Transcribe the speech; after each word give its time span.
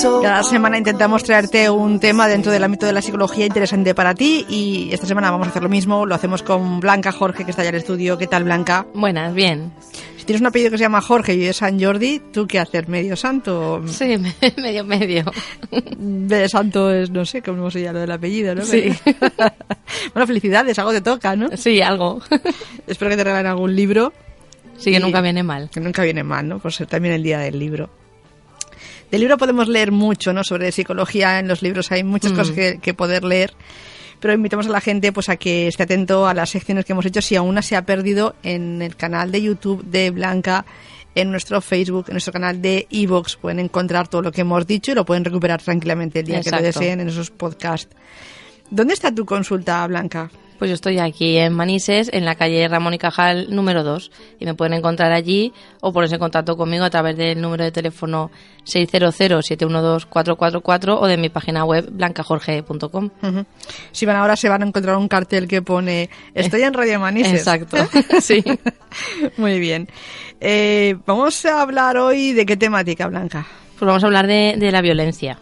Cada 0.00 0.42
semana 0.42 0.78
intentamos 0.78 1.22
traerte 1.22 1.68
un 1.68 2.00
tema 2.00 2.26
dentro 2.26 2.50
del 2.50 2.64
ámbito 2.64 2.86
de 2.86 2.92
la 2.92 3.02
psicología 3.02 3.44
interesante 3.44 3.94
para 3.94 4.14
ti 4.14 4.46
y 4.48 4.88
esta 4.90 5.06
semana 5.06 5.30
vamos 5.30 5.46
a 5.46 5.50
hacer 5.50 5.62
lo 5.62 5.68
mismo. 5.68 6.06
Lo 6.06 6.14
hacemos 6.14 6.42
con 6.42 6.80
Blanca 6.80 7.12
Jorge, 7.12 7.44
que 7.44 7.50
está 7.50 7.60
allá 7.60 7.68
en 7.68 7.74
el 7.74 7.80
estudio. 7.82 8.16
¿Qué 8.16 8.26
tal, 8.26 8.44
Blanca? 8.44 8.86
Buenas, 8.94 9.34
bien. 9.34 9.70
Si 10.16 10.24
tienes 10.24 10.40
un 10.40 10.46
apellido 10.46 10.70
que 10.70 10.78
se 10.78 10.84
llama 10.84 11.02
Jorge 11.02 11.34
y 11.34 11.44
es 11.44 11.58
San 11.58 11.78
Jordi, 11.78 12.22
¿tú 12.32 12.46
qué 12.46 12.58
haces? 12.58 12.88
¿Medio 12.88 13.16
santo? 13.16 13.82
Sí, 13.86 14.16
medio 14.56 14.82
medio. 14.84 15.24
De 15.98 16.48
santo 16.48 16.90
es, 16.90 17.10
no 17.10 17.26
sé 17.26 17.42
cómo 17.42 17.70
se 17.70 17.82
llama 17.82 17.94
lo 17.94 18.00
del 18.00 18.12
apellido, 18.12 18.54
¿no? 18.54 18.64
Sí. 18.64 18.84
bueno, 20.14 20.26
felicidades, 20.26 20.78
algo 20.78 20.92
te 20.92 21.02
toca, 21.02 21.36
¿no? 21.36 21.54
Sí, 21.54 21.82
algo. 21.82 22.22
Espero 22.86 23.10
que 23.10 23.16
te 23.18 23.24
regalen 23.24 23.46
algún 23.46 23.76
libro. 23.76 24.12
Sí, 24.78 24.90
que 24.90 25.00
nunca 25.00 25.20
viene 25.20 25.42
mal. 25.42 25.68
Que 25.70 25.80
nunca 25.80 26.02
viene 26.02 26.24
mal, 26.24 26.48
¿no? 26.48 26.58
Por 26.60 26.72
ser 26.72 26.86
también 26.86 27.14
el 27.14 27.22
día 27.22 27.38
del 27.38 27.58
libro. 27.58 27.90
Del 29.12 29.20
libro 29.20 29.36
podemos 29.36 29.68
leer 29.68 29.92
mucho, 29.92 30.32
¿no? 30.32 30.42
Sobre 30.42 30.72
psicología 30.72 31.38
en 31.38 31.46
los 31.46 31.62
libros 31.62 31.92
hay 31.92 32.02
muchas 32.02 32.32
Mm. 32.32 32.36
cosas 32.36 32.54
que, 32.54 32.78
que 32.80 32.94
poder 32.94 33.22
leer, 33.24 33.52
pero 34.20 34.32
invitamos 34.32 34.66
a 34.66 34.70
la 34.70 34.80
gente 34.80 35.12
pues 35.12 35.28
a 35.28 35.36
que 35.36 35.68
esté 35.68 35.82
atento 35.82 36.26
a 36.26 36.32
las 36.34 36.48
secciones 36.50 36.84
que 36.86 36.92
hemos 36.92 37.04
hecho 37.04 37.20
si 37.20 37.36
aún 37.36 37.62
se 37.62 37.76
ha 37.76 37.84
perdido 37.84 38.34
en 38.42 38.80
el 38.82 38.96
canal 38.96 39.30
de 39.30 39.42
YouTube 39.42 39.84
de 39.84 40.10
Blanca, 40.10 40.64
en 41.14 41.30
nuestro 41.30 41.60
Facebook, 41.60 42.06
en 42.08 42.14
nuestro 42.14 42.32
canal 42.32 42.62
de 42.62 42.86
Evox. 42.90 43.36
Pueden 43.36 43.58
encontrar 43.60 44.08
todo 44.08 44.22
lo 44.22 44.32
que 44.32 44.40
hemos 44.40 44.66
dicho 44.66 44.92
y 44.92 44.94
lo 44.94 45.04
pueden 45.04 45.26
recuperar 45.26 45.60
tranquilamente 45.60 46.20
el 46.20 46.26
día 46.26 46.40
que 46.40 46.50
lo 46.50 46.62
deseen 46.62 47.00
en 47.00 47.08
esos 47.10 47.30
podcasts. 47.30 47.94
¿Dónde 48.70 48.94
está 48.94 49.14
tu 49.14 49.26
consulta, 49.26 49.86
Blanca? 49.86 50.30
Pues 50.62 50.70
yo 50.70 50.76
estoy 50.76 51.00
aquí 51.00 51.38
en 51.38 51.52
Manises, 51.54 52.08
en 52.12 52.24
la 52.24 52.36
calle 52.36 52.68
Ramón 52.68 52.94
y 52.94 52.98
Cajal 52.98 53.52
número 53.52 53.82
2. 53.82 54.12
Y 54.38 54.44
me 54.44 54.54
pueden 54.54 54.74
encontrar 54.74 55.10
allí 55.10 55.52
o 55.80 55.92
ponerse 55.92 56.14
en 56.14 56.20
contacto 56.20 56.56
conmigo 56.56 56.84
a 56.84 56.90
través 56.90 57.16
del 57.16 57.40
número 57.40 57.64
de 57.64 57.72
teléfono 57.72 58.30
600-712-444 58.66 60.98
o 61.00 61.06
de 61.08 61.16
mi 61.16 61.30
página 61.30 61.64
web 61.64 61.88
blancajorge.com. 61.90 63.10
Ujú. 63.22 63.44
Si 63.90 64.06
van 64.06 64.14
ahora 64.14 64.36
se 64.36 64.48
van 64.48 64.62
a 64.62 64.66
encontrar 64.66 64.98
un 64.98 65.08
cartel 65.08 65.48
que 65.48 65.62
pone 65.62 66.08
Estoy 66.32 66.62
en 66.62 66.74
Radio 66.74 67.00
Manises. 67.00 67.40
Exacto, 67.40 67.78
sí. 68.20 68.44
Muy 69.38 69.58
bien. 69.58 69.88
Eh, 70.40 70.94
vamos 71.06 71.44
a 71.44 71.60
hablar 71.60 71.96
hoy 71.96 72.34
de 72.34 72.46
qué 72.46 72.56
temática, 72.56 73.08
Blanca. 73.08 73.48
Pues 73.80 73.84
vamos 73.84 74.04
a 74.04 74.06
hablar 74.06 74.28
de, 74.28 74.54
de 74.56 74.70
la 74.70 74.80
violencia. 74.80 75.40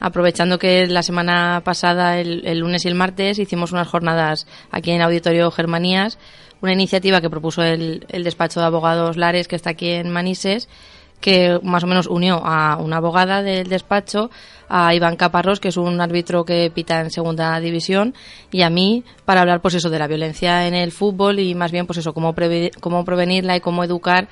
Aprovechando 0.00 0.58
que 0.58 0.86
la 0.86 1.02
semana 1.02 1.62
pasada, 1.64 2.18
el, 2.18 2.46
el 2.46 2.58
lunes 2.58 2.84
y 2.84 2.88
el 2.88 2.94
martes, 2.94 3.38
hicimos 3.38 3.72
unas 3.72 3.88
jornadas 3.88 4.46
aquí 4.70 4.90
en 4.90 5.02
Auditorio 5.02 5.50
Germanías, 5.50 6.18
una 6.60 6.72
iniciativa 6.72 7.20
que 7.20 7.30
propuso 7.30 7.62
el, 7.62 8.06
el 8.08 8.24
despacho 8.24 8.60
de 8.60 8.66
abogados 8.66 9.16
Lares, 9.16 9.48
que 9.48 9.56
está 9.56 9.70
aquí 9.70 9.90
en 9.90 10.10
Manises, 10.10 10.68
que 11.20 11.58
más 11.62 11.84
o 11.84 11.86
menos 11.86 12.06
unió 12.06 12.40
a 12.44 12.76
una 12.76 12.98
abogada 12.98 13.42
del 13.42 13.68
despacho, 13.68 14.30
a 14.68 14.94
Iván 14.94 15.16
Caparrós, 15.16 15.60
que 15.60 15.68
es 15.68 15.76
un 15.76 16.00
árbitro 16.00 16.44
que 16.44 16.70
pita 16.72 17.00
en 17.00 17.10
segunda 17.10 17.58
división, 17.60 18.14
y 18.52 18.62
a 18.62 18.70
mí 18.70 19.04
para 19.24 19.40
hablar 19.40 19.60
pues 19.60 19.74
eso 19.74 19.90
de 19.90 19.98
la 19.98 20.06
violencia 20.06 20.66
en 20.66 20.74
el 20.74 20.92
fútbol 20.92 21.40
y 21.40 21.54
más 21.54 21.72
bien 21.72 21.86
pues 21.86 21.98
eso, 21.98 22.12
cómo, 22.12 22.34
cómo 22.80 23.04
prevenirla 23.04 23.56
y 23.56 23.60
cómo 23.60 23.82
educar 23.82 24.28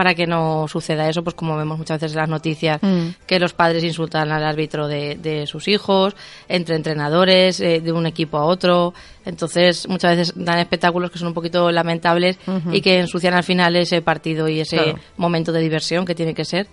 para 0.00 0.14
que 0.14 0.26
no 0.26 0.66
suceda 0.66 1.10
eso, 1.10 1.22
pues 1.22 1.34
como 1.36 1.58
vemos 1.58 1.76
muchas 1.76 2.00
veces 2.00 2.14
en 2.14 2.20
las 2.20 2.28
noticias, 2.30 2.78
Mm. 2.82 3.08
que 3.26 3.38
los 3.38 3.52
padres 3.52 3.84
insultan 3.84 4.32
al 4.32 4.42
árbitro 4.42 4.88
de, 4.88 5.16
de 5.16 5.46
sus 5.46 5.68
hijos, 5.68 6.16
entre 6.48 6.74
entrenadores, 6.76 7.60
eh, 7.60 7.82
de 7.82 7.92
un 7.92 8.06
equipo 8.06 8.38
a 8.38 8.46
otro. 8.46 8.94
Entonces, 9.26 9.86
muchas 9.90 10.16
veces 10.16 10.32
dan 10.36 10.58
espectáculos 10.58 11.10
que 11.10 11.18
son 11.18 11.28
un 11.28 11.34
poquito 11.34 11.70
lamentables 11.70 12.38
y 12.72 12.80
que 12.80 12.98
ensucian 13.00 13.34
al 13.34 13.44
final 13.44 13.76
ese 13.76 14.00
partido 14.00 14.48
y 14.48 14.60
ese 14.60 14.76
Claro. 14.78 14.98
momento 15.18 15.52
de 15.52 15.60
diversión 15.60 16.06
que 16.06 16.14
tiene 16.14 16.32
que 16.32 16.46
ser. 16.46 16.66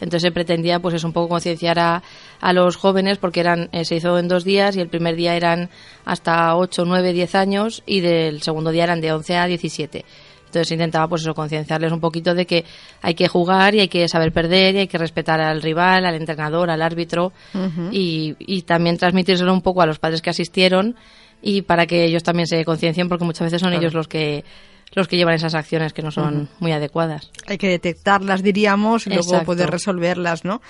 Entonces 0.00 0.22
se 0.22 0.32
pretendía 0.32 0.80
pues 0.80 0.96
es 0.96 1.04
un 1.04 1.12
poco 1.12 1.28
concienciar 1.28 1.78
a, 1.78 2.02
a 2.40 2.52
los 2.52 2.74
jóvenes 2.74 3.18
porque 3.18 3.38
eran 3.38 3.68
eh, 3.70 3.84
se 3.84 3.94
hizo 3.94 4.18
en 4.18 4.26
dos 4.26 4.42
días 4.42 4.74
y 4.74 4.80
el 4.80 4.88
primer 4.88 5.14
día 5.14 5.36
eran 5.36 5.70
hasta 6.04 6.56
8, 6.56 6.82
9, 6.84 7.12
10 7.12 7.34
años 7.36 7.84
y 7.86 8.00
del 8.00 8.42
segundo 8.42 8.72
día 8.72 8.82
eran 8.82 9.00
de 9.00 9.12
11 9.12 9.36
a 9.36 9.46
17. 9.46 10.04
Entonces 10.52 10.70
intentaba 10.72 11.08
pues 11.08 11.22
eso 11.22 11.32
concienciarles 11.32 11.92
un 11.92 12.00
poquito 12.00 12.34
de 12.34 12.44
que 12.44 12.66
hay 13.00 13.14
que 13.14 13.26
jugar 13.26 13.74
y 13.74 13.80
hay 13.80 13.88
que 13.88 14.06
saber 14.06 14.32
perder 14.32 14.74
y 14.74 14.78
hay 14.80 14.86
que 14.86 14.98
respetar 14.98 15.40
al 15.40 15.62
rival, 15.62 16.04
al 16.04 16.14
entrenador, 16.14 16.68
al 16.68 16.82
árbitro 16.82 17.32
y, 17.90 18.36
y 18.38 18.62
también 18.62 18.98
transmitírselo 18.98 19.50
un 19.54 19.62
poco 19.62 19.80
a 19.80 19.86
los 19.86 19.98
padres 19.98 20.20
que 20.20 20.28
asistieron 20.28 20.94
y 21.40 21.62
para 21.62 21.86
que 21.86 22.04
ellos 22.04 22.22
también 22.22 22.46
se 22.46 22.62
conciencien 22.66 23.08
porque 23.08 23.24
muchas 23.24 23.46
veces 23.46 23.62
son 23.62 23.72
ellos 23.72 23.94
los 23.94 24.08
que 24.08 24.44
los 24.94 25.08
que 25.08 25.16
llevan 25.16 25.36
esas 25.36 25.54
acciones 25.54 25.94
que 25.94 26.02
no 26.02 26.10
son 26.10 26.50
muy 26.60 26.72
adecuadas. 26.72 27.30
Hay 27.46 27.56
que 27.56 27.68
detectarlas, 27.68 28.42
diríamos, 28.42 29.06
y 29.06 29.10
luego 29.10 29.42
poder 29.44 29.70
resolverlas, 29.70 30.44
¿no? 30.44 30.60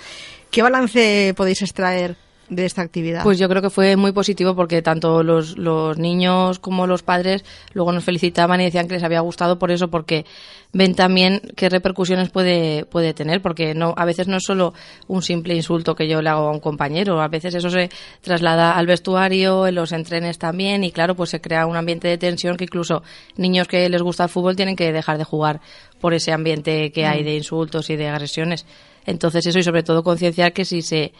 ¿Qué 0.49 0.61
balance 0.61 1.33
podéis 1.35 1.61
extraer 1.61 2.15
de 2.49 2.65
esta 2.65 2.81
actividad? 2.81 3.23
Pues 3.23 3.39
yo 3.39 3.47
creo 3.49 3.61
que 3.61 3.69
fue 3.69 3.95
muy 3.95 4.11
positivo 4.11 4.55
porque 4.55 4.81
tanto 4.81 5.23
los, 5.23 5.57
los 5.57 5.97
niños 5.97 6.59
como 6.59 6.87
los 6.87 7.03
padres 7.03 7.43
luego 7.73 7.91
nos 7.91 8.03
felicitaban 8.03 8.61
y 8.61 8.65
decían 8.65 8.87
que 8.87 8.95
les 8.95 9.03
había 9.03 9.21
gustado 9.21 9.59
por 9.59 9.71
eso, 9.71 9.89
porque 9.89 10.25
ven 10.73 10.95
también 10.95 11.41
qué 11.55 11.69
repercusiones 11.69 12.29
puede, 12.29 12.85
puede 12.85 13.13
tener, 13.13 13.41
porque 13.41 13.75
no, 13.75 13.93
a 13.95 14.05
veces 14.05 14.27
no 14.27 14.37
es 14.37 14.43
solo 14.43 14.73
un 15.07 15.21
simple 15.21 15.55
insulto 15.55 15.95
que 15.95 16.07
yo 16.07 16.21
le 16.21 16.29
hago 16.29 16.47
a 16.47 16.51
un 16.51 16.59
compañero, 16.59 17.21
a 17.21 17.27
veces 17.27 17.53
eso 17.53 17.69
se 17.69 17.89
traslada 18.21 18.75
al 18.75 18.87
vestuario, 18.87 19.67
en 19.67 19.75
los 19.75 19.91
entrenes 19.91 20.39
también, 20.39 20.83
y 20.83 20.91
claro, 20.91 21.15
pues 21.15 21.29
se 21.29 21.41
crea 21.41 21.67
un 21.67 21.77
ambiente 21.77 22.07
de 22.07 22.17
tensión 22.17 22.57
que 22.57 22.65
incluso 22.65 23.03
niños 23.37 23.67
que 23.67 23.87
les 23.87 24.01
gusta 24.01 24.23
el 24.23 24.29
fútbol 24.29 24.55
tienen 24.55 24.75
que 24.75 24.91
dejar 24.91 25.17
de 25.17 25.23
jugar 25.23 25.61
por 26.01 26.13
ese 26.13 26.31
ambiente 26.31 26.91
que 26.91 27.05
hay 27.05 27.23
de 27.23 27.35
insultos 27.35 27.89
y 27.89 27.95
de 27.95 28.09
agresiones. 28.09 28.65
Entonces 29.05 29.45
eso 29.45 29.59
y 29.59 29.63
sobre 29.63 29.83
todo 29.83 30.03
concienciar 30.03 30.53
que 30.53 30.65
si 30.65 30.81
se 30.81 31.13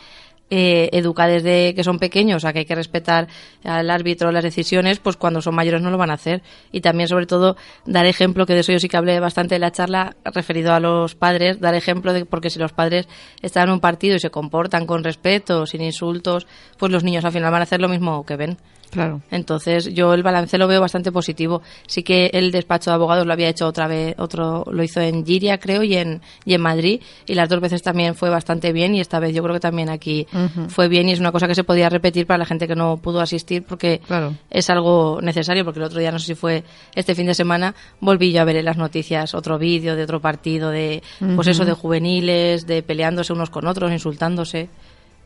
eh, 0.49 0.89
educa 0.91 1.27
desde 1.27 1.73
que 1.73 1.83
son 1.83 1.97
pequeños 1.97 2.45
a 2.45 2.53
que 2.53 2.59
hay 2.59 2.65
que 2.65 2.75
respetar 2.75 3.27
al 3.63 3.89
árbitro 3.89 4.31
las 4.31 4.43
decisiones, 4.43 4.99
pues 4.99 5.17
cuando 5.17 5.41
son 5.41 5.55
mayores 5.55 5.81
no 5.81 5.89
lo 5.89 5.97
van 5.97 6.11
a 6.11 6.15
hacer. 6.15 6.43
Y 6.71 6.81
también, 6.81 7.07
sobre 7.07 7.25
todo, 7.25 7.55
dar 7.85 8.05
ejemplo, 8.05 8.45
que 8.45 8.53
de 8.53 8.59
eso 8.59 8.71
yo 8.71 8.79
sí 8.79 8.87
que 8.87 8.97
hablé 8.97 9.19
bastante 9.19 9.55
en 9.55 9.61
la 9.61 9.71
charla, 9.71 10.15
referido 10.25 10.73
a 10.73 10.79
los 10.79 11.15
padres, 11.15 11.59
dar 11.59 11.75
ejemplo 11.75 12.13
de 12.13 12.25
porque 12.25 12.49
si 12.49 12.59
los 12.59 12.73
padres 12.73 13.07
están 13.41 13.67
en 13.67 13.73
un 13.73 13.79
partido 13.79 14.15
y 14.15 14.19
se 14.19 14.29
comportan 14.29 14.85
con 14.85 15.03
respeto, 15.03 15.65
sin 15.65 15.81
insultos, 15.81 16.47
pues 16.77 16.91
los 16.91 17.03
niños 17.03 17.25
al 17.25 17.31
final 17.31 17.51
van 17.51 17.61
a 17.61 17.63
hacer 17.63 17.81
lo 17.81 17.89
mismo 17.89 18.25
que 18.25 18.35
ven. 18.35 18.57
Claro. 18.93 19.21
Entonces, 19.31 19.93
yo 19.93 20.13
el 20.13 20.23
balance 20.23 20.57
lo 20.57 20.67
veo 20.67 20.79
bastante 20.79 21.11
positivo. 21.11 21.61
Sí 21.87 22.03
que 22.03 22.27
el 22.33 22.51
despacho 22.51 22.91
de 22.91 22.95
abogados 22.95 23.25
lo 23.25 23.33
había 23.33 23.49
hecho 23.49 23.67
otra 23.67 23.87
vez, 23.87 24.15
otro 24.17 24.63
lo 24.71 24.83
hizo 24.83 25.01
en 25.01 25.25
Giria, 25.25 25.57
creo, 25.57 25.83
y 25.83 25.95
en, 25.97 26.21
y 26.45 26.53
en 26.53 26.61
Madrid, 26.61 27.01
y 27.25 27.33
las 27.33 27.49
dos 27.49 27.59
veces 27.59 27.81
también 27.81 28.15
fue 28.15 28.29
bastante 28.29 28.71
bien, 28.71 28.95
y 28.95 29.01
esta 29.01 29.19
vez 29.19 29.33
yo 29.33 29.41
creo 29.43 29.53
que 29.55 29.59
también 29.59 29.89
aquí 29.89 30.27
fue 30.69 30.87
bien, 30.87 31.09
y 31.09 31.11
es 31.11 31.19
una 31.19 31.31
cosa 31.31 31.47
que 31.47 31.55
se 31.55 31.63
podía 31.63 31.89
repetir 31.89 32.25
para 32.27 32.37
la 32.37 32.45
gente 32.45 32.67
que 32.67 32.75
no 32.75 32.97
pudo 32.97 33.19
asistir, 33.19 33.63
porque 33.63 33.99
Claro. 34.05 34.33
es 34.49 34.69
algo 34.69 35.19
necesario, 35.21 35.65
porque 35.65 35.79
el 35.79 35.85
otro 35.85 35.99
día, 35.99 36.11
no 36.11 36.19
sé 36.19 36.27
si 36.27 36.35
fue 36.35 36.63
este 36.95 37.15
fin 37.15 37.27
de 37.27 37.33
semana, 37.33 37.73
volví 37.99 38.31
yo 38.31 38.41
a 38.41 38.45
ver 38.45 38.57
en 38.57 38.65
las 38.65 38.77
noticias 38.77 39.33
otro 39.33 39.57
vídeo 39.57 39.95
de 39.95 40.03
otro 40.03 40.19
partido, 40.21 40.69
de, 40.69 41.01
pues 41.35 41.47
eso, 41.47 41.65
de 41.65 41.73
juveniles, 41.73 42.67
de 42.67 42.83
peleándose 42.83 43.33
unos 43.33 43.49
con 43.49 43.67
otros, 43.67 43.91
insultándose. 43.91 44.69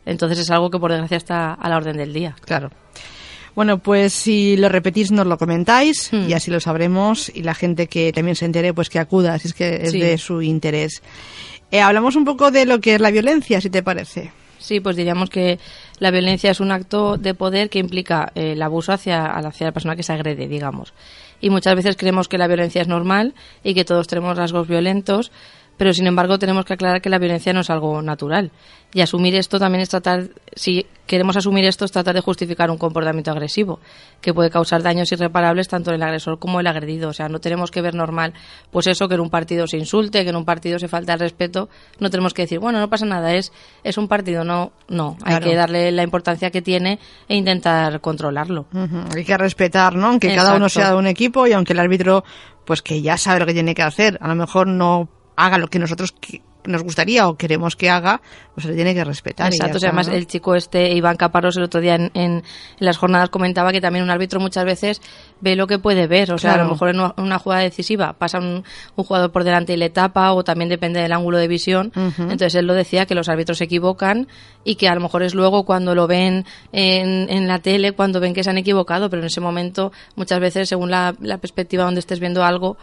Entonces 0.06 0.38
es 0.38 0.50
algo 0.50 0.70
que 0.70 0.78
por 0.78 0.90
desgracia 0.90 1.16
está 1.18 1.52
a 1.52 1.68
la 1.68 1.76
orden 1.76 1.96
del 1.96 2.12
día. 2.12 2.34
Claro. 2.44 2.70
Bueno, 3.58 3.78
pues 3.78 4.12
si 4.12 4.56
lo 4.56 4.68
repetís 4.68 5.10
nos 5.10 5.26
lo 5.26 5.36
comentáis 5.36 6.12
Hmm. 6.12 6.28
y 6.30 6.32
así 6.32 6.48
lo 6.48 6.60
sabremos 6.60 7.28
y 7.34 7.42
la 7.42 7.54
gente 7.56 7.88
que 7.88 8.12
también 8.12 8.36
se 8.36 8.44
entere 8.44 8.72
pues 8.72 8.88
que 8.88 9.00
acuda 9.00 9.36
si 9.40 9.48
es 9.48 9.54
que 9.54 9.80
es 9.82 9.90
Sí. 9.90 9.98
de 9.98 10.16
su 10.16 10.42
interés. 10.42 11.02
Eh, 11.72 11.80
hablamos 11.80 12.14
un 12.14 12.24
poco 12.24 12.52
de 12.52 12.66
lo 12.66 12.80
que 12.80 12.94
es 12.94 13.00
la 13.00 13.10
violencia, 13.10 13.60
si 13.60 13.68
te 13.68 13.82
parece. 13.82 14.30
Sí, 14.60 14.78
pues 14.78 14.94
diríamos 14.94 15.28
que 15.28 15.58
la 15.98 16.12
violencia 16.12 16.52
es 16.52 16.60
un 16.60 16.70
acto 16.70 17.16
de 17.16 17.34
poder 17.34 17.68
que 17.68 17.80
implica 17.80 18.30
eh, 18.36 18.52
el 18.52 18.62
abuso 18.62 18.92
hacia, 18.92 19.24
hacia 19.26 19.66
la 19.66 19.72
persona 19.72 19.96
que 19.96 20.04
se 20.04 20.12
agrede, 20.12 20.46
digamos. 20.46 20.92
Y 21.40 21.50
muchas 21.50 21.74
veces 21.74 21.96
creemos 21.96 22.28
que 22.28 22.38
la 22.38 22.46
violencia 22.46 22.80
es 22.80 22.86
normal 22.86 23.34
y 23.64 23.74
que 23.74 23.84
todos 23.84 24.06
tenemos 24.06 24.36
rasgos 24.36 24.68
violentos, 24.68 25.32
pero 25.78 25.94
sin 25.94 26.06
embargo 26.06 26.38
tenemos 26.38 26.66
que 26.66 26.74
aclarar 26.74 27.00
que 27.00 27.08
la 27.08 27.18
violencia 27.18 27.54
no 27.54 27.60
es 27.60 27.70
algo 27.70 28.02
natural. 28.02 28.50
Y 28.92 29.00
asumir 29.00 29.34
esto 29.34 29.58
también 29.58 29.82
es 29.82 29.90
tratar, 29.90 30.30
si 30.54 30.86
queremos 31.06 31.36
asumir 31.36 31.64
esto, 31.66 31.84
es 31.84 31.92
tratar 31.92 32.14
de 32.14 32.20
justificar 32.20 32.70
un 32.70 32.78
comportamiento 32.78 33.30
agresivo, 33.30 33.80
que 34.20 34.32
puede 34.32 34.50
causar 34.50 34.82
daños 34.82 35.12
irreparables 35.12 35.68
tanto 35.68 35.90
en 35.90 35.96
el 35.96 36.02
agresor 36.02 36.38
como 36.38 36.58
el 36.58 36.66
agredido. 36.66 37.10
O 37.10 37.12
sea, 37.12 37.28
no 37.28 37.38
tenemos 37.38 37.70
que 37.70 37.80
ver 37.80 37.94
normal, 37.94 38.32
pues 38.70 38.86
eso, 38.86 39.06
que 39.06 39.14
en 39.14 39.20
un 39.20 39.30
partido 39.30 39.66
se 39.66 39.76
insulte, 39.76 40.24
que 40.24 40.30
en 40.30 40.36
un 40.36 40.44
partido 40.44 40.78
se 40.78 40.88
falta 40.88 41.12
el 41.12 41.20
respeto. 41.20 41.68
No 42.00 42.10
tenemos 42.10 42.34
que 42.34 42.42
decir, 42.42 42.58
bueno, 42.58 42.80
no 42.80 42.88
pasa 42.88 43.06
nada, 43.06 43.34
es, 43.34 43.52
es 43.84 43.98
un 43.98 44.08
partido. 44.08 44.42
No, 44.42 44.72
no. 44.88 45.16
Hay 45.22 45.38
que 45.40 45.54
darle 45.54 45.92
la 45.92 46.02
importancia 46.02 46.50
que 46.50 46.62
tiene 46.62 46.98
e 47.28 47.36
intentar 47.36 48.00
controlarlo. 48.00 48.66
Hay 49.14 49.24
que 49.24 49.36
respetar, 49.36 49.94
¿no? 49.94 50.08
Aunque 50.08 50.34
cada 50.34 50.54
uno 50.54 50.68
sea 50.68 50.90
de 50.90 50.96
un 50.96 51.06
equipo 51.06 51.46
y 51.46 51.52
aunque 51.52 51.74
el 51.74 51.78
árbitro, 51.78 52.24
pues 52.64 52.80
que 52.80 53.02
ya 53.02 53.18
sabe 53.18 53.40
lo 53.40 53.46
que 53.46 53.54
tiene 53.54 53.74
que 53.74 53.82
hacer, 53.82 54.18
a 54.20 54.28
lo 54.28 54.34
mejor 54.34 54.66
no 54.66 55.08
haga 55.38 55.56
lo 55.58 55.68
que 55.68 55.78
nosotros 55.78 56.14
qui- 56.14 56.42
nos 56.64 56.82
gustaría 56.82 57.28
o 57.28 57.36
queremos 57.36 57.76
que 57.76 57.88
haga, 57.88 58.20
pues 58.54 58.64
se 58.64 58.70
le 58.70 58.74
tiene 58.76 58.92
que 58.94 59.02
respetar. 59.04 59.46
Exacto, 59.46 59.64
o 59.64 59.76
está, 59.76 59.78
sea, 59.80 59.88
además 59.90 60.08
el 60.08 60.26
chico 60.26 60.54
este, 60.54 60.90
Iván 60.92 61.16
Caparros, 61.16 61.56
el 61.56 61.62
otro 61.62 61.80
día 61.80 61.94
en, 61.94 62.10
en- 62.14 62.32
en 62.32 62.42
las 62.80 62.98
jornadas 62.98 63.30
comentaba 63.30 63.72
que 63.72 63.80
también 63.80 64.02
un 64.04 64.10
árbitro 64.10 64.38
muchas 64.40 64.64
veces 64.66 65.00
ve 65.40 65.56
lo 65.56 65.66
que 65.66 65.78
puede 65.78 66.06
ver. 66.06 66.32
O 66.32 66.38
sea, 66.38 66.54
a 66.54 66.58
lo 66.58 66.68
mejor 66.68 66.90
en 66.90 67.00
una 67.16 67.38
jugada 67.38 67.62
decisiva 67.62 68.12
pasa 68.14 68.38
un, 68.38 68.64
jugador 68.96 69.30
por 69.30 69.44
delante 69.44 69.74
y 69.74 69.76
le 69.76 69.90
tapa, 69.90 70.32
o 70.32 70.44
también 70.44 70.68
depende 70.68 71.00
del 71.00 71.12
ángulo 71.12 71.38
de 71.38 71.48
visión. 71.48 71.92
Entonces 71.94 72.54
él 72.54 72.66
lo 72.66 72.74
decía 72.74 73.06
que 73.06 73.14
los 73.14 73.28
árbitros 73.28 73.58
se 73.58 73.64
equivocan 73.64 74.28
y 74.64 74.74
que 74.74 74.88
a 74.88 74.94
lo 74.94 75.00
mejor 75.00 75.22
es 75.22 75.34
luego 75.34 75.64
cuando 75.64 75.94
lo 75.94 76.06
ven 76.06 76.44
en, 76.72 77.30
en 77.30 77.48
la 77.48 77.60
tele, 77.60 77.92
cuando 77.92 78.20
ven 78.20 78.34
que 78.34 78.44
se 78.44 78.50
han 78.50 78.58
equivocado, 78.58 79.08
pero 79.08 79.22
en 79.22 79.26
ese 79.26 79.40
momento, 79.40 79.92
muchas 80.16 80.40
veces, 80.40 80.68
según 80.68 80.90
la, 80.90 81.14
perspectiva 81.40 81.84
donde 81.84 82.00
estés 82.00 82.20
viendo 82.20 82.44
algo, 82.44 82.76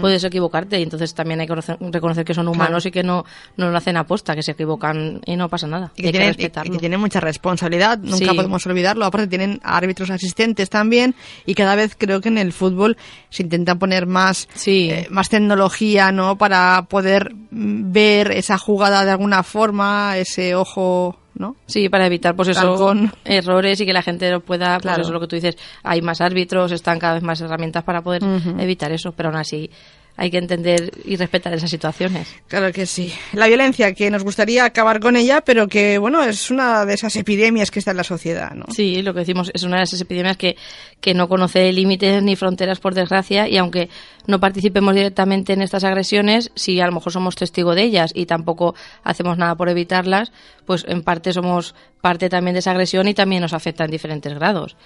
puedes 0.00 0.22
equivocarte. 0.24 0.78
Y 0.78 0.82
entonces 0.82 1.14
también 1.14 1.40
hay 1.40 1.46
que 1.46 1.54
reconocer 1.54 2.24
que 2.24 2.34
son 2.34 2.48
humanos 2.48 2.86
y 2.86 2.90
que 2.90 3.02
no, 3.02 3.24
no 3.56 3.70
lo 3.70 3.76
hacen 3.76 3.96
aposta, 3.96 4.34
que 4.34 4.42
se 4.42 4.52
equivocan 4.52 5.20
y 5.24 5.36
no 5.36 5.48
pasa 5.48 5.66
nada. 5.66 5.92
Y 5.96 6.02
que, 6.02 6.12
tienen, 6.12 6.34
que 6.34 6.78
tienen 6.78 7.00
mucha 7.00 7.20
responsabilidad, 7.20 7.98
nunca 7.98 8.34
podemos 8.34 8.66
olvidarlo. 8.66 9.04
Aparte, 9.04 9.26
tienen 9.26 9.60
árbitros 9.62 10.10
asistentes 10.10 10.70
también 10.70 11.14
y 11.46 11.54
cada 11.54 11.74
vez 11.74 11.96
creo 12.02 12.20
que 12.20 12.28
en 12.28 12.38
el 12.38 12.52
fútbol 12.52 12.96
se 13.30 13.44
intenta 13.44 13.76
poner 13.76 14.06
más, 14.06 14.48
eh, 14.66 15.06
más 15.10 15.28
tecnología, 15.28 16.10
¿no? 16.10 16.36
Para 16.36 16.86
poder 16.88 17.32
ver 17.50 18.32
esa 18.32 18.58
jugada 18.58 19.04
de 19.04 19.12
alguna 19.12 19.42
forma, 19.42 20.16
ese 20.18 20.54
ojo 20.54 21.16
¿no? 21.34 21.56
Sí, 21.66 21.88
para 21.88 22.06
evitar 22.06 22.36
pues 22.36 22.48
eso, 22.48 22.94
errores 23.24 23.80
y 23.80 23.86
que 23.86 23.92
la 23.92 24.02
gente 24.02 24.30
lo 24.30 24.40
pueda, 24.40 24.78
pues 24.78 24.98
eso 24.98 25.08
es 25.08 25.10
lo 25.10 25.20
que 25.20 25.26
tú 25.26 25.36
dices, 25.36 25.56
hay 25.82 26.02
más 26.02 26.20
árbitros, 26.20 26.72
están 26.72 26.98
cada 26.98 27.14
vez 27.14 27.22
más 27.22 27.40
herramientas 27.40 27.84
para 27.84 28.02
poder 28.02 28.22
evitar 28.58 28.92
eso, 28.92 29.12
pero 29.12 29.30
aún 29.30 29.38
así 29.38 29.70
hay 30.16 30.30
que 30.30 30.38
entender 30.38 30.92
y 31.04 31.16
respetar 31.16 31.54
esas 31.54 31.70
situaciones. 31.70 32.28
Claro 32.46 32.70
que 32.72 32.86
sí. 32.86 33.12
La 33.32 33.46
violencia, 33.46 33.94
que 33.94 34.10
nos 34.10 34.22
gustaría 34.24 34.64
acabar 34.64 35.00
con 35.00 35.16
ella, 35.16 35.40
pero 35.40 35.68
que, 35.68 35.98
bueno, 35.98 36.22
es 36.22 36.50
una 36.50 36.84
de 36.84 36.94
esas 36.94 37.16
epidemias 37.16 37.70
que 37.70 37.78
está 37.78 37.92
en 37.92 37.96
la 37.96 38.04
sociedad, 38.04 38.52
¿no? 38.52 38.66
Sí, 38.74 39.02
lo 39.02 39.14
que 39.14 39.20
decimos 39.20 39.50
es 39.54 39.62
una 39.62 39.78
de 39.78 39.84
esas 39.84 40.00
epidemias 40.00 40.36
que, 40.36 40.56
que 41.00 41.14
no 41.14 41.28
conoce 41.28 41.72
límites 41.72 42.22
ni 42.22 42.36
fronteras, 42.36 42.78
por 42.78 42.94
desgracia, 42.94 43.48
y 43.48 43.56
aunque 43.56 43.88
no 44.26 44.38
participemos 44.38 44.94
directamente 44.94 45.54
en 45.54 45.62
estas 45.62 45.84
agresiones, 45.84 46.50
si 46.54 46.80
a 46.80 46.86
lo 46.86 46.92
mejor 46.92 47.12
somos 47.12 47.34
testigo 47.34 47.74
de 47.74 47.82
ellas 47.82 48.12
y 48.14 48.26
tampoco 48.26 48.74
hacemos 49.02 49.38
nada 49.38 49.54
por 49.56 49.68
evitarlas, 49.68 50.30
pues 50.66 50.84
en 50.86 51.02
parte 51.02 51.32
somos 51.32 51.74
parte 52.00 52.28
también 52.28 52.54
de 52.54 52.60
esa 52.60 52.72
agresión 52.72 53.08
y 53.08 53.14
también 53.14 53.42
nos 53.42 53.52
afecta 53.52 53.84
en 53.84 53.90
diferentes 53.90 54.34
grados 54.34 54.76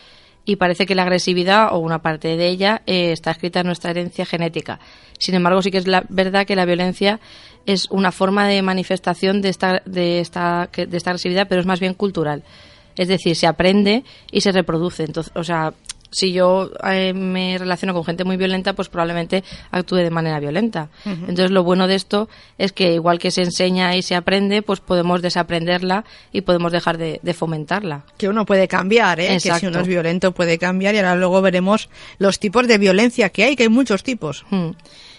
y 0.47 0.57
parece 0.57 0.87
que 0.87 0.95
la 0.95 1.03
agresividad 1.03 1.75
o 1.75 1.79
una 1.79 2.01
parte 2.01 2.37
de 2.37 2.49
ella 2.49 2.83
eh, 2.87 3.11
está 3.13 3.33
escrita 3.33 3.61
en 3.61 3.67
nuestra 3.67 3.91
herencia 3.91 4.25
genética. 4.25 4.79
Sin 5.19 5.35
embargo, 5.35 5.61
sí 5.61 5.71
que 5.71 5.79
es 5.79 5.89
la 5.89 6.05
verdad 6.09 6.47
que 6.47 6.57
la 6.57 6.65
violencia 6.65 7.21
es 7.67 7.91
una 7.91 8.13
forma 8.13 8.47
de 8.47 8.63
manifestación 8.63 9.43
de 9.43 9.49
esta, 9.49 9.83
de 9.85 10.21
esta, 10.21 10.71
de 10.73 10.97
esta 10.97 11.11
agresividad, 11.11 11.49
pero 11.49 11.61
es 11.61 11.67
más 11.67 11.81
bien 11.81 11.95
cultural. 11.95 12.45
Es 12.97 13.09
decir, 13.09 13.35
se 13.35 13.49
aprende 13.49 14.05
y 14.31 14.41
se 14.41 14.53
reproduce. 14.53 15.03
Entonces, 15.03 15.33
o 15.35 15.43
sea, 15.43 15.75
si 16.17 16.33
yo 16.33 16.71
eh, 16.83 17.13
me 17.13 17.59
relaciono 17.59 17.93
con 17.93 18.03
gente 18.03 18.25
muy 18.25 18.39
violenta, 18.39 18.73
pues 18.73 18.89
probablemente 18.89 19.45
actúe 19.71 19.97
de 19.97 20.09
manera 20.09 20.41
violenta. 20.41 20.89
Entonces, 21.05 21.51
lo 21.51 21.63
bueno 21.63 21.87
de 21.87 21.95
esto 21.95 22.31
es 22.57 22.73
que 22.73 22.95
igual 22.95 23.19
que 23.19 23.31
se 23.31 23.43
enseña 23.43 23.95
y 23.95 24.01
se 24.01 24.15
aprende, 24.15 24.63
pues 24.63 24.81
podemos 24.81 25.21
desaprenderla 25.21 26.07
y 26.33 26.41
podemos 26.41 26.73
dejar 26.73 26.97
de, 26.97 27.21
fomentarla. 27.35 28.05
Que 28.17 28.31
uno 28.31 28.47
puede 28.47 28.67
cambiar, 28.67 29.21
¿eh? 29.21 29.29
Que 29.43 29.53
si 29.53 29.67
uno 29.67 29.81
es 29.81 29.87
violento 29.87 30.33
puede 30.33 30.57
cambiar 30.57 30.95
y 30.95 30.99
ahora 30.99 31.17
luego 31.17 31.43
veremos 31.43 31.91
los 32.17 32.39
tipos 32.39 32.67
de 32.67 32.79
violencia 32.79 33.29
que 33.29 33.45
hay, 33.45 33.55
que 33.55 33.65
hay 33.65 33.69
muchos 33.69 34.03
tipos. 34.03 34.47
Mm. 34.49 34.71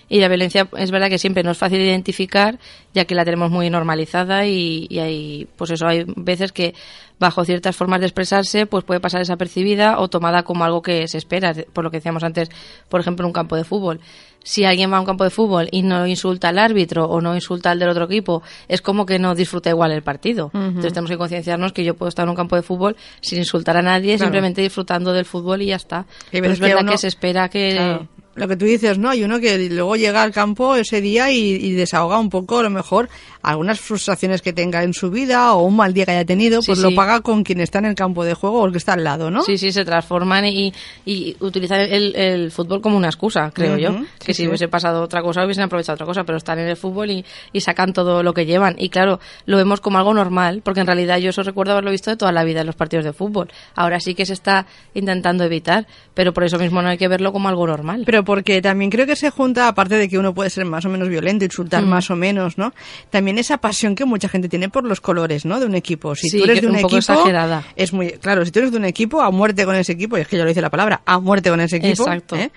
Y 0.10 0.20
la 0.20 0.28
violencia 0.28 0.68
es 0.78 0.92
verdad 0.92 1.10
que 1.10 1.18
siempre 1.18 1.44
no 1.44 1.52
es 1.52 1.58
fácil 1.58 1.80
de 1.80 1.86
identificar, 1.86 2.60
ya 2.94 3.06
que 3.06 3.16
la 3.16 3.26
tenemos 3.26 3.52
muy 3.52 3.70
normalizada 3.70 4.46
y, 4.46 4.88
y 4.90 5.00
hay, 5.00 5.48
pues 5.58 5.72
eso, 5.72 5.88
hay 5.88 6.06
veces 6.16 6.52
que 6.52 6.74
bajo 7.20 7.44
ciertas 7.46 7.76
formas 7.76 8.00
de 8.00 8.06
expresarse, 8.06 8.66
pues 8.66 8.84
puede 8.84 9.00
pasar 9.00 9.20
desapercibida 9.20 10.00
o 10.00 10.08
tomada 10.08 10.44
como 10.44 10.64
algo 10.64 10.82
que 10.82 11.08
se 11.08 11.18
espera, 11.18 11.54
por 11.74 11.84
lo 11.84 11.92
que 11.92 11.98
decíamos 11.98 12.24
antes, 12.24 12.50
por 12.90 13.02
ejemplo, 13.02 13.24
en 13.24 13.28
un 13.28 13.34
campo 13.34 13.56
de 13.56 13.64
fútbol. 13.64 14.00
Si 14.44 14.64
alguien 14.64 14.92
va 14.92 14.98
a 14.98 15.00
un 15.02 15.06
campo 15.06 15.24
de 15.26 15.30
fútbol 15.30 15.68
y 15.72 15.82
no 15.82 16.08
insulta 16.08 16.50
al 16.50 16.60
árbitro 16.60 17.06
o 17.06 17.20
no 17.20 17.36
insulta 17.36 17.72
al 17.72 17.80
del 17.80 17.90
otro 17.90 18.06
equipo, 18.06 18.44
es 18.70 18.82
como 18.82 19.06
que 19.06 19.20
no 19.20 19.36
disfruta 19.36 19.70
igual 19.70 19.92
el 19.92 20.04
partido. 20.04 20.52
Entonces 20.54 20.94
tenemos 20.94 21.10
que 21.10 21.18
concienciarnos 21.18 21.74
que 21.74 21.84
yo 21.84 21.96
puedo 21.96 22.08
estar 22.08 22.24
en 22.24 22.30
un 22.30 22.36
campo 22.36 22.56
de 22.56 22.62
fútbol 22.62 22.96
sin 23.20 23.40
insultar 23.40 23.76
a 23.76 23.82
nadie, 23.82 24.18
simplemente 24.18 24.62
disfrutando 24.62 25.12
del 25.12 25.26
fútbol 25.26 25.64
y 25.64 25.68
ya 25.68 25.76
está. 25.76 26.06
Pero 26.32 26.50
es 26.50 26.60
verdad 26.60 26.86
que, 26.86 26.98
se 26.98 27.08
espera 27.08 27.50
que 27.50 28.08
lo 28.38 28.48
que 28.48 28.56
tú 28.56 28.66
dices, 28.66 28.98
¿no? 28.98 29.10
Hay 29.10 29.24
uno 29.24 29.40
que 29.40 29.58
luego 29.70 29.96
llega 29.96 30.22
al 30.22 30.32
campo 30.32 30.76
ese 30.76 31.02
día 31.02 31.32
y, 31.32 31.74
desahoga 31.74 32.20
un 32.20 32.30
poco, 32.30 32.60
a 32.60 32.64
lo 32.64 32.70
mejor, 32.70 33.10
algunas 33.48 33.80
frustraciones 33.80 34.42
que 34.42 34.52
tenga 34.52 34.84
en 34.84 34.94
su 34.94 35.10
vida 35.10 35.54
o 35.54 35.64
un 35.64 35.78
mal 35.78 35.94
día 35.94 36.06
que 36.06 36.12
haya 36.12 36.26
tenido, 36.26 36.60
pues 36.62 36.80
lo 36.80 36.94
paga 36.94 37.22
con 37.22 37.44
quien 37.44 37.62
está 37.62 37.80
en 37.80 37.86
el 37.86 37.96
campo 37.96 38.26
de 38.26 38.34
juego 38.34 38.60
o 38.60 38.66
el 38.66 38.74
que 38.74 38.78
está 38.78 38.94
al 38.94 39.06
lado, 39.06 39.32
¿no? 39.32 39.42
Sí, 39.42 39.58
sí, 39.58 39.72
se 39.72 39.86
transforman 39.86 40.46
y, 40.46 40.74
y 41.06 41.38
utilizan 41.40 41.80
el, 41.80 42.52
fútbol 42.52 42.82
como 42.82 42.98
una 42.98 43.08
excusa, 43.08 43.50
creo 43.54 43.78
yo. 43.78 44.02
Que 44.24 44.34
si 44.34 44.48
hubiese 44.48 44.68
pasado 44.68 45.02
otra 45.02 45.22
cosa, 45.22 45.46
hubiesen 45.46 45.64
aprovechado 45.64 45.96
otra 45.96 46.06
cosa, 46.06 46.24
pero 46.26 46.38
están 46.38 46.60
en 46.60 46.68
el 46.68 46.76
fútbol 46.76 47.10
y, 47.10 47.26
y 47.54 47.62
sacan 47.62 47.94
todo 47.94 48.22
lo 48.22 48.34
que 48.34 48.46
llevan. 48.46 48.76
Y 48.78 48.90
claro, 48.90 49.22
lo 49.46 49.56
vemos 49.56 49.80
como 49.80 49.98
algo 49.98 50.14
normal, 50.14 50.62
porque 50.62 50.82
en 50.82 50.88
realidad 50.88 51.18
yo 51.18 51.30
eso 51.30 51.42
recuerdo 51.42 51.72
haberlo 51.72 51.92
visto 51.92 52.10
de 52.10 52.18
toda 52.18 52.34
la 52.34 52.44
vida 52.44 52.62
en 52.62 52.68
los 52.68 52.76
partidos 52.76 53.06
de 53.06 53.14
fútbol. 53.14 53.50
Ahora 53.76 54.02
sí 54.02 54.14
que 54.14 54.26
se 54.26 54.34
está 54.34 54.66
intentando 54.94 55.46
evitar, 55.46 55.88
pero 56.14 56.34
por 56.34 56.44
eso 56.44 56.60
mismo 56.60 56.82
no 56.82 56.90
hay 56.90 56.98
que 56.98 57.08
verlo 57.08 57.32
como 57.32 57.48
algo 57.48 57.66
normal. 57.66 58.04
Pero 58.06 58.26
porque 58.26 58.62
también 58.62 58.92
creo 58.92 59.06
que 59.06 59.16
se 59.16 59.30
junta, 59.30 59.70
aparte 59.70 59.96
de 59.96 60.10
que 60.10 60.18
uno 60.18 60.34
puede 60.34 60.50
ser 60.50 60.66
más 60.66 60.84
o 60.84 60.90
menos 60.90 61.08
violento, 61.08 61.46
insultar 61.46 61.84
mm. 61.84 61.88
más 61.88 62.12
o 62.12 62.18
menos, 62.18 62.58
¿no? 62.58 62.74
También 63.10 63.37
esa 63.40 63.58
pasión 63.58 63.96
que 63.96 64.06
mucha 64.06 64.30
gente 64.30 64.50
tiene 64.50 64.70
por 64.70 64.84
los 64.84 65.02
colores, 65.02 65.46
¿no? 65.46 65.60
De 65.60 65.66
un 65.66 65.76
equipo. 65.76 66.16
Si 66.16 66.30
tú 66.30 66.44
eres 66.44 66.62
de 66.62 66.68
un, 66.68 66.76
equipo, 66.76 66.98
exagerada. 66.98 67.64
es 67.76 67.94
muy 67.94 68.12
claro. 68.12 68.46
Si 68.46 68.52
tú 68.52 68.60
eres 68.60 68.72
de 68.72 68.78
un 68.78 68.86
equipo, 68.86 69.22
a 69.22 69.32
muerte 69.32 69.66
con 69.66 69.76
ese 69.76 69.94
equipo, 69.94 70.18
y 70.18 70.22
es 70.22 70.28
que 70.28 70.38
ya 70.38 70.44
lo 70.44 70.50
dice 70.50 70.62
la 70.62 70.70
palabra, 70.70 71.02
a 71.06 71.20
muerte 71.20 71.50
con 71.50 71.60
ese 71.62 71.78
equipo. 71.78 72.04
Exacto. 72.04 72.36
¿eh? 72.36 72.52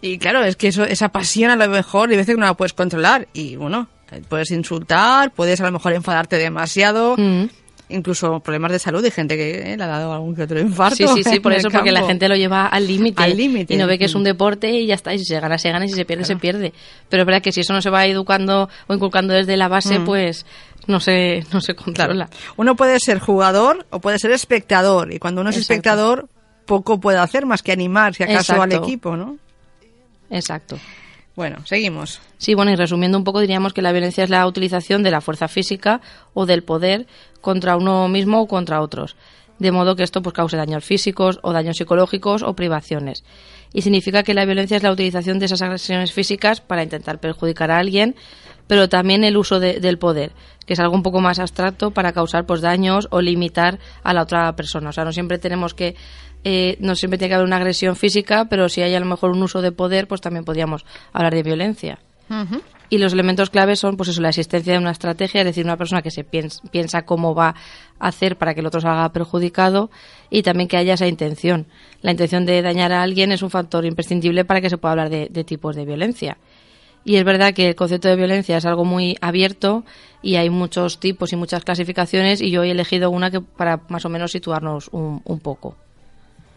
Y 0.00 0.18
claro, 0.18 0.44
es 0.44 0.56
que 0.56 0.68
eso, 0.68 0.84
esa 0.84 1.08
pasión 1.08 1.50
a 1.50 1.56
lo 1.56 1.68
mejor, 1.68 2.12
y 2.12 2.16
veces 2.16 2.34
que 2.34 2.40
no 2.40 2.46
la 2.46 2.54
puedes 2.54 2.72
controlar. 2.72 3.28
Y 3.32 3.56
bueno, 3.56 3.88
puedes 4.28 4.50
insultar, 4.50 5.32
puedes 5.32 5.60
a 5.60 5.64
lo 5.64 5.72
mejor 5.72 5.92
enfadarte 5.92 6.36
demasiado. 6.36 7.16
Mm 7.16 7.46
incluso 7.88 8.40
problemas 8.40 8.72
de 8.72 8.78
salud 8.78 9.04
y 9.04 9.10
gente 9.10 9.36
que 9.36 9.72
eh, 9.72 9.76
le 9.76 9.84
ha 9.84 9.86
dado 9.86 10.12
algún 10.12 10.34
que 10.34 10.42
otro 10.42 10.60
infarto. 10.60 10.96
Sí, 10.96 11.06
sí, 11.08 11.22
sí, 11.24 11.40
por 11.42 11.52
eso, 11.52 11.70
porque 11.70 11.92
la 11.92 12.06
gente 12.06 12.28
lo 12.28 12.36
lleva 12.36 12.66
al 12.66 12.86
límite. 12.86 13.22
Al 13.22 13.36
límite. 13.36 13.74
Y 13.74 13.76
no 13.76 13.86
ve 13.86 13.98
que 13.98 14.06
es 14.06 14.14
un 14.14 14.24
deporte 14.24 14.70
y 14.70 14.86
ya 14.86 14.94
está. 14.94 15.14
Y 15.14 15.18
si 15.18 15.24
se 15.24 15.40
gana, 15.40 15.58
se 15.58 15.70
gana 15.70 15.84
y 15.84 15.88
si 15.88 15.94
se 15.94 16.04
pierde, 16.04 16.24
se 16.24 16.36
pierde. 16.36 16.72
Pero 17.08 17.22
es 17.22 17.26
verdad 17.26 17.42
que 17.42 17.52
si 17.52 17.60
eso 17.60 17.72
no 17.72 17.82
se 17.82 17.90
va 17.90 18.06
educando 18.06 18.68
o 18.86 18.94
inculcando 18.94 19.34
desde 19.34 19.56
la 19.56 19.68
base, 19.68 19.98
mm. 19.98 20.04
pues 20.04 20.46
no 20.86 21.00
se, 21.00 21.44
no 21.52 21.60
se 21.60 21.74
controla. 21.74 22.28
Uno 22.56 22.76
puede 22.76 22.98
ser 23.00 23.18
jugador 23.18 23.86
o 23.90 24.00
puede 24.00 24.18
ser 24.18 24.32
espectador. 24.32 25.12
Y 25.12 25.18
cuando 25.18 25.40
uno 25.40 25.50
es 25.50 25.56
espectador, 25.56 26.28
poco 26.66 27.00
puede 27.00 27.18
hacer 27.18 27.46
más 27.46 27.62
que 27.62 27.72
animar, 27.72 28.14
si 28.14 28.22
acaso, 28.22 28.60
al 28.60 28.72
equipo, 28.72 29.16
¿no? 29.16 29.38
Exacto. 30.30 30.78
Bueno, 31.38 31.58
seguimos. 31.66 32.20
Sí, 32.36 32.54
bueno, 32.54 32.72
y 32.72 32.74
resumiendo 32.74 33.16
un 33.16 33.22
poco, 33.22 33.38
diríamos 33.38 33.72
que 33.72 33.80
la 33.80 33.92
violencia 33.92 34.24
es 34.24 34.28
la 34.28 34.44
utilización 34.44 35.04
de 35.04 35.12
la 35.12 35.20
fuerza 35.20 35.46
física 35.46 36.00
o 36.34 36.46
del 36.46 36.64
poder 36.64 37.06
contra 37.40 37.76
uno 37.76 38.08
mismo 38.08 38.40
o 38.40 38.48
contra 38.48 38.80
otros, 38.80 39.14
de 39.60 39.70
modo 39.70 39.94
que 39.94 40.02
esto 40.02 40.20
pues 40.20 40.34
cause 40.34 40.56
daños 40.56 40.84
físicos 40.84 41.38
o 41.44 41.52
daños 41.52 41.76
psicológicos 41.76 42.42
o 42.42 42.56
privaciones. 42.56 43.22
Y 43.72 43.82
significa 43.82 44.24
que 44.24 44.34
la 44.34 44.46
violencia 44.46 44.78
es 44.78 44.82
la 44.82 44.90
utilización 44.90 45.38
de 45.38 45.46
esas 45.46 45.62
agresiones 45.62 46.12
físicas 46.12 46.60
para 46.60 46.82
intentar 46.82 47.20
perjudicar 47.20 47.70
a 47.70 47.78
alguien, 47.78 48.16
pero 48.68 48.88
también 48.88 49.24
el 49.24 49.36
uso 49.36 49.58
del 49.58 49.98
poder, 49.98 50.30
que 50.64 50.74
es 50.74 50.80
algo 50.80 50.94
un 50.94 51.02
poco 51.02 51.20
más 51.20 51.40
abstracto 51.40 51.90
para 51.90 52.12
causar 52.12 52.46
pues 52.46 52.60
daños 52.60 53.08
o 53.10 53.20
limitar 53.20 53.80
a 54.04 54.14
la 54.14 54.22
otra 54.22 54.54
persona. 54.54 54.90
O 54.90 54.92
sea, 54.92 55.04
no 55.04 55.12
siempre 55.12 55.38
tenemos 55.38 55.74
que 55.74 55.96
eh, 56.44 56.76
no 56.80 56.94
siempre 56.94 57.18
tiene 57.18 57.30
que 57.30 57.34
haber 57.34 57.46
una 57.46 57.56
agresión 57.56 57.96
física, 57.96 58.44
pero 58.48 58.68
si 58.68 58.82
hay 58.82 58.94
a 58.94 59.00
lo 59.00 59.06
mejor 59.06 59.30
un 59.30 59.42
uso 59.42 59.60
de 59.60 59.72
poder, 59.72 60.06
pues 60.06 60.20
también 60.20 60.44
podríamos 60.44 60.84
hablar 61.12 61.34
de 61.34 61.42
violencia. 61.42 61.98
Y 62.90 62.98
los 62.98 63.14
elementos 63.14 63.48
claves 63.48 63.80
son, 63.80 63.96
pues 63.96 64.10
eso, 64.10 64.20
la 64.20 64.28
existencia 64.28 64.74
de 64.74 64.78
una 64.78 64.90
estrategia, 64.90 65.40
es 65.40 65.46
decir, 65.46 65.64
una 65.64 65.78
persona 65.78 66.02
que 66.02 66.10
se 66.10 66.24
piensa, 66.24 67.02
cómo 67.02 67.34
va 67.34 67.54
a 67.98 68.08
hacer 68.08 68.36
para 68.36 68.52
que 68.54 68.60
el 68.60 68.66
otro 68.66 68.80
salga 68.80 69.10
perjudicado 69.12 69.90
y 70.28 70.42
también 70.42 70.68
que 70.68 70.76
haya 70.76 70.94
esa 70.94 71.06
intención. 71.06 71.66
La 72.02 72.10
intención 72.10 72.44
de 72.44 72.60
dañar 72.60 72.92
a 72.92 73.02
alguien 73.02 73.32
es 73.32 73.42
un 73.42 73.50
factor 73.50 73.86
imprescindible 73.86 74.44
para 74.44 74.60
que 74.60 74.70
se 74.70 74.76
pueda 74.76 74.92
hablar 74.92 75.10
de, 75.10 75.28
de 75.30 75.44
tipos 75.44 75.74
de 75.74 75.86
violencia. 75.86 76.36
Y 77.04 77.16
es 77.16 77.24
verdad 77.24 77.54
que 77.54 77.68
el 77.68 77.74
concepto 77.74 78.08
de 78.08 78.16
violencia 78.16 78.56
es 78.58 78.66
algo 78.66 78.84
muy 78.84 79.16
abierto 79.20 79.84
y 80.22 80.36
hay 80.36 80.50
muchos 80.50 81.00
tipos 81.00 81.32
y 81.32 81.36
muchas 81.36 81.64
clasificaciones 81.64 82.40
y 82.40 82.50
yo 82.50 82.62
he 82.64 82.70
elegido 82.70 83.10
una 83.10 83.30
que 83.30 83.40
para 83.40 83.80
más 83.88 84.04
o 84.04 84.08
menos 84.08 84.32
situarnos 84.32 84.88
un, 84.92 85.22
un 85.24 85.40
poco 85.40 85.76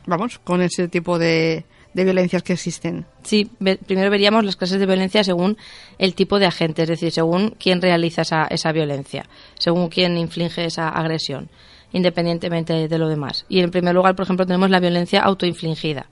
vamos, 0.05 0.39
con 0.39 0.61
ese 0.61 0.87
tipo 0.87 1.19
de, 1.19 1.65
de 1.93 2.03
violencias 2.03 2.43
que 2.43 2.53
existen. 2.53 3.05
Sí, 3.23 3.49
primero 3.85 4.09
veríamos 4.09 4.45
las 4.45 4.55
clases 4.55 4.79
de 4.79 4.85
violencia 4.85 5.23
según 5.23 5.57
el 5.97 6.15
tipo 6.15 6.39
de 6.39 6.45
agente, 6.45 6.83
es 6.83 6.89
decir, 6.89 7.11
según 7.11 7.55
quién 7.59 7.81
realiza 7.81 8.23
esa, 8.23 8.45
esa 8.45 8.71
violencia, 8.71 9.25
según 9.57 9.89
quién 9.89 10.17
inflige 10.17 10.65
esa 10.65 10.89
agresión, 10.89 11.49
independientemente 11.91 12.87
de 12.87 12.97
lo 12.97 13.09
demás. 13.09 13.45
Y 13.49 13.59
en 13.59 13.71
primer 13.71 13.93
lugar, 13.93 14.15
por 14.15 14.23
ejemplo, 14.23 14.45
tenemos 14.45 14.69
la 14.69 14.79
violencia 14.79 15.21
autoinfligida, 15.21 16.07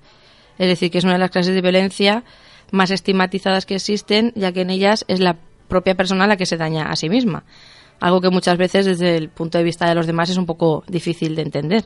es 0.57 0.67
decir, 0.67 0.91
que 0.91 0.98
es 0.98 1.03
una 1.03 1.13
de 1.13 1.19
las 1.19 1.31
clases 1.31 1.55
de 1.55 1.62
violencia 1.62 2.24
más 2.71 2.91
estigmatizadas 2.91 3.65
que 3.65 3.75
existen, 3.75 4.33
ya 4.35 4.51
que 4.51 4.61
en 4.61 4.69
ellas 4.69 5.05
es 5.07 5.19
la 5.19 5.38
propia 5.67 5.95
persona 5.95 6.27
la 6.27 6.38
que 6.38 6.45
se 6.45 6.57
daña 6.57 6.89
a 6.89 6.95
sí 6.95 7.09
misma, 7.09 7.43
algo 7.99 8.21
que 8.21 8.29
muchas 8.29 8.57
veces 8.57 8.85
desde 8.85 9.17
el 9.17 9.29
punto 9.29 9.57
de 9.57 9.63
vista 9.63 9.88
de 9.88 9.95
los 9.95 10.07
demás 10.07 10.29
es 10.29 10.38
un 10.38 10.45
poco 10.45 10.83
difícil 10.88 11.35
de 11.35 11.43
entender. 11.43 11.85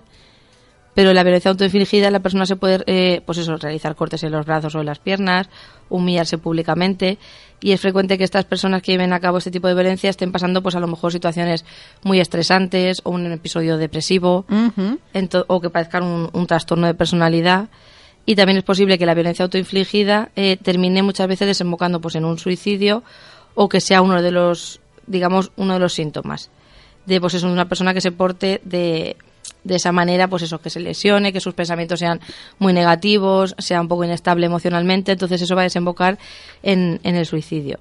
Pero 0.93 1.09
en 1.09 1.15
la 1.15 1.23
violencia 1.23 1.49
autoinfligida 1.49 2.11
la 2.11 2.19
persona 2.19 2.45
se 2.45 2.55
puede, 2.55 2.83
eh, 2.85 3.21
pues 3.25 3.39
eso, 3.39 3.57
realizar 3.57 3.95
cortes 3.95 4.23
en 4.23 4.31
los 4.31 4.45
brazos 4.45 4.75
o 4.75 4.79
en 4.79 4.85
las 4.85 4.99
piernas, 4.99 5.49
humillarse 5.89 6.37
públicamente 6.37 7.17
y 7.63 7.71
es 7.71 7.79
frecuente 7.79 8.17
que 8.17 8.25
estas 8.25 8.43
personas 8.43 8.81
que 8.81 8.91
lleven 8.91 9.13
a 9.13 9.21
cabo 9.21 9.37
este 9.37 9.49
tipo 9.49 9.69
de 9.69 9.73
violencia 9.73 10.09
estén 10.09 10.33
pasando 10.33 10.61
pues 10.61 10.75
a 10.75 10.81
lo 10.81 10.87
mejor 10.87 11.13
situaciones 11.13 11.63
muy 12.03 12.19
estresantes 12.19 12.99
o 13.05 13.11
un 13.11 13.31
episodio 13.31 13.77
depresivo 13.77 14.45
o 15.47 15.61
que 15.61 15.69
parezcan 15.69 16.29
un, 16.33 16.45
trastorno 16.47 16.87
de 16.87 16.93
personalidad 16.93 17.69
y 18.25 18.35
también 18.35 18.57
es 18.57 18.63
posible 18.63 18.97
que 18.97 19.05
la 19.05 19.13
violencia 19.13 19.43
autoinfligida 19.43 20.31
eh, 20.35 20.57
termine 20.61 21.03
muchas 21.03 21.27
veces 21.27 21.47
desembocando 21.47 21.99
pues 21.99 22.15
en 22.15 22.25
un 22.25 22.37
suicidio 22.37 23.03
o 23.55 23.69
que 23.69 23.81
sea 23.81 24.01
uno 24.01 24.21
de 24.21 24.31
los 24.31 24.79
digamos 25.07 25.51
uno 25.57 25.73
de 25.73 25.79
los 25.79 25.93
síntomas 25.93 26.49
de 27.05 27.19
pues 27.19 27.33
eso, 27.33 27.47
una 27.47 27.67
persona 27.67 27.93
que 27.93 28.01
se 28.01 28.11
porte 28.11 28.61
de 28.63 29.17
de 29.63 29.75
esa 29.75 29.91
manera, 29.91 30.27
pues 30.27 30.43
eso, 30.43 30.59
que 30.59 30.69
se 30.69 30.79
lesione, 30.79 31.31
que 31.31 31.39
sus 31.39 31.53
pensamientos 31.53 31.99
sean 31.99 32.19
muy 32.59 32.73
negativos, 32.73 33.55
sea 33.57 33.81
un 33.81 33.87
poco 33.87 34.03
inestable 34.03 34.45
emocionalmente, 34.45 35.13
entonces 35.13 35.41
eso 35.41 35.55
va 35.55 35.61
a 35.61 35.63
desembocar 35.63 36.17
en, 36.61 36.99
en 37.03 37.15
el 37.15 37.25
suicidio. 37.25 37.79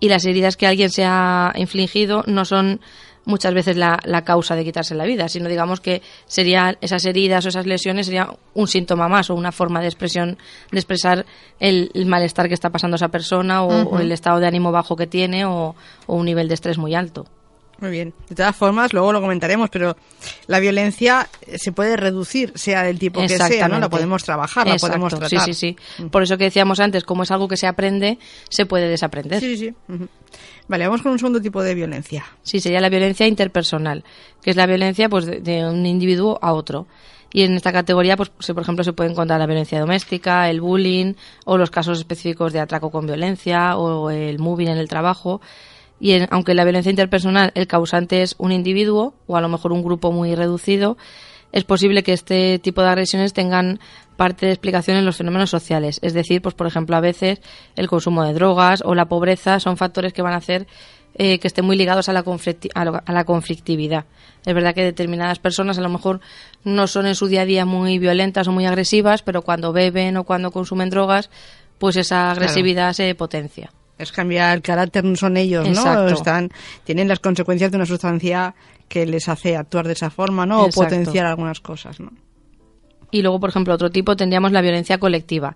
Y 0.00 0.08
las 0.08 0.24
heridas 0.26 0.56
que 0.56 0.66
alguien 0.66 0.90
se 0.90 1.04
ha 1.04 1.52
infligido 1.56 2.24
no 2.26 2.44
son 2.44 2.80
muchas 3.24 3.54
veces 3.54 3.76
la, 3.76 3.98
la, 4.04 4.22
causa 4.22 4.54
de 4.54 4.64
quitarse 4.64 4.94
la 4.94 5.04
vida, 5.04 5.28
sino 5.28 5.48
digamos 5.48 5.80
que 5.80 6.02
serían 6.26 6.76
esas 6.80 7.04
heridas 7.04 7.44
o 7.44 7.48
esas 7.48 7.66
lesiones 7.66 8.06
sería 8.06 8.28
un 8.54 8.68
síntoma 8.68 9.08
más 9.08 9.30
o 9.30 9.34
una 9.34 9.52
forma 9.52 9.80
de 9.80 9.86
expresión 9.86 10.38
de 10.70 10.78
expresar 10.78 11.26
el, 11.60 11.90
malestar 12.06 12.48
que 12.48 12.54
está 12.54 12.70
pasando 12.70 12.96
esa 12.96 13.08
persona 13.08 13.62
o, 13.62 13.98
el 13.98 14.12
estado 14.12 14.40
de 14.40 14.46
ánimo 14.46 14.72
bajo 14.72 14.96
que 14.96 15.06
tiene 15.06 15.44
o 15.44 15.74
un 16.06 16.24
nivel 16.24 16.48
de 16.48 16.54
estrés 16.54 16.78
muy 16.78 16.94
alto. 16.94 17.26
Muy 17.80 17.90
bien. 17.90 18.14
De 18.28 18.34
todas 18.34 18.54
formas, 18.54 18.92
luego 18.92 19.12
lo 19.12 19.20
comentaremos, 19.20 19.70
pero 19.70 19.96
la 20.46 20.60
violencia 20.60 21.28
se 21.56 21.72
puede 21.72 21.96
reducir, 21.96 22.52
sea 22.54 22.82
del 22.82 22.98
tipo 22.98 23.20
que 23.20 23.28
sea, 23.28 23.68
¿no? 23.68 23.78
La 23.78 23.88
podemos 23.88 24.22
trabajar, 24.22 24.66
la 24.66 24.76
podemos 24.76 25.12
tratar. 25.12 25.28
Sí, 25.28 25.38
sí, 25.44 25.54
sí. 25.54 25.76
Mm. 26.02 26.08
Por 26.08 26.22
eso 26.22 26.38
que 26.38 26.44
decíamos 26.44 26.80
antes, 26.80 27.04
como 27.04 27.24
es 27.24 27.30
algo 27.30 27.48
que 27.48 27.56
se 27.56 27.66
aprende, 27.66 28.18
se 28.48 28.66
puede 28.66 28.88
desaprender. 28.88 29.40
Sí, 29.40 29.56
sí, 29.56 29.74
sí. 29.88 30.06
Vale, 30.66 30.86
vamos 30.86 31.02
con 31.02 31.12
un 31.12 31.18
segundo 31.18 31.40
tipo 31.40 31.62
de 31.62 31.74
violencia. 31.74 32.24
Sí, 32.42 32.60
sería 32.60 32.80
la 32.80 32.88
violencia 32.88 33.26
interpersonal, 33.26 34.04
que 34.40 34.50
es 34.50 34.56
la 34.56 34.66
violencia 34.66 35.08
pues 35.08 35.26
de, 35.26 35.66
un 35.66 35.84
individuo 35.84 36.38
a 36.40 36.52
otro. 36.52 36.86
Y 37.32 37.42
en 37.42 37.54
esta 37.54 37.72
categoría, 37.72 38.16
pues, 38.16 38.30
por 38.30 38.62
ejemplo, 38.62 38.84
se 38.84 38.92
puede 38.92 39.10
encontrar 39.10 39.40
la 39.40 39.46
violencia 39.46 39.80
doméstica, 39.80 40.48
el 40.48 40.60
bullying, 40.60 41.14
o 41.44 41.58
los 41.58 41.70
casos 41.70 41.98
específicos 41.98 42.52
de 42.52 42.60
atraco 42.60 42.92
con 42.92 43.06
violencia, 43.06 43.76
o 43.76 44.08
el 44.10 44.38
moving 44.38 44.68
en 44.68 44.78
el 44.78 44.88
trabajo 44.88 45.40
y 46.04 46.22
aunque 46.28 46.52
la 46.52 46.64
violencia 46.64 46.90
interpersonal 46.90 47.50
el 47.54 47.66
causante 47.66 48.20
es 48.20 48.34
un 48.36 48.52
individuo 48.52 49.14
o 49.26 49.38
a 49.38 49.40
lo 49.40 49.48
mejor 49.48 49.72
un 49.72 49.82
grupo 49.82 50.12
muy 50.12 50.34
reducido, 50.34 50.98
es 51.50 51.64
posible 51.64 52.02
que 52.02 52.12
este 52.12 52.58
tipo 52.58 52.82
de 52.82 52.88
agresiones 52.88 53.32
tengan 53.32 53.80
parte 54.18 54.44
de 54.44 54.52
explicación 54.52 54.98
en 54.98 55.06
los 55.06 55.16
fenómenos 55.16 55.48
sociales. 55.48 56.00
Es 56.02 56.12
decir, 56.12 56.42
pues 56.42 56.54
por 56.54 56.66
ejemplo, 56.66 56.94
a 56.94 57.00
veces 57.00 57.40
el 57.74 57.88
consumo 57.88 58.22
de 58.22 58.34
drogas 58.34 58.82
o 58.84 58.94
la 58.94 59.06
pobreza 59.06 59.58
son 59.60 59.78
factores 59.78 60.12
que 60.12 60.20
van 60.20 60.34
a 60.34 60.36
hacer 60.36 60.66
eh, 61.14 61.38
que 61.38 61.46
estén 61.46 61.64
muy 61.64 61.78
ligados 61.78 62.10
a 62.10 62.12
la, 62.12 62.22
a 62.22 63.12
la 63.14 63.24
conflictividad. 63.24 64.04
Es 64.44 64.54
verdad 64.54 64.74
que 64.74 64.84
determinadas 64.84 65.38
personas 65.38 65.78
a 65.78 65.80
lo 65.80 65.88
mejor 65.88 66.20
no 66.64 66.86
son 66.86 67.06
en 67.06 67.14
su 67.14 67.28
día 67.28 67.42
a 67.42 67.46
día 67.46 67.64
muy 67.64 67.98
violentas 67.98 68.46
o 68.46 68.52
muy 68.52 68.66
agresivas, 68.66 69.22
pero 69.22 69.40
cuando 69.40 69.72
beben 69.72 70.18
o 70.18 70.24
cuando 70.24 70.50
consumen 70.50 70.90
drogas, 70.90 71.30
pues 71.78 71.96
esa 71.96 72.30
agresividad 72.30 72.92
se 72.92 73.14
potencia 73.14 73.70
es 73.98 74.12
cambiar 74.12 74.56
el 74.56 74.62
carácter, 74.62 75.04
no 75.04 75.16
son 75.16 75.36
ellos, 75.36 75.68
¿no? 75.68 76.08
Están, 76.08 76.50
tienen 76.84 77.08
las 77.08 77.20
consecuencias 77.20 77.70
de 77.70 77.76
una 77.76 77.86
sustancia 77.86 78.54
que 78.88 79.06
les 79.06 79.28
hace 79.28 79.56
actuar 79.56 79.86
de 79.86 79.92
esa 79.92 80.10
forma, 80.10 80.46
¿no? 80.46 80.64
O 80.64 80.68
potenciar 80.70 81.26
algunas 81.26 81.60
cosas, 81.60 82.00
¿no? 82.00 82.10
Y 83.10 83.22
luego, 83.22 83.38
por 83.38 83.50
ejemplo, 83.50 83.74
otro 83.74 83.90
tipo 83.90 84.16
tendríamos 84.16 84.50
la 84.52 84.60
violencia 84.60 84.98
colectiva, 84.98 85.54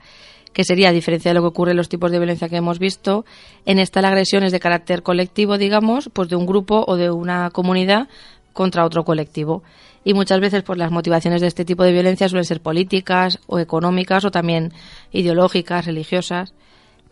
que 0.52 0.64
sería, 0.64 0.90
a 0.90 0.92
diferencia 0.92 1.30
de 1.30 1.34
lo 1.34 1.40
que 1.42 1.48
ocurre 1.48 1.72
en 1.72 1.76
los 1.76 1.88
tipos 1.88 2.10
de 2.12 2.18
violencia 2.18 2.48
que 2.48 2.56
hemos 2.56 2.78
visto, 2.78 3.24
en 3.66 3.78
esta 3.78 4.00
la 4.00 4.08
agresión 4.08 4.44
es 4.44 4.52
de 4.52 4.60
carácter 4.60 5.02
colectivo, 5.02 5.58
digamos, 5.58 6.08
pues 6.12 6.28
de 6.28 6.36
un 6.36 6.46
grupo 6.46 6.84
o 6.86 6.96
de 6.96 7.10
una 7.10 7.50
comunidad 7.50 8.08
contra 8.52 8.84
otro 8.84 9.04
colectivo. 9.04 9.62
Y 10.04 10.14
muchas 10.14 10.40
veces, 10.40 10.62
pues 10.62 10.78
las 10.78 10.92
motivaciones 10.92 11.40
de 11.40 11.48
este 11.48 11.64
tipo 11.64 11.82
de 11.82 11.92
violencia 11.92 12.28
suelen 12.28 12.44
ser 12.44 12.60
políticas 12.60 13.40
o 13.46 13.58
económicas 13.58 14.24
o 14.24 14.30
también 14.30 14.72
ideológicas, 15.10 15.84
religiosas 15.86 16.54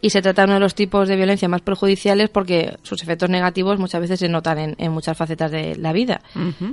y 0.00 0.10
se 0.10 0.22
trata 0.22 0.42
de 0.42 0.46
uno 0.46 0.54
de 0.54 0.60
los 0.60 0.74
tipos 0.74 1.08
de 1.08 1.16
violencia 1.16 1.48
más 1.48 1.62
perjudiciales 1.62 2.28
porque 2.28 2.76
sus 2.82 3.02
efectos 3.02 3.30
negativos 3.30 3.78
muchas 3.78 4.00
veces 4.00 4.20
se 4.20 4.28
notan 4.28 4.74
en, 4.78 4.92
muchas 4.92 5.16
facetas 5.16 5.50
de 5.50 5.74
la 5.76 5.92
vida. 5.92 6.20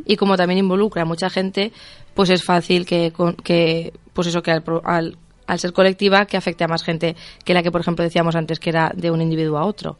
Y 0.06 0.18
como 0.18 0.36
también 0.36 0.60
involucra 0.60 1.04
a 1.04 1.06
mucha 1.06 1.30
gente 1.30 1.72
pues 2.14 2.30
es 2.30 2.44
fácil 2.44 2.86
que, 2.86 3.14
que 3.44 3.94
pues 4.14 4.28
eso 4.28 4.44
que 4.44 4.52
al, 4.52 5.18
al, 5.48 5.60
ser 5.60 5.74
colectiva 5.74 6.26
que 6.26 6.38
afecte 6.38 6.64
a 6.64 6.68
más 6.68 6.84
gente 6.84 7.16
que 7.44 7.54
la 7.54 7.64
que 7.64 7.72
por 7.72 7.82
ejemplo 7.82 8.04
decíamos 8.04 8.36
antes 8.36 8.60
que 8.60 8.70
era 8.70 8.92
de 8.94 9.10
un 9.10 9.22
individuo 9.22 9.58
a 9.58 9.66
otro. 9.66 9.98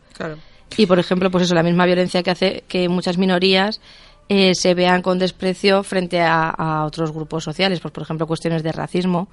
Y 0.76 0.86
por 0.86 1.00
ejemplo 1.00 1.32
pues 1.32 1.46
eso 1.46 1.56
la 1.56 1.64
misma 1.64 1.86
violencia 1.86 2.24
que 2.24 2.32
hace 2.32 2.64
que 2.68 2.90
muchas 2.90 3.18
minorías 3.18 3.80
eh, 4.28 4.52
se 4.54 4.74
vean 4.74 5.02
con 5.02 5.18
desprecio 5.18 5.84
frente 5.84 6.20
a, 6.22 6.50
a 6.50 6.86
otros 6.86 7.12
grupos 7.12 7.46
sociales. 7.46 7.80
Pues 7.80 7.94
por 7.94 8.04
ejemplo 8.04 8.28
cuestiones 8.28 8.64
de 8.64 8.74
racismo 8.74 9.30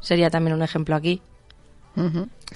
sería 0.00 0.28
también 0.28 0.56
un 0.56 0.62
ejemplo 0.62 0.96
aquí 0.96 1.22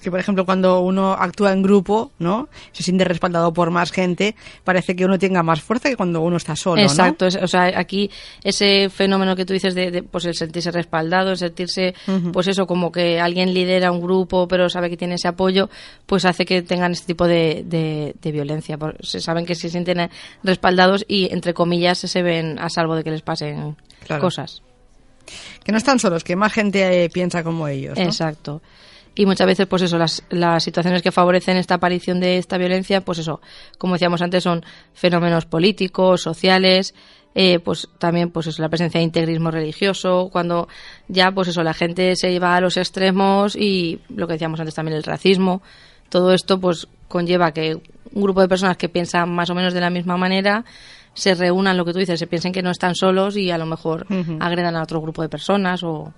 que, 0.00 0.10
por 0.10 0.18
ejemplo, 0.18 0.44
cuando 0.44 0.80
uno 0.80 1.12
actúa 1.12 1.52
en 1.52 1.62
grupo, 1.62 2.12
¿no? 2.18 2.48
Se 2.72 2.82
siente 2.82 3.04
respaldado 3.04 3.52
por 3.52 3.70
más 3.70 3.92
gente, 3.92 4.34
parece 4.64 4.96
que 4.96 5.04
uno 5.04 5.18
tenga 5.18 5.42
más 5.42 5.60
fuerza 5.60 5.90
que 5.90 5.96
cuando 5.96 6.20
uno 6.20 6.36
está 6.36 6.56
solo, 6.56 6.80
Exacto. 6.80 7.26
o 7.26 7.46
sea, 7.46 7.78
aquí 7.78 8.10
ese 8.42 8.88
fenómeno 8.88 9.36
que 9.36 9.44
tú 9.44 9.52
dices 9.52 9.74
de, 9.74 10.02
pues 10.02 10.24
el 10.24 10.34
sentirse 10.34 10.70
respaldado, 10.70 11.30
el 11.30 11.36
sentirse, 11.36 11.94
pues 12.32 12.48
eso, 12.48 12.66
como 12.66 12.90
que 12.90 13.20
alguien 13.20 13.52
lidera 13.52 13.92
un 13.92 14.00
grupo, 14.00 14.48
pero 14.48 14.68
sabe 14.68 14.88
que 14.88 14.96
tiene 14.96 15.14
ese 15.14 15.28
apoyo, 15.28 15.68
pues 16.06 16.24
hace 16.24 16.44
que 16.44 16.62
tengan 16.62 16.92
este 16.92 17.06
tipo 17.06 17.26
de, 17.26 17.62
de, 17.64 18.32
violencia. 18.32 18.78
Se 19.00 19.20
saben 19.20 19.44
que 19.44 19.54
se 19.54 19.68
sienten 19.68 20.08
respaldados 20.42 21.04
y, 21.06 21.32
entre 21.32 21.52
comillas, 21.52 21.98
se 21.98 22.22
ven 22.22 22.58
a 22.58 22.70
salvo 22.70 22.96
de 22.96 23.04
que 23.04 23.10
les 23.10 23.22
pasen 23.22 23.76
cosas. 24.20 24.62
Que 25.62 25.70
no 25.70 25.78
están 25.78 25.98
solos, 25.98 26.24
que 26.24 26.34
más 26.34 26.52
gente 26.52 27.08
piensa 27.12 27.44
como 27.44 27.68
ellos. 27.68 27.98
Exacto 27.98 28.62
y 29.14 29.26
muchas 29.26 29.46
veces 29.46 29.66
pues 29.66 29.82
eso 29.82 29.98
las, 29.98 30.22
las 30.30 30.64
situaciones 30.64 31.02
que 31.02 31.12
favorecen 31.12 31.56
esta 31.56 31.74
aparición 31.74 32.20
de 32.20 32.38
esta 32.38 32.58
violencia 32.58 33.02
pues 33.02 33.18
eso 33.18 33.40
como 33.78 33.94
decíamos 33.94 34.22
antes 34.22 34.42
son 34.42 34.64
fenómenos 34.94 35.46
políticos 35.46 36.22
sociales 36.22 36.94
eh, 37.34 37.58
pues 37.60 37.88
también 37.98 38.30
pues 38.30 38.46
eso 38.46 38.62
la 38.62 38.68
presencia 38.68 38.98
de 38.98 39.04
integrismo 39.04 39.50
religioso 39.50 40.28
cuando 40.30 40.68
ya 41.08 41.30
pues 41.32 41.48
eso 41.48 41.62
la 41.62 41.74
gente 41.74 42.16
se 42.16 42.30
iba 42.30 42.56
a 42.56 42.60
los 42.60 42.76
extremos 42.76 43.56
y 43.56 44.00
lo 44.08 44.26
que 44.26 44.34
decíamos 44.34 44.60
antes 44.60 44.74
también 44.74 44.96
el 44.96 45.02
racismo 45.02 45.62
todo 46.08 46.32
esto 46.32 46.60
pues 46.60 46.88
conlleva 47.08 47.52
que 47.52 47.74
un 48.14 48.22
grupo 48.22 48.40
de 48.40 48.48
personas 48.48 48.76
que 48.76 48.88
piensan 48.88 49.30
más 49.34 49.50
o 49.50 49.54
menos 49.54 49.74
de 49.74 49.80
la 49.80 49.90
misma 49.90 50.16
manera 50.16 50.64
se 51.14 51.34
reúnan 51.34 51.76
lo 51.76 51.84
que 51.84 51.92
tú 51.92 51.98
dices 51.98 52.18
se 52.18 52.26
piensen 52.26 52.52
que 52.52 52.62
no 52.62 52.70
están 52.70 52.94
solos 52.94 53.36
y 53.36 53.50
a 53.50 53.58
lo 53.58 53.66
mejor 53.66 54.06
agredan 54.40 54.76
a 54.76 54.82
otro 54.82 55.00
grupo 55.00 55.20
de 55.20 55.28
personas 55.28 55.82
o 55.82 56.12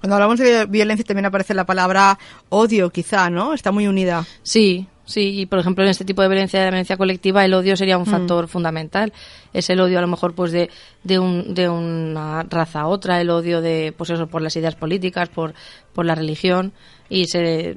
cuando 0.00 0.16
hablamos 0.16 0.38
de 0.38 0.66
violencia 0.66 1.04
también 1.04 1.26
aparece 1.26 1.54
la 1.54 1.66
palabra 1.66 2.18
odio, 2.48 2.90
quizá, 2.90 3.30
¿no? 3.30 3.54
Está 3.54 3.72
muy 3.72 3.86
unida. 3.86 4.24
Sí, 4.42 4.86
sí. 5.04 5.40
Y 5.40 5.46
por 5.46 5.58
ejemplo, 5.58 5.84
en 5.84 5.90
este 5.90 6.04
tipo 6.04 6.22
de 6.22 6.28
violencia, 6.28 6.60
de 6.60 6.66
violencia 6.66 6.96
colectiva, 6.96 7.44
el 7.44 7.54
odio 7.54 7.76
sería 7.76 7.98
un 7.98 8.04
mm. 8.04 8.10
factor 8.10 8.48
fundamental. 8.48 9.12
Es 9.52 9.70
el 9.70 9.80
odio, 9.80 9.98
a 9.98 10.02
lo 10.02 10.08
mejor, 10.08 10.34
pues 10.34 10.52
de, 10.52 10.70
de, 11.02 11.18
un, 11.18 11.54
de 11.54 11.68
una 11.68 12.42
raza 12.42 12.80
a 12.80 12.86
otra, 12.86 13.20
el 13.20 13.30
odio 13.30 13.60
de, 13.60 13.94
pues 13.96 14.10
eso, 14.10 14.26
por 14.26 14.42
las 14.42 14.56
ideas 14.56 14.74
políticas, 14.74 15.28
por, 15.28 15.54
por 15.92 16.04
la 16.04 16.14
religión 16.14 16.72
y 17.08 17.26
se, 17.26 17.76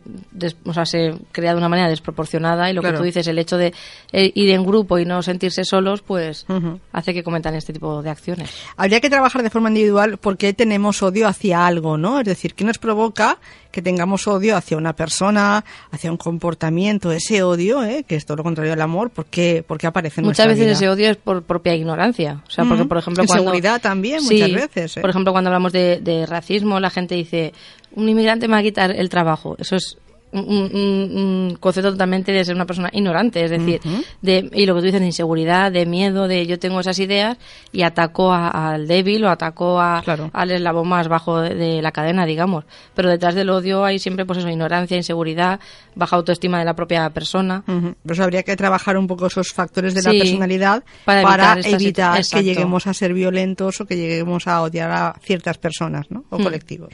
o 0.65 0.73
sea, 0.73 0.85
se 0.85 1.13
crea 1.31 1.51
de 1.51 1.57
una 1.57 1.69
manera 1.69 1.89
desproporcionada 1.89 2.69
y 2.69 2.73
lo 2.73 2.81
que 2.81 2.93
tú 2.93 3.03
dices, 3.03 3.27
el 3.27 3.39
hecho 3.39 3.57
de 3.57 3.73
eh, 4.11 4.31
ir 4.35 4.49
en 4.49 4.65
grupo 4.65 4.99
y 4.99 5.05
no 5.05 5.21
sentirse 5.21 5.63
solos, 5.63 6.01
pues 6.01 6.45
hace 6.91 7.13
que 7.13 7.23
cometan 7.23 7.55
este 7.55 7.73
tipo 7.73 8.01
de 8.01 8.09
acciones. 8.09 8.49
Habría 8.77 8.99
que 8.99 9.09
trabajar 9.09 9.43
de 9.43 9.49
forma 9.49 9.69
individual 9.69 10.17
porque 10.17 10.53
tenemos 10.53 11.01
odio 11.03 11.27
hacia 11.27 11.65
algo, 11.65 11.97
¿no? 11.97 12.19
Es 12.19 12.25
decir, 12.25 12.53
¿qué 12.53 12.63
nos 12.63 12.77
provoca 12.77 13.37
que 13.71 13.81
tengamos 13.81 14.27
odio 14.27 14.57
hacia 14.57 14.77
una 14.77 14.93
persona, 14.93 15.63
hacia 15.91 16.11
un 16.11 16.17
comportamiento, 16.17 17.11
ese 17.11 17.43
odio, 17.43 17.83
¿eh? 17.83 18.03
que 18.07 18.15
es 18.15 18.25
todo 18.25 18.37
lo 18.37 18.43
contrario 18.43 18.73
al 18.73 18.81
amor, 18.81 19.11
¿por 19.11 19.25
qué, 19.25 19.63
por 19.65 19.83
aparece 19.85 20.21
en 20.21 20.27
Muchas 20.27 20.47
veces 20.47 20.67
ese 20.67 20.89
odio 20.89 21.09
es 21.09 21.17
por 21.17 21.43
propia 21.43 21.75
ignorancia. 21.75 22.41
O 22.47 22.49
sea, 22.49 22.65
porque, 22.65 22.85
por 22.85 22.97
ejemplo, 22.97 23.23
cuando... 23.25 23.43
Seguridad 23.43 23.81
también, 23.81 24.23
muchas 24.23 24.51
veces. 24.51 24.97
¿eh? 24.97 25.01
Por 25.01 25.09
ejemplo, 25.09 25.31
cuando 25.31 25.49
hablamos 25.49 25.71
de, 25.71 25.99
de 26.01 26.25
racismo, 26.25 26.79
la 26.79 26.89
gente 26.89 27.15
dice, 27.15 27.53
un 27.95 28.07
inmigrante 28.09 28.47
me 28.47 28.53
va 28.53 28.59
a 28.59 28.63
quitar 28.63 28.91
el 28.91 29.09
trabajo. 29.09 29.55
Eso 29.59 29.75
es 29.75 29.97
un, 30.31 30.41
un- 30.47 31.17
un 31.51 31.57
concepto 31.59 31.91
totalmente 31.91 32.31
de 32.31 32.45
ser 32.45 32.53
una 32.53 32.67
persona 32.67 32.91
ignorante, 32.93 33.43
es 33.43 33.49
decir, 33.49 33.81
de, 34.21 34.47
y 34.53 34.67
lo 34.67 34.75
que 34.75 34.81
tú 34.81 34.85
dices 34.85 34.99
de 34.99 35.07
inseguridad, 35.07 35.71
de 35.71 35.87
miedo, 35.87 36.27
de 36.27 36.45
yo 36.45 36.59
tengo 36.59 36.79
esas 36.81 36.99
ideas 36.99 37.35
y 37.71 37.81
ataco 37.81 38.31
a- 38.31 38.73
al 38.73 38.87
débil 38.87 39.25
o 39.25 39.29
ataco 39.31 39.81
a, 39.81 40.03
Claro. 40.03 40.29
al 40.31 40.51
eslabón 40.51 40.87
más 40.87 41.07
bajo 41.07 41.41
de, 41.41 41.55
de 41.55 41.81
la 41.81 41.91
cadena, 41.91 42.27
digamos. 42.27 42.65
Pero 42.93 43.09
detrás 43.09 43.33
del 43.33 43.49
odio 43.49 43.83
hay 43.83 43.97
siempre, 43.97 44.23
pues 44.23 44.37
eso, 44.37 44.49
ignorancia, 44.49 44.95
inseguridad, 44.97 45.59
baja 45.95 46.15
autoestima 46.17 46.59
de 46.59 46.65
la 46.65 46.75
propia 46.75 47.09
persona. 47.09 47.63
Pues 48.05 48.19
habría 48.19 48.43
que 48.43 48.55
trabajar 48.55 48.99
un 48.99 49.07
poco 49.07 49.25
esos 49.25 49.47
factores 49.51 49.95
de 49.95 50.03
la 50.03 50.11
personalidad 50.11 50.83
para 51.05 51.21
evitar 51.63 52.21
que 52.31 52.43
lleguemos 52.43 52.85
a 52.85 52.93
ser 52.93 53.15
violentos 53.15 53.81
o 53.81 53.85
que 53.87 53.95
lleguemos 53.97 54.45
a 54.45 54.61
odiar 54.61 54.91
a 54.91 55.15
ciertas 55.23 55.57
personas 55.57 56.05
¿no? 56.11 56.23
o 56.29 56.37
Hmm. 56.37 56.43
colectivos. 56.43 56.93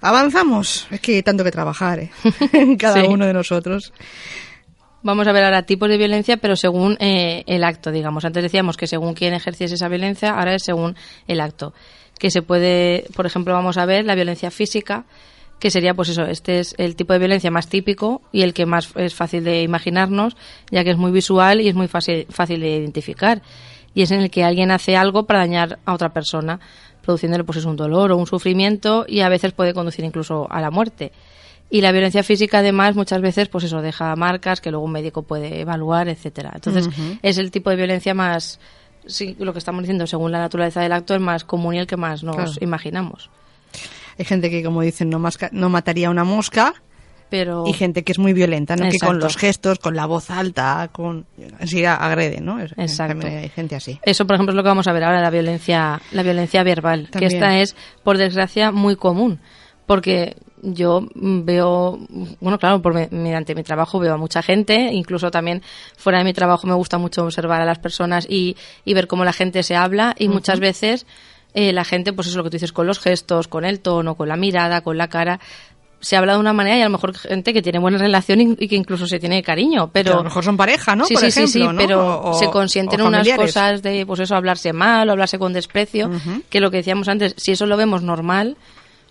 Avanzamos. 0.00 0.86
Es 0.90 1.00
que 1.00 1.16
hay 1.16 1.22
tanto 1.22 1.44
que 1.44 1.50
trabajar 1.50 1.98
¿eh? 2.00 2.10
en 2.52 2.76
cada 2.76 3.00
Sí. 3.00 3.06
uno 3.08 3.26
de 3.26 3.32
nosotros. 3.32 3.92
Vamos 5.02 5.26
a 5.28 5.32
ver 5.32 5.44
ahora 5.44 5.62
tipos 5.62 5.88
de 5.88 5.96
violencia, 5.96 6.36
pero 6.38 6.56
según 6.56 6.96
eh, 7.00 7.44
el 7.46 7.64
acto, 7.64 7.90
digamos. 7.90 8.24
Antes 8.24 8.42
decíamos 8.42 8.76
que 8.76 8.86
según 8.86 9.14
quién 9.14 9.32
ejerciese 9.34 9.74
esa 9.74 9.88
violencia, 9.88 10.30
ahora 10.30 10.54
es 10.54 10.62
según 10.64 10.96
el 11.26 11.40
acto. 11.40 11.72
Que 12.18 12.30
se 12.30 12.42
puede, 12.42 13.04
por 13.14 13.24
ejemplo, 13.26 13.54
vamos 13.54 13.78
a 13.78 13.86
ver 13.86 14.04
la 14.04 14.16
violencia 14.16 14.50
física, 14.50 15.04
que 15.60 15.70
sería, 15.70 15.94
pues 15.94 16.08
eso, 16.08 16.22
este 16.24 16.58
es 16.58 16.74
el 16.78 16.96
tipo 16.96 17.12
de 17.12 17.20
violencia 17.20 17.50
más 17.50 17.68
típico 17.68 18.22
y 18.32 18.42
el 18.42 18.54
que 18.54 18.66
más 18.66 18.90
es 18.96 19.14
fácil 19.14 19.44
de 19.44 19.62
imaginarnos, 19.62 20.36
ya 20.70 20.82
que 20.84 20.90
es 20.90 20.96
muy 20.96 21.10
visual 21.12 21.60
y 21.60 21.68
es 21.68 21.74
muy 21.76 21.86
fácil, 21.88 22.26
fácil 22.30 22.60
de 22.60 22.76
identificar. 22.76 23.42
Y 23.94 24.02
es 24.02 24.10
en 24.10 24.20
el 24.20 24.30
que 24.30 24.44
alguien 24.44 24.70
hace 24.70 24.96
algo 24.96 25.26
para 25.26 25.40
dañar 25.40 25.78
a 25.84 25.94
otra 25.94 26.10
persona, 26.12 26.60
produciéndole 27.08 27.42
pues 27.42 27.56
es 27.56 27.64
un 27.64 27.74
dolor 27.74 28.12
o 28.12 28.18
un 28.18 28.26
sufrimiento 28.26 29.06
y 29.08 29.20
a 29.20 29.30
veces 29.30 29.52
puede 29.52 29.72
conducir 29.72 30.04
incluso 30.04 30.46
a 30.50 30.60
la 30.60 30.70
muerte. 30.70 31.10
Y 31.70 31.80
la 31.80 31.90
violencia 31.90 32.22
física, 32.22 32.58
además, 32.58 32.96
muchas 32.96 33.22
veces, 33.22 33.48
pues 33.48 33.64
eso, 33.64 33.80
deja 33.80 34.14
marcas 34.14 34.60
que 34.60 34.70
luego 34.70 34.84
un 34.84 34.92
médico 34.92 35.22
puede 35.22 35.60
evaluar, 35.62 36.08
etcétera. 36.10 36.52
Entonces, 36.54 36.88
es 37.22 37.38
el 37.38 37.50
tipo 37.50 37.70
de 37.70 37.76
violencia 37.76 38.12
más, 38.12 38.60
sí, 39.06 39.36
lo 39.38 39.54
que 39.54 39.58
estamos 39.58 39.82
diciendo, 39.82 40.06
según 40.06 40.32
la 40.32 40.38
naturaleza 40.38 40.82
del 40.82 40.92
acto, 40.92 41.14
el 41.14 41.20
más 41.20 41.44
común 41.44 41.74
y 41.74 41.78
el 41.78 41.86
que 41.86 41.96
más 41.96 42.22
nos 42.22 42.36
Claro. 42.36 42.52
imaginamos. 42.60 43.30
Hay 44.18 44.26
gente 44.26 44.50
que, 44.50 44.62
como 44.62 44.82
dicen, 44.82 45.08
no, 45.08 45.18
masca- 45.18 45.48
no 45.52 45.70
mataría 45.70 46.10
una 46.10 46.24
mosca 46.24 46.74
Pero 47.30 47.64
y 47.66 47.72
gente 47.74 48.04
que 48.04 48.12
es 48.12 48.18
muy 48.18 48.32
violenta, 48.32 48.74
¿no? 48.76 48.88
que 48.90 48.98
con 48.98 49.18
los 49.18 49.36
gestos, 49.36 49.78
con 49.78 49.94
la 49.94 50.06
voz 50.06 50.30
alta, 50.30 50.88
con 50.92 51.26
así 51.60 51.84
agrede, 51.84 52.40
¿no? 52.40 52.60
Exacto. 52.60 53.18
También 53.20 53.38
hay 53.42 53.48
gente 53.50 53.76
así. 53.76 54.00
Eso, 54.02 54.26
por 54.26 54.34
ejemplo, 54.36 54.52
es 54.52 54.56
lo 54.56 54.62
que 54.62 54.68
vamos 54.68 54.86
a 54.88 54.92
ver 54.92 55.04
ahora, 55.04 55.20
la 55.20 55.30
violencia, 55.30 56.00
la 56.12 56.22
violencia 56.22 56.62
verbal, 56.62 57.08
También. 57.10 57.30
que 57.30 57.36
esta 57.36 57.58
es, 57.58 57.76
por 58.02 58.16
desgracia, 58.16 58.72
muy 58.72 58.96
común. 58.96 59.40
Porque 59.86 60.36
yo 60.62 61.06
veo, 61.14 61.98
bueno, 62.40 62.58
claro, 62.58 62.82
por 62.82 62.92
me- 62.94 63.08
mediante 63.10 63.54
mi 63.54 63.62
trabajo 63.62 63.98
veo 63.98 64.14
a 64.14 64.16
mucha 64.18 64.42
gente, 64.42 64.90
incluso 64.92 65.30
también 65.30 65.62
fuera 65.96 66.18
de 66.18 66.24
mi 66.24 66.32
trabajo 66.32 66.66
me 66.66 66.74
gusta 66.74 66.98
mucho 66.98 67.24
observar 67.24 67.60
a 67.60 67.64
las 67.64 67.78
personas 67.78 68.26
y, 68.28 68.56
y 68.84 68.92
ver 68.94 69.06
cómo 69.06 69.24
la 69.24 69.32
gente 69.32 69.62
se 69.62 69.76
habla 69.76 70.14
y 70.18 70.28
muchas 70.28 70.60
veces 70.60 71.06
eh, 71.54 71.72
la 71.72 71.84
gente, 71.84 72.12
pues 72.12 72.26
eso 72.26 72.34
es 72.34 72.36
lo 72.36 72.44
que 72.44 72.50
tú 72.50 72.56
dices, 72.56 72.72
con 72.72 72.86
los 72.86 72.98
gestos, 72.98 73.48
con 73.48 73.64
el 73.64 73.80
tono, 73.80 74.14
con 74.16 74.28
la 74.28 74.36
mirada, 74.36 74.82
con 74.82 74.98
la 74.98 75.08
cara, 75.08 75.40
se 76.00 76.16
habla 76.16 76.34
de 76.34 76.38
una 76.38 76.52
manera 76.52 76.78
y 76.78 76.80
a 76.80 76.84
lo 76.84 76.90
mejor 76.90 77.16
gente 77.16 77.52
que 77.52 77.60
tiene 77.60 77.78
buena 77.80 77.98
relación 77.98 78.40
y, 78.40 78.68
que 78.68 78.76
incluso 78.76 79.06
se 79.06 79.18
tiene 79.18 79.42
cariño, 79.42 79.90
pero 79.92 80.12
a 80.14 80.16
lo 80.18 80.24
mejor 80.24 80.44
son 80.44 80.56
pareja, 80.56 80.94
¿no? 80.94 81.04
Sí, 81.04 81.14
Por 81.14 81.22
sí, 81.22 81.28
ejemplo, 81.28 81.48
sí, 81.52 81.58
sí, 81.60 81.66
¿no? 81.66 81.74
pero 81.76 82.20
O- 82.30 82.34
se 82.38 82.48
consienten 82.50 83.00
unas 83.02 83.26
cosas 83.36 83.82
de, 83.82 84.06
pues 84.06 84.20
eso, 84.20 84.36
hablarse 84.36 84.72
mal 84.72 85.08
o 85.08 85.12
hablarse 85.12 85.38
con 85.38 85.52
desprecio, 85.52 86.10
que 86.50 86.60
lo 86.60 86.70
que 86.70 86.76
decíamos 86.78 87.08
antes, 87.08 87.34
si 87.36 87.52
eso 87.52 87.66
lo 87.66 87.76
vemos 87.76 88.02
normal, 88.02 88.56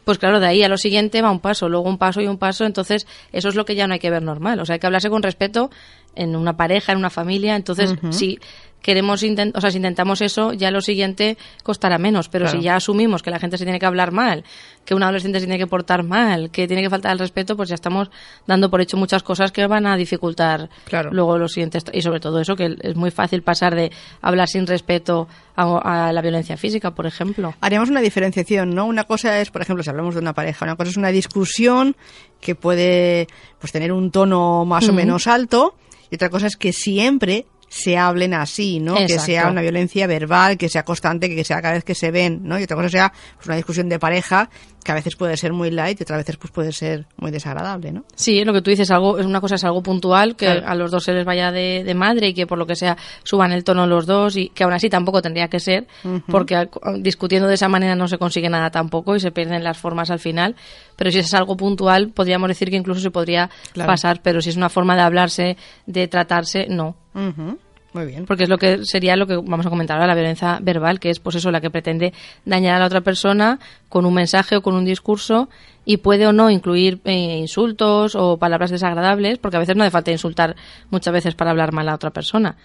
pues 0.06 0.18
claro, 0.20 0.40
de 0.40 0.48
ahí 0.48 0.64
a 0.64 0.70
lo 0.70 0.78
siguiente 0.78 1.22
va 1.22 1.30
un 1.30 1.42
paso, 1.42 1.68
luego 1.68 1.90
un 1.90 1.98
paso 1.98 2.22
y 2.22 2.28
un 2.28 2.38
paso, 2.38 2.64
entonces 2.66 3.06
eso 3.34 3.50
es 3.50 3.56
lo 3.56 3.66
que 3.66 3.76
ya 3.76 3.88
no 3.88 3.94
hay 3.94 4.00
que 4.00 4.10
ver 4.10 4.24
normal. 4.24 4.58
O 4.62 4.66
sea, 4.66 4.76
hay 4.76 4.80
que 4.80 4.88
hablarse 4.88 5.10
con 5.10 5.22
respeto 5.22 5.70
en 6.16 6.36
una 6.38 6.56
pareja, 6.56 6.94
en 6.94 7.00
una 7.00 7.10
familia, 7.10 7.58
entonces 7.58 7.94
si 8.12 8.40
queremos 8.82 9.22
intent- 9.24 9.52
o 9.56 9.60
sea, 9.62 9.70
si 9.72 9.78
intentamos 9.78 10.22
eso, 10.22 10.54
ya 10.54 10.72
lo 10.72 10.80
siguiente 10.82 11.38
costará 11.64 11.98
menos, 11.98 12.30
pero 12.30 12.46
Claro. 12.46 12.58
si 12.60 12.64
ya 12.64 12.76
asumimos 12.78 13.22
que 13.22 13.32
la 13.32 13.40
gente 13.40 13.58
se 13.58 13.66
tiene 13.66 13.80
que 13.80 13.86
hablar 13.86 14.12
mal, 14.12 14.46
que 14.86 14.96
un 14.96 15.04
adolescente 15.04 15.40
se 15.42 15.46
tiene 15.46 15.58
que 15.60 15.68
portar 15.68 16.04
mal, 16.04 16.50
que 16.52 16.68
tiene 16.68 16.82
que 16.82 16.90
faltar 16.90 17.12
el 17.12 17.20
respeto, 17.20 17.58
pues 17.58 17.68
ya 17.68 17.76
estamos 17.76 18.10
dando 18.46 18.70
por 18.70 18.80
hecho 18.80 18.96
muchas 18.96 19.24
cosas 19.24 19.52
que 19.52 19.68
van 19.68 19.86
a 19.88 19.98
dificultar 19.98 20.70
Claro. 20.86 21.10
luego 21.12 21.38
los 21.38 21.52
siguientes 21.52 21.84
y 21.92 22.02
sobre 22.02 22.22
todo 22.22 22.40
eso 22.40 22.56
que 22.56 22.78
es 22.82 22.96
muy 22.96 23.12
fácil 23.12 23.42
pasar 23.42 23.76
de 23.76 23.92
hablar 24.22 24.48
sin 24.48 24.66
respeto 24.66 25.28
a, 25.58 26.08
a 26.08 26.14
la 26.14 26.22
violencia 26.22 26.56
física, 26.56 26.92
por 26.92 27.06
ejemplo. 27.08 27.54
Haríamos 27.60 27.90
una 27.90 28.00
diferenciación, 28.00 28.70
¿no? 28.70 28.86
Una 28.86 29.04
cosa 29.04 29.42
es, 29.42 29.52
por 29.52 29.62
ejemplo, 29.62 29.84
si 29.84 29.90
hablamos 29.90 30.14
de 30.16 30.22
una 30.22 30.34
pareja, 30.34 30.64
una 30.64 30.76
cosa 30.78 30.92
es 30.92 30.98
una 30.98 31.10
discusión 31.10 31.98
que 32.40 32.56
puede 32.56 33.28
pues 33.60 33.74
tener 33.74 33.92
un 33.92 34.12
tono 34.12 34.64
más 34.64 34.88
o 34.88 34.94
menos 34.94 35.28
alto 35.28 35.76
y 36.10 36.16
otra 36.16 36.30
cosa 36.30 36.48
es 36.48 36.56
que 36.56 36.72
siempre 36.72 37.46
se 37.70 37.98
hablen 37.98 38.34
así, 38.34 38.80
¿no? 38.80 38.96
Que 38.96 39.20
sea 39.20 39.50
una 39.50 39.62
violencia 39.62 40.08
verbal, 40.08 40.58
que 40.58 40.70
sea 40.70 40.84
constante, 40.84 41.34
que 41.34 41.44
sea 41.44 41.62
cada 41.62 41.74
vez 41.74 41.84
que 41.84 41.96
se 41.96 42.12
ven, 42.12 42.42
¿no? 42.44 42.60
Y 42.60 42.64
otra 42.64 42.76
cosa 42.76 42.90
sea 42.90 43.14
pues, 43.36 43.48
una 43.48 43.56
discusión 43.58 43.90
de 43.90 44.00
pareja 44.00 44.50
que 44.88 44.92
a 44.94 44.96
veces 44.96 45.18
puede 45.18 45.36
ser 45.36 45.52
muy 45.52 45.70
light 45.70 46.00
y 46.00 46.04
otras 46.04 46.20
veces 46.20 46.38
pues 46.38 46.50
puede 46.50 46.72
ser 46.72 47.08
muy 47.18 47.30
desagradable, 47.30 47.92
¿no? 47.92 48.06
Sí, 48.16 48.46
lo 48.46 48.54
que 48.54 48.62
tú 48.62 48.70
dices, 48.72 48.90
algo 48.90 49.20
es 49.20 49.26
una 49.26 49.42
cosa 49.42 49.56
es 49.56 49.64
algo 49.66 49.84
puntual, 49.84 50.38
que 50.38 50.46
Claro. 50.46 50.66
a 50.66 50.76
los 50.76 50.92
dos 50.92 51.04
se 51.04 51.12
les 51.12 51.26
vaya 51.26 51.52
de, 51.52 51.84
de 51.84 51.94
madre 51.94 52.30
y 52.30 52.34
que 52.34 52.48
por 52.48 52.58
lo 52.58 52.66
que 52.66 52.78
sea 52.78 52.96
suban 53.24 53.52
el 53.52 53.66
tono 53.66 53.86
los 53.86 54.06
dos 54.06 54.38
y 54.38 54.48
que 54.48 54.64
aún 54.64 54.72
así 54.72 54.90
tampoco 54.90 55.22
tendría 55.22 55.50
que 55.50 55.60
ser, 55.60 55.88
porque 56.30 56.56
al- 56.56 56.70
discutiendo 57.04 57.50
de 57.50 57.56
esa 57.56 57.68
manera 57.68 57.96
no 57.96 58.08
se 58.08 58.18
consigue 58.18 58.48
nada 58.48 58.72
tampoco 58.72 59.14
y 59.16 59.20
se 59.20 59.32
pierden 59.32 59.62
las 59.62 59.78
formas 59.78 60.10
al 60.10 60.20
final. 60.20 60.56
Pero 60.96 61.12
si 61.12 61.20
es 61.20 61.34
algo 61.34 61.58
puntual, 61.58 62.08
podríamos 62.12 62.48
decir 62.48 62.70
que 62.70 62.78
incluso 62.78 63.02
se 63.02 63.12
podría 63.12 63.50
Claro. 63.74 63.88
pasar, 63.92 64.22
pero 64.24 64.40
si 64.42 64.52
es 64.52 64.56
una 64.56 64.70
forma 64.70 64.96
de 64.96 65.02
hablarse, 65.02 65.58
de 65.86 66.08
tratarse, 66.08 66.66
no. 66.70 66.96
Ujú. 67.14 67.58
Muy 67.94 68.06
bien. 68.06 68.26
Porque 68.26 68.44
es 68.44 68.50
lo 68.50 68.58
que 68.58 68.86
sería 68.86 69.16
lo 69.16 69.28
que 69.28 69.38
vamos 69.38 69.66
a 69.66 69.70
comentar 69.70 69.98
ahora, 69.98 70.08
la 70.08 70.16
violencia 70.16 70.60
verbal, 70.62 71.00
que 71.00 71.10
es 71.10 71.20
pues 71.20 71.36
eso, 71.36 71.52
la 71.52 71.62
que 71.62 71.70
pretende 71.70 72.14
dañar 72.46 72.76
a 72.76 72.80
la 72.80 72.86
otra 72.86 73.02
persona 73.02 73.60
con 73.90 74.06
un 74.06 74.14
mensaje 74.14 74.58
o 74.58 74.62
con 74.62 74.76
un 74.76 74.86
discurso 74.86 75.50
y 75.86 75.98
puede 75.98 76.28
o 76.28 76.34
no 76.34 76.50
incluir 76.50 77.00
eh, 77.06 77.38
insultos 77.38 78.16
o 78.16 78.38
palabras 78.38 78.72
desagradables, 78.72 79.40
porque 79.40 79.58
a 79.58 79.62
veces 79.62 79.76
no 79.76 79.84
hace 79.84 79.92
falta 79.92 80.12
insultar 80.12 80.56
muchas 80.90 81.14
veces 81.14 81.36
para 81.36 81.52
hablar 81.52 81.72
mal 81.72 81.88
a 81.88 81.96
otra 81.96 82.12
persona. 82.12 82.58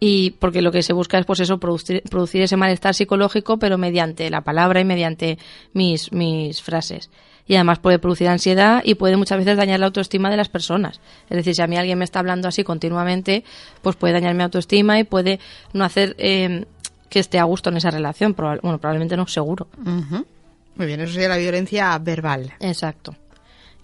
Y 0.00 0.32
porque 0.32 0.62
lo 0.62 0.72
que 0.72 0.82
se 0.82 0.92
busca 0.92 1.18
es 1.18 1.26
pues 1.26 1.40
eso, 1.40 1.58
producir, 1.58 2.02
producir 2.10 2.42
ese 2.42 2.56
malestar 2.56 2.94
psicológico, 2.94 3.58
pero 3.58 3.78
mediante 3.78 4.28
la 4.30 4.40
palabra 4.40 4.80
y 4.80 4.84
mediante 4.84 5.38
mis, 5.72 6.10
mis 6.12 6.62
frases. 6.62 7.10
Y 7.46 7.56
además 7.56 7.78
puede 7.78 7.98
producir 7.98 8.28
ansiedad 8.28 8.80
y 8.84 8.94
puede 8.94 9.16
muchas 9.16 9.38
veces 9.38 9.56
dañar 9.58 9.78
la 9.80 9.86
autoestima 9.86 10.30
de 10.30 10.36
las 10.38 10.48
personas. 10.48 11.00
Es 11.28 11.36
decir, 11.36 11.54
si 11.54 11.60
a 11.62 11.66
mí 11.66 11.76
alguien 11.76 11.98
me 11.98 12.04
está 12.04 12.20
hablando 12.20 12.48
así 12.48 12.64
continuamente, 12.64 13.44
pues 13.82 13.96
puede 13.96 14.14
dañar 14.14 14.34
mi 14.34 14.42
autoestima 14.42 14.98
y 14.98 15.04
puede 15.04 15.40
no 15.74 15.84
hacer 15.84 16.14
eh, 16.18 16.64
que 17.10 17.18
esté 17.18 17.38
a 17.38 17.44
gusto 17.44 17.68
en 17.68 17.76
esa 17.76 17.90
relación. 17.90 18.34
Bueno, 18.34 18.78
probablemente 18.78 19.16
no, 19.16 19.26
seguro. 19.26 19.68
Muy 20.76 20.86
bien, 20.86 21.00
eso 21.00 21.12
sería 21.12 21.28
la 21.28 21.36
violencia 21.36 21.96
verbal. 21.98 22.54
Exacto. 22.60 23.14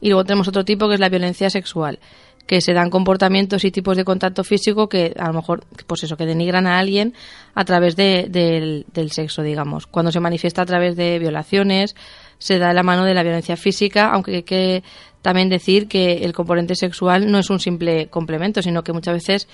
Y 0.00 0.08
luego 0.08 0.24
tenemos 0.24 0.48
otro 0.48 0.64
tipo 0.64 0.88
que 0.88 0.94
es 0.94 1.00
la 1.00 1.10
violencia 1.10 1.50
sexual, 1.50 1.98
que 2.46 2.62
se 2.62 2.72
dan 2.72 2.88
comportamientos 2.88 3.64
y 3.64 3.70
tipos 3.70 3.96
de 3.96 4.04
contacto 4.04 4.42
físico 4.42 4.88
que 4.88 5.14
a 5.18 5.26
lo 5.28 5.34
mejor, 5.34 5.64
pues 5.86 6.02
eso, 6.02 6.16
que 6.16 6.24
denigran 6.24 6.66
a 6.66 6.78
alguien 6.78 7.12
a 7.54 7.64
través 7.66 7.94
de- 7.94 8.26
del, 8.30 8.86
del 8.94 9.10
sexo, 9.12 9.42
digamos. 9.42 9.86
Cuando 9.86 10.10
se 10.10 10.18
manifiesta 10.18 10.62
a 10.62 10.66
través 10.66 10.96
de 10.96 11.18
violaciones, 11.18 11.94
se 12.40 12.58
da 12.58 12.68
de 12.68 12.74
la 12.74 12.82
mano 12.82 13.04
de 13.04 13.14
la 13.14 13.22
violencia 13.22 13.56
física, 13.56 14.10
aunque 14.10 14.36
hay 14.36 14.42
que 14.42 14.82
también 15.22 15.48
decir 15.48 15.86
que 15.86 16.24
el 16.24 16.32
componente 16.32 16.74
sexual 16.74 17.30
no 17.30 17.38
es 17.38 17.50
un 17.50 17.60
simple 17.60 18.08
complemento, 18.08 18.62
sino 18.62 18.82
que 18.82 18.92
muchas 18.92 19.14
veces 19.14 19.48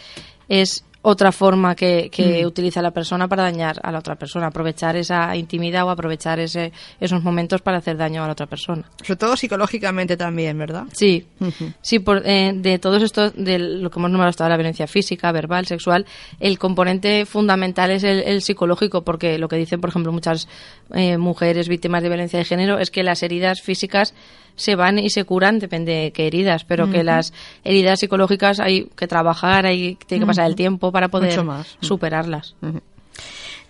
es 0.48 0.84
otra 1.08 1.30
forma 1.30 1.76
que, 1.76 2.10
que 2.10 2.44
utiliza 2.44 2.82
la 2.82 2.90
persona 2.90 3.28
para 3.28 3.44
dañar 3.44 3.78
a 3.84 3.92
la 3.92 4.00
otra 4.00 4.16
persona, 4.16 4.48
aprovechar 4.48 4.96
esa 4.96 5.36
intimidad 5.36 5.84
o 5.84 5.90
aprovechar 5.90 6.40
ese, 6.40 6.72
esos 6.98 7.22
momentos 7.22 7.62
para 7.62 7.78
hacer 7.78 7.96
daño 7.96 8.24
a 8.24 8.26
la 8.26 8.32
otra 8.32 8.46
persona. 8.46 8.82
Sobre 9.04 9.14
todo 9.14 9.36
psicológicamente 9.36 10.16
también, 10.16 10.58
¿verdad? 10.58 10.86
Sí, 10.92 11.24
sí, 11.80 12.00
por, 12.00 12.22
eh, 12.26 12.52
de 12.56 12.80
todos 12.80 13.04
estos, 13.04 13.34
de 13.36 13.56
lo 13.60 13.88
que 13.88 14.00
hemos 14.00 14.10
nombrado 14.10 14.30
hasta 14.30 14.42
ahora, 14.42 14.54
la 14.54 14.58
violencia 14.58 14.88
física, 14.88 15.30
verbal, 15.30 15.66
sexual, 15.66 16.06
el 16.40 16.58
componente 16.58 17.24
fundamental 17.24 17.92
es 17.92 18.02
el, 18.02 18.24
el 18.24 18.42
psicológico, 18.42 19.04
porque 19.04 19.38
lo 19.38 19.46
que 19.46 19.58
dicen, 19.58 19.80
por 19.80 19.90
ejemplo, 19.90 20.10
muchas 20.10 20.48
eh, 20.92 21.18
mujeres 21.18 21.68
víctimas 21.68 22.02
de 22.02 22.08
violencia 22.08 22.40
de 22.40 22.44
género 22.44 22.80
es 22.80 22.90
que 22.90 23.04
las 23.04 23.22
heridas 23.22 23.62
físicas 23.62 24.12
se 24.56 24.74
van 24.74 24.98
y 24.98 25.10
se 25.10 25.24
curan, 25.24 25.58
depende 25.58 25.92
de 25.92 26.12
qué 26.12 26.26
heridas, 26.26 26.64
pero 26.64 26.90
que 26.90 27.04
las 27.04 27.32
heridas 27.62 28.00
psicológicas 28.00 28.58
hay 28.58 28.88
que 28.96 29.06
trabajar, 29.06 29.66
hay 29.66 29.96
tiene 30.06 30.22
que 30.22 30.26
pasar 30.26 30.46
el 30.46 30.56
tiempo 30.56 30.90
para 30.90 31.08
poder 31.08 31.44
más. 31.44 31.76
superarlas. 31.80 32.56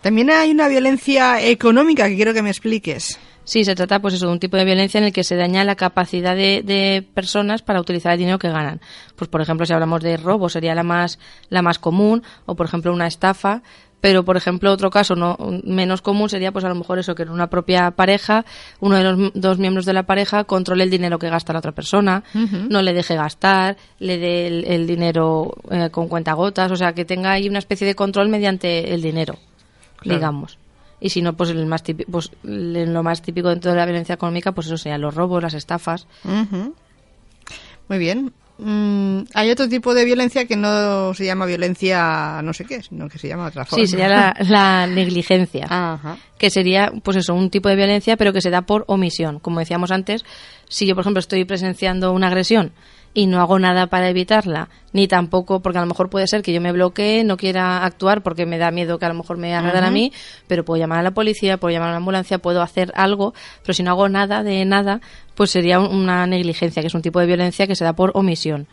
También 0.01 0.31
hay 0.31 0.51
una 0.51 0.69
violencia 0.69 1.43
económica 1.43 2.09
que 2.09 2.17
quiero 2.17 2.33
que 2.33 2.43
me 2.43 2.51
expliques. 2.51 3.19
Sí, 3.47 3.65
se 3.65 3.77
trata 3.77 4.01
pues 4.01 4.15
eso, 4.15 4.27
de 4.27 4.33
un 4.33 4.41
tipo 4.41 4.57
de 4.57 4.65
violencia 4.65 4.99
en 4.99 5.05
el 5.05 5.13
que 5.13 5.23
se 5.23 5.37
daña 5.37 5.63
la 5.63 5.77
capacidad 5.77 6.35
de, 6.35 6.63
de 6.65 7.07
personas 7.15 7.63
para 7.63 7.81
utilizar 7.81 8.13
el 8.13 8.19
dinero 8.19 8.41
que 8.41 8.51
ganan. 8.51 8.81
Pues 9.15 9.31
por 9.31 9.41
ejemplo, 9.41 9.65
si 9.65 9.73
hablamos 9.73 10.03
de 10.03 10.17
robo 10.17 10.49
sería 10.49 10.75
la 10.75 10.83
más 10.83 11.21
la 11.49 11.63
más 11.63 11.79
común 11.79 12.25
o 12.45 12.57
por 12.57 12.67
ejemplo 12.67 12.93
una 12.93 13.07
estafa, 13.07 13.63
pero 14.01 14.25
por 14.25 14.37
ejemplo 14.37 14.73
otro 14.73 14.91
caso 14.91 15.15
no 15.17 15.37
menos 15.65 16.03
común 16.03 16.29
sería 16.29 16.53
pues 16.53 16.65
a 16.65 16.69
lo 16.69 16.75
mejor 16.75 16.99
eso 16.99 17.15
que 17.15 17.23
en 17.23 17.31
una 17.31 17.49
propia 17.49 17.91
pareja 17.91 18.45
uno 18.81 18.97
de 18.97 19.05
los 19.05 19.33
dos 19.35 19.59
miembros 19.59 19.85
de 19.85 19.93
la 19.93 20.05
pareja 20.05 20.45
controle 20.45 20.85
el 20.85 20.91
dinero 20.91 21.19
que 21.19 21.31
gasta 21.31 21.53
la 21.53 21.61
otra 21.61 21.73
persona 21.73 22.23
no 22.35 22.83
le 22.83 22.93
deje 22.93 23.15
gastar 23.15 23.77
le 23.99 24.19
dé 24.19 24.47
el, 24.75 24.87
dinero 24.87 25.55
eh, 25.71 25.91
con 25.91 26.09
cuentagotas 26.09 26.71
o 26.71 26.77
sea 26.77 26.93
que 26.93 27.05
tenga 27.05 27.33
ahí 27.33 27.49
una 27.49 27.59
especie 27.59 27.87
de 27.87 27.95
control 27.95 28.29
mediante 28.29 28.95
el 28.95 29.03
dinero 29.03 29.39
digamos. 30.05 30.59
Y 30.99 31.11
si 31.11 31.21
no 31.21 31.35
pues 31.35 31.51
el 31.51 31.67
más 31.67 31.83
típico 31.83 32.11
pues 32.11 32.31
lo 32.43 33.03
más 33.03 33.23
típico 33.23 33.49
dentro 33.49 33.71
de 33.71 33.77
la 33.77 33.85
violencia 33.85 34.15
económica 34.15 34.53
pues 34.53 34.67
eso 34.67 34.79
serían 34.79 35.01
los 35.01 35.15
robos 35.15 35.43
las 35.43 35.55
estafas. 35.55 36.07
Muy 37.89 37.99
bien 37.99 38.33
Mm, 38.59 39.25
hay 39.35 39.51
otro 39.51 39.69
tipo 39.69 39.93
de 39.93 40.05
violencia 40.05 40.47
que 40.47 40.57
no 40.57 41.13
se 41.13 41.27
llama 41.27 41.45
violencia 41.45 42.41
no 42.43 42.55
sé 42.55 42.65
qué, 42.65 42.83
sino 42.83 43.09
que 43.09 43.19
se 43.19 43.29
llama 43.29 43.49
otra 43.49 43.65
forma. 43.65 43.85
Sí, 43.85 43.91
sería 43.91 44.35
la, 44.39 44.87
negligencia. 44.89 45.99
Que 46.39 46.51
sería, 46.51 46.93
pues 47.03 47.19
eso, 47.19 47.35
un 47.35 47.51
tipo 47.51 47.69
de 47.69 47.77
violencia, 47.77 48.17
pero 48.17 48.33
que 48.33 48.41
se 48.41 48.51
da 48.51 48.63
por 48.63 48.85
omisión. 48.89 49.41
Como 49.41 49.61
decíamos 49.61 49.91
antes, 49.91 50.25
si 50.69 50.87
yo, 50.87 50.95
por 50.95 51.03
ejemplo, 51.03 51.21
estoy 51.21 51.45
presenciando 51.45 52.13
una 52.13 52.29
agresión 52.29 52.73
y 53.17 53.27
no 53.27 53.41
hago 53.41 53.59
nada 53.59 53.87
para 53.87 54.11
evitarla, 54.11 54.69
ni 54.93 55.09
tampoco, 55.09 55.61
porque 55.61 55.79
a 55.79 55.81
lo 55.81 55.87
mejor 55.87 56.11
puede 56.11 56.27
ser 56.27 56.43
que 56.43 56.53
yo 56.53 56.61
me 56.61 56.71
bloquee, 56.71 57.25
no 57.25 57.39
quiera 57.39 57.83
actuar 57.83 58.23
porque 58.23 58.45
me 58.45 58.59
da 58.59 58.71
miedo 58.71 58.99
que 58.99 59.07
a 59.07 59.09
lo 59.09 59.15
mejor 59.15 59.39
me 59.39 59.55
hagan 59.55 59.85
a 59.85 59.91
mí, 59.91 60.13
pero 60.47 60.67
puedo 60.67 60.79
llamar 60.79 60.99
a 60.99 61.03
la 61.03 61.13
policía, 61.13 61.57
puedo 61.57 61.73
llamar 61.73 61.89
a 61.89 61.93
la 61.93 61.97
ambulancia, 61.97 62.37
puedo 62.37 62.61
hacer 62.61 62.93
algo, 62.95 63.33
pero 63.63 63.73
si 63.73 63.83
no 63.83 63.93
hago 63.93 64.11
nada 64.11 64.43
de 64.43 64.63
nada, 64.67 65.01
pues 65.35 65.51
sería 65.51 65.81
una 65.81 66.27
negligencia, 66.27 66.83
que 66.83 66.89
es 66.89 66.95
un 66.95 67.01
tipo 67.01 67.19
de 67.19 67.25
violencia 67.25 67.67
que 67.67 67.75
se 67.75 67.85
da 67.85 67.95
por 67.95 68.11
omisión. 68.13 68.69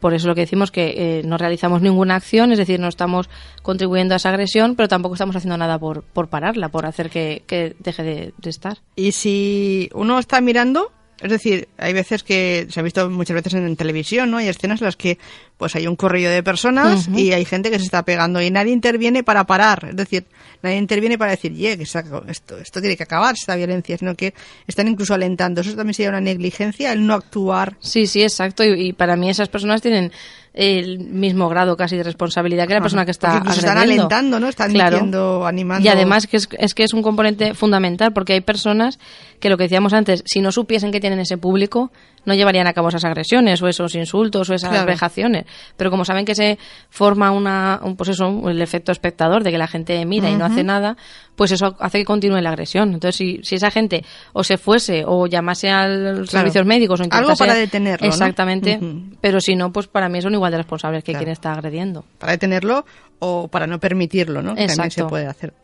Por 0.00 0.14
eso 0.14 0.26
lo 0.26 0.34
que 0.34 0.40
decimos 0.40 0.70
que 0.70 0.94
eh, 0.96 1.22
no 1.26 1.36
realizamos 1.36 1.82
ninguna 1.82 2.16
acción, 2.16 2.50
es 2.50 2.56
decir, 2.58 2.80
no 2.80 2.88
estamos 2.88 3.28
contribuyendo 3.60 4.14
a 4.14 4.16
esa 4.16 4.30
agresión, 4.30 4.74
pero 4.74 4.88
tampoco 4.88 5.16
estamos 5.16 5.36
haciendo 5.36 5.58
nada 5.58 5.78
por, 5.78 6.02
por 6.02 6.28
pararla, 6.28 6.70
por 6.70 6.86
hacer 6.86 7.10
que, 7.10 7.76
deje 7.78 8.02
de, 8.02 8.34
de 8.38 8.50
estar. 8.50 8.78
Y 8.96 9.12
si 9.12 9.90
uno 9.92 10.18
está 10.18 10.40
mirando, 10.40 10.92
es 11.20 11.30
decir, 11.30 11.68
hay 11.78 11.92
veces 11.92 12.22
que 12.22 12.66
se 12.68 12.80
ha 12.80 12.82
visto 12.82 13.08
muchas 13.08 13.34
veces 13.34 13.54
en, 13.54 13.76
televisión, 13.76 14.30
¿no? 14.30 14.38
Hay 14.38 14.48
escenas 14.48 14.80
en 14.80 14.86
las 14.86 14.96
que 14.96 15.18
pues 15.62 15.76
hay 15.76 15.86
un 15.86 15.94
corrillo 15.94 16.28
de 16.28 16.42
personas 16.42 17.06
y 17.06 17.30
hay 17.30 17.44
gente 17.44 17.70
que 17.70 17.78
se 17.78 17.84
está 17.84 18.04
pegando 18.04 18.42
y 18.42 18.50
nadie 18.50 18.72
interviene 18.72 19.22
para 19.22 19.46
parar. 19.46 19.90
Es 19.90 19.94
decir, 19.94 20.26
nadie 20.60 20.76
interviene 20.76 21.16
para 21.16 21.30
decir, 21.30 21.54
ye, 21.54 21.76
que 21.76 21.84
esto, 21.84 22.58
esto 22.58 22.80
tiene 22.80 22.96
que 22.96 23.04
acabar, 23.04 23.36
esta 23.38 23.54
violencia, 23.54 23.96
sino 23.96 24.16
que 24.16 24.34
están 24.66 24.88
incluso 24.88 25.14
alentando. 25.14 25.60
Eso 25.60 25.76
también 25.76 25.94
sería 25.94 26.10
una 26.10 26.20
negligencia, 26.20 26.92
el 26.92 27.06
no 27.06 27.14
actuar. 27.14 27.76
Sí, 27.78 28.08
sí, 28.08 28.24
exacto. 28.24 28.64
y 28.64 28.92
para 28.92 29.14
mí 29.14 29.30
esas 29.30 29.48
personas 29.48 29.80
tienen 29.80 30.10
el 30.54 30.98
mismo 30.98 31.48
grado 31.48 31.76
casi 31.76 31.96
de 31.96 32.02
responsabilidad 32.02 32.66
que 32.66 32.74
la 32.74 32.80
persona 32.80 33.04
que 33.04 33.10
está 33.10 33.36
agrediendo. 33.36 33.58
están 33.58 33.78
alentando, 33.78 34.40
¿no? 34.40 34.48
Están 34.48 34.72
diciendo, 34.72 35.46
animando. 35.46 35.84
Y 35.84 35.88
además 35.88 36.26
que 36.26 36.36
es, 36.36 36.48
es, 36.58 36.74
que 36.74 36.82
es 36.82 36.92
un 36.92 37.02
componente 37.02 37.54
fundamental 37.54 38.12
porque 38.12 38.34
hay 38.34 38.42
personas 38.42 38.98
que 39.40 39.48
lo 39.48 39.56
que 39.56 39.64
decíamos 39.64 39.92
antes, 39.92 40.22
si 40.26 40.40
no 40.40 40.52
supiesen 40.52 40.92
que 40.92 41.00
tienen 41.00 41.20
ese 41.20 41.38
público, 41.38 41.90
no 42.24 42.34
llevarían 42.34 42.66
a 42.66 42.72
cabo 42.72 42.88
esas 42.88 43.04
agresiones 43.04 43.62
o 43.62 43.68
esos 43.68 43.94
insultos 43.94 44.48
o 44.50 44.54
esas 44.54 44.84
vejaciones. 44.86 45.46
Pero 45.76 45.90
como 45.90 46.04
saben 46.04 46.24
que 46.24 46.34
se 46.34 46.58
forma 46.88 47.30
una, 47.30 47.80
un, 47.82 47.96
pues 47.96 48.10
eso, 48.10 48.48
el 48.48 48.60
efecto 48.62 48.92
espectador 48.92 49.42
de 49.42 49.50
que 49.50 49.58
la 49.58 49.66
gente 49.66 50.04
mira 50.06 50.30
y 50.30 50.36
no 50.36 50.44
hace 50.44 50.62
nada, 50.62 50.96
pues 51.36 51.52
eso 51.52 51.76
hace 51.80 51.98
que 51.98 52.04
continúe 52.04 52.40
la 52.40 52.50
agresión. 52.50 52.94
Entonces, 52.94 53.16
si, 53.16 53.40
si 53.42 53.56
esa 53.56 53.70
gente 53.70 54.04
o 54.32 54.44
se 54.44 54.58
fuese 54.58 55.04
o 55.06 55.26
llamase 55.26 55.70
a 55.70 55.88
los 55.88 56.30
servicios 56.30 56.66
médicos 56.66 57.00
o 57.00 57.04
Algo 57.10 57.34
para 57.36 57.54
detenerlo, 57.54 58.06
Exactamente. 58.06 58.78
Pero 59.20 59.40
si 59.40 59.56
no, 59.56 59.72
pues 59.72 59.86
para 59.86 60.08
mí 60.08 60.20
son 60.20 60.34
igual 60.34 60.52
de 60.52 60.58
responsables 60.58 61.04
que 61.04 61.14
quien 61.14 61.28
está 61.28 61.52
agrediendo. 61.52 62.04
Para 62.18 62.32
detenerlo 62.32 62.84
o 63.18 63.48
para 63.48 63.66
no 63.66 63.78
permitirlo, 63.78 64.42
¿no? 64.42 64.52
Exacto. 64.52 64.74
También 64.74 64.90
se 64.90 65.04
puede 65.04 65.26
hacer. 65.26 65.54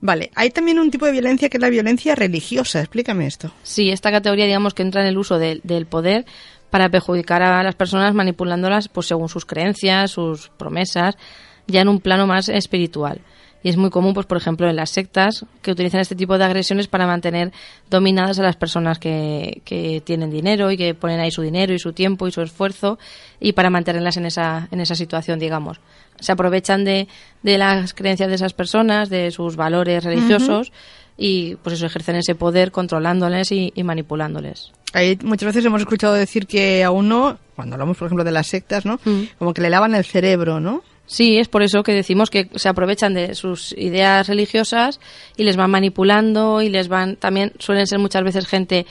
Vale, 0.00 0.30
hay 0.34 0.50
también 0.50 0.78
un 0.78 0.90
tipo 0.90 1.06
de 1.06 1.12
violencia 1.12 1.48
que 1.48 1.56
es 1.56 1.60
la 1.60 1.70
violencia 1.70 2.14
religiosa. 2.14 2.80
Explícame 2.80 3.26
esto. 3.26 3.52
Sí, 3.62 3.90
esta 3.90 4.10
categoría, 4.10 4.46
digamos, 4.46 4.74
que 4.74 4.82
entra 4.82 5.02
en 5.02 5.08
el 5.08 5.18
uso 5.18 5.38
del 5.38 5.86
poder 5.86 6.26
para 6.70 6.88
perjudicar 6.88 7.42
a 7.42 7.62
las 7.62 7.76
personas 7.76 8.14
manipulándolas 8.14 8.88
pues 8.88 9.06
según 9.06 9.28
sus 9.28 9.46
creencias, 9.46 10.10
sus 10.10 10.48
promesas, 10.48 11.16
ya 11.66 11.80
en 11.80 11.88
un 11.88 12.00
plano 12.00 12.26
más 12.26 12.48
espiritual. 12.48 13.20
Y 13.64 13.70
es 13.70 13.76
muy 13.76 13.90
común, 13.90 14.14
pues 14.14 14.26
por 14.26 14.36
ejemplo, 14.36 14.68
en 14.68 14.76
las 14.76 14.90
sectas 14.90 15.44
que 15.62 15.72
utilizan 15.72 16.00
este 16.00 16.14
tipo 16.14 16.38
de 16.38 16.44
agresiones 16.44 16.86
para 16.86 17.06
mantener 17.06 17.50
dominadas 17.90 18.38
a 18.38 18.42
las 18.42 18.54
personas 18.54 19.00
que, 19.00 19.62
que 19.64 20.00
tienen 20.04 20.30
dinero 20.30 20.70
y 20.70 20.76
que 20.76 20.94
ponen 20.94 21.18
ahí 21.18 21.32
su 21.32 21.42
dinero 21.42 21.72
y 21.72 21.80
su 21.80 21.92
tiempo 21.92 22.28
y 22.28 22.32
su 22.32 22.42
esfuerzo 22.42 22.98
y 23.40 23.52
para 23.52 23.70
mantenerlas 23.70 24.16
en 24.18 24.26
esa, 24.26 24.68
en 24.70 24.80
esa 24.80 24.94
situación, 24.94 25.40
digamos 25.40 25.80
se 26.20 26.32
aprovechan 26.32 26.84
de, 26.84 27.08
de 27.42 27.58
las 27.58 27.94
creencias 27.94 28.28
de 28.28 28.36
esas 28.36 28.52
personas, 28.52 29.10
de 29.10 29.30
sus 29.30 29.56
valores 29.56 30.04
religiosos 30.04 30.72
y 31.16 31.56
pues 31.56 31.76
eso 31.76 31.86
ejercen 31.86 32.16
ese 32.16 32.34
poder 32.34 32.72
controlándoles 32.72 33.52
y, 33.52 33.72
manipulándoles. 33.82 34.72
Hay, 34.92 35.18
muchas 35.22 35.48
veces 35.48 35.64
hemos 35.64 35.80
escuchado 35.80 36.14
decir 36.14 36.46
que 36.46 36.84
a 36.84 36.90
uno, 36.90 37.38
cuando 37.56 37.74
hablamos 37.74 37.96
por 37.96 38.06
ejemplo 38.06 38.24
de 38.24 38.32
las 38.32 38.46
sectas, 38.46 38.84
¿no? 38.84 39.00
Mm. 39.04 39.22
Como 39.38 39.54
que 39.54 39.62
le 39.62 39.70
lavan 39.70 39.94
el 39.94 40.04
cerebro, 40.04 40.60
¿no? 40.60 40.82
Sí, 41.06 41.36
es 41.38 41.48
por 41.48 41.62
eso 41.62 41.82
que 41.82 41.92
decimos 41.92 42.30
que 42.30 42.48
se 42.54 42.68
aprovechan 42.68 43.12
de 43.12 43.34
sus 43.34 43.72
ideas 43.76 44.26
religiosas 44.26 45.00
y 45.36 45.44
les 45.44 45.56
van 45.56 45.70
manipulando 45.70 46.62
y 46.62 46.70
les 46.70 46.88
van 46.88 47.16
también 47.16 47.52
suelen 47.58 47.86
ser 47.86 47.98
muchas 47.98 48.24
veces 48.24 48.46
gente 48.46 48.86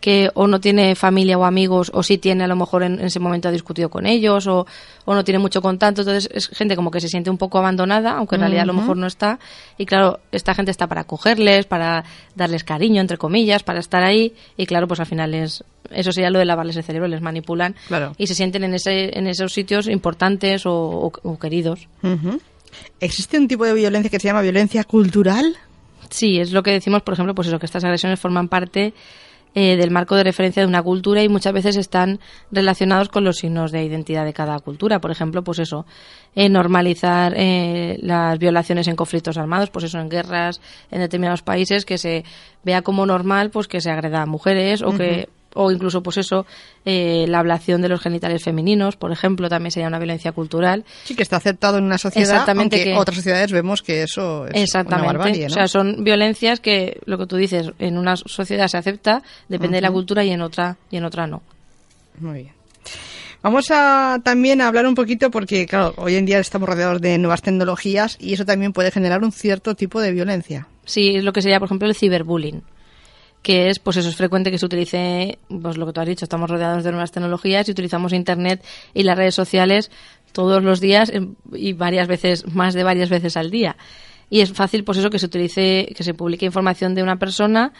que 0.00 0.30
o 0.34 0.46
no 0.46 0.60
tiene 0.60 0.94
familia 0.94 1.38
o 1.38 1.44
amigos 1.44 1.90
o 1.92 2.02
sí 2.02 2.18
tiene 2.18 2.44
a 2.44 2.46
lo 2.46 2.56
mejor 2.56 2.82
en, 2.82 3.00
ese 3.00 3.18
momento 3.18 3.48
ha 3.48 3.52
discutido 3.52 3.88
con 3.88 4.06
ellos 4.06 4.46
o, 4.46 4.66
o, 5.04 5.14
no 5.14 5.24
tiene 5.24 5.38
mucho 5.38 5.60
contacto. 5.60 6.02
Entonces 6.02 6.30
es 6.32 6.48
gente 6.48 6.76
como 6.76 6.90
que 6.90 7.00
se 7.00 7.08
siente 7.08 7.30
un 7.30 7.38
poco 7.38 7.58
abandonada 7.58 8.12
aunque 8.12 8.36
en 8.36 8.42
realidad 8.42 8.62
a 8.62 8.66
lo 8.66 8.74
mejor 8.74 8.96
no 8.96 9.06
está. 9.06 9.38
Y 9.76 9.86
claro 9.86 10.20
esta 10.30 10.54
gente 10.54 10.70
está 10.70 10.86
para 10.86 11.02
acogerles 11.02 11.66
para 11.66 12.04
darles 12.34 12.64
cariño 12.64 13.00
entre 13.00 13.18
comillas 13.18 13.62
para 13.62 13.80
estar 13.80 14.04
ahí. 14.04 14.34
Y 14.56 14.66
claro 14.66 14.86
pues 14.86 15.00
al 15.00 15.06
final 15.06 15.34
es 15.34 15.64
eso 15.90 16.12
sería 16.12 16.30
lo 16.30 16.38
de 16.38 16.44
lavarles 16.44 16.76
el 16.76 16.84
cerebro 16.84 17.08
les 17.08 17.20
manipulan. 17.20 17.74
Y 18.16 18.26
se 18.26 18.34
sienten 18.34 18.64
en 18.64 18.74
ese 18.74 19.18
en 19.18 19.26
esos 19.26 19.52
sitios 19.52 19.88
importantes 19.88 20.62
o, 20.64 21.10
queridos. 21.40 21.88
Existe 23.00 23.38
un 23.38 23.48
tipo 23.48 23.64
de 23.64 23.74
violencia 23.74 24.10
que 24.10 24.20
se 24.20 24.28
llama 24.28 24.42
violencia 24.42 24.84
cultural 24.84 25.56
sí 26.10 26.38
es 26.38 26.52
lo 26.52 26.62
que 26.62 26.70
decimos 26.70 27.02
por 27.02 27.14
ejemplo 27.14 27.34
pues 27.34 27.48
eso 27.48 27.58
que 27.58 27.66
estas 27.66 27.84
agresiones 27.84 28.18
forman 28.18 28.48
parte 28.48 28.94
eh, 29.60 29.76
del 29.76 29.90
marco 29.90 30.14
de 30.14 30.22
referencia 30.22 30.62
de 30.62 30.68
una 30.68 30.84
cultura 30.84 31.20
y 31.20 31.28
muchas 31.28 31.52
veces 31.52 31.76
están 31.76 32.20
relacionados 32.52 33.08
con 33.08 33.24
los 33.24 33.38
signos 33.38 33.72
de 33.72 33.82
identidad 33.82 34.24
de 34.24 34.32
cada 34.32 34.56
cultura. 34.60 35.00
Por 35.00 35.10
ejemplo, 35.10 35.42
pues 35.42 35.58
eso, 35.58 35.84
eh, 36.36 36.48
normalizar 36.48 37.34
eh, 37.36 37.98
las 38.00 38.38
violaciones 38.38 38.86
en 38.86 38.94
conflictos 38.94 39.36
armados, 39.36 39.70
pues 39.70 39.86
eso, 39.86 39.98
en 39.98 40.10
guerras 40.10 40.60
en 40.92 41.00
determinados 41.00 41.42
países, 41.42 41.84
que 41.84 41.98
se 41.98 42.22
vea 42.62 42.82
como 42.82 43.04
normal 43.04 43.50
pues 43.50 43.66
que 43.66 43.80
se 43.80 43.90
agreda 43.90 44.22
a 44.22 44.26
mujeres 44.26 44.80
o 44.80 44.92
que 44.92 45.28
o 45.60 45.72
incluso 45.72 46.02
pues 46.02 46.18
eso 46.18 46.46
eh, 46.84 47.26
la 47.28 47.40
ablación 47.40 47.82
de 47.82 47.88
los 47.88 48.00
genitales 48.00 48.44
femeninos 48.44 48.96
por 48.96 49.10
ejemplo 49.10 49.48
también 49.48 49.72
sería 49.72 49.88
una 49.88 49.98
violencia 49.98 50.30
cultural. 50.30 50.84
Sí 51.02 51.16
que 51.16 51.22
está 51.22 51.36
aceptado 51.36 51.78
en 51.78 51.84
una 51.84 51.98
sociedad 51.98 52.30
exactamente 52.30 52.76
aunque 52.76 52.92
que 52.92 52.96
otras 52.96 53.16
sociedades 53.16 53.50
vemos 53.50 53.82
que 53.82 54.04
eso 54.04 54.46
es 54.46 54.62
exactamente. 54.62 55.08
una 55.08 55.18
barbarie, 55.18 55.46
o 55.46 55.50
sea 55.50 55.66
son 55.66 56.04
violencias 56.04 56.60
que 56.60 57.00
lo 57.06 57.18
que 57.18 57.26
tú 57.26 57.36
dices 57.36 57.72
en 57.80 57.98
una 57.98 58.16
sociedad 58.16 58.68
se 58.68 58.78
acepta 58.78 59.22
depende 59.48 59.78
de 59.78 59.82
la 59.82 59.90
cultura 59.90 60.22
y 60.24 60.30
en 60.30 60.42
otra 60.42 60.76
y 60.90 60.96
en 60.96 61.04
otra 61.04 61.26
no. 61.26 61.42
Muy 62.20 62.42
bien. 62.42 62.52
Vamos 63.42 63.70
a 63.70 64.20
también 64.24 64.60
a 64.60 64.66
hablar 64.66 64.86
un 64.86 64.96
poquito 64.96 65.30
porque, 65.30 65.66
claro, 65.66 65.94
hoy 65.96 66.16
en 66.16 66.26
día 66.26 66.40
estamos 66.40 66.68
rodeados 66.68 67.00
de 67.00 67.18
nuevas 67.18 67.40
tecnologías 67.40 68.16
y 68.20 68.34
eso 68.34 68.44
también 68.44 68.72
puede 68.72 68.90
generar 68.90 69.22
un 69.22 69.30
cierto 69.30 69.76
tipo 69.76 70.00
de 70.00 70.10
violencia. 70.10 70.66
Sí, 70.84 71.14
es 71.16 71.22
lo 71.22 71.32
que 71.32 71.40
sería, 71.40 71.60
por 71.60 71.66
ejemplo, 71.66 71.86
el 71.86 71.94
ciberbullying 71.94 72.62
que 73.48 73.70
es, 73.70 73.78
pues 73.78 73.96
eso 73.96 74.10
es 74.10 74.14
frecuente 74.14 74.50
que 74.50 74.58
se 74.58 74.66
utilice, 74.66 75.38
pues 75.48 75.78
lo 75.78 75.86
que 75.86 75.94
tú 75.94 76.02
has 76.02 76.06
dicho, 76.06 76.26
estamos 76.26 76.50
rodeados 76.50 76.84
de 76.84 76.90
nuevas 76.90 77.12
tecnologías 77.12 77.66
y 77.66 77.70
utilizamos 77.70 78.12
Internet 78.12 78.62
y 78.92 79.04
las 79.04 79.16
redes 79.16 79.34
sociales 79.34 79.90
todos 80.32 80.62
los 80.62 80.82
días 80.82 81.10
y 81.54 81.72
varias 81.72 82.08
veces, 82.08 82.46
más 82.54 82.74
de 82.74 82.84
varias 82.84 83.08
veces 83.08 83.38
al 83.38 83.50
día. 83.50 83.78
Y 84.28 84.42
es 84.42 84.52
fácil, 84.52 84.84
pues 84.84 84.98
eso, 84.98 85.08
que 85.08 85.18
se 85.18 85.24
utilice, 85.24 85.90
que 85.96 86.04
se 86.04 86.12
publique 86.12 86.44
información 86.44 86.94
de 86.94 87.02
una 87.02 87.16
persona 87.16 87.72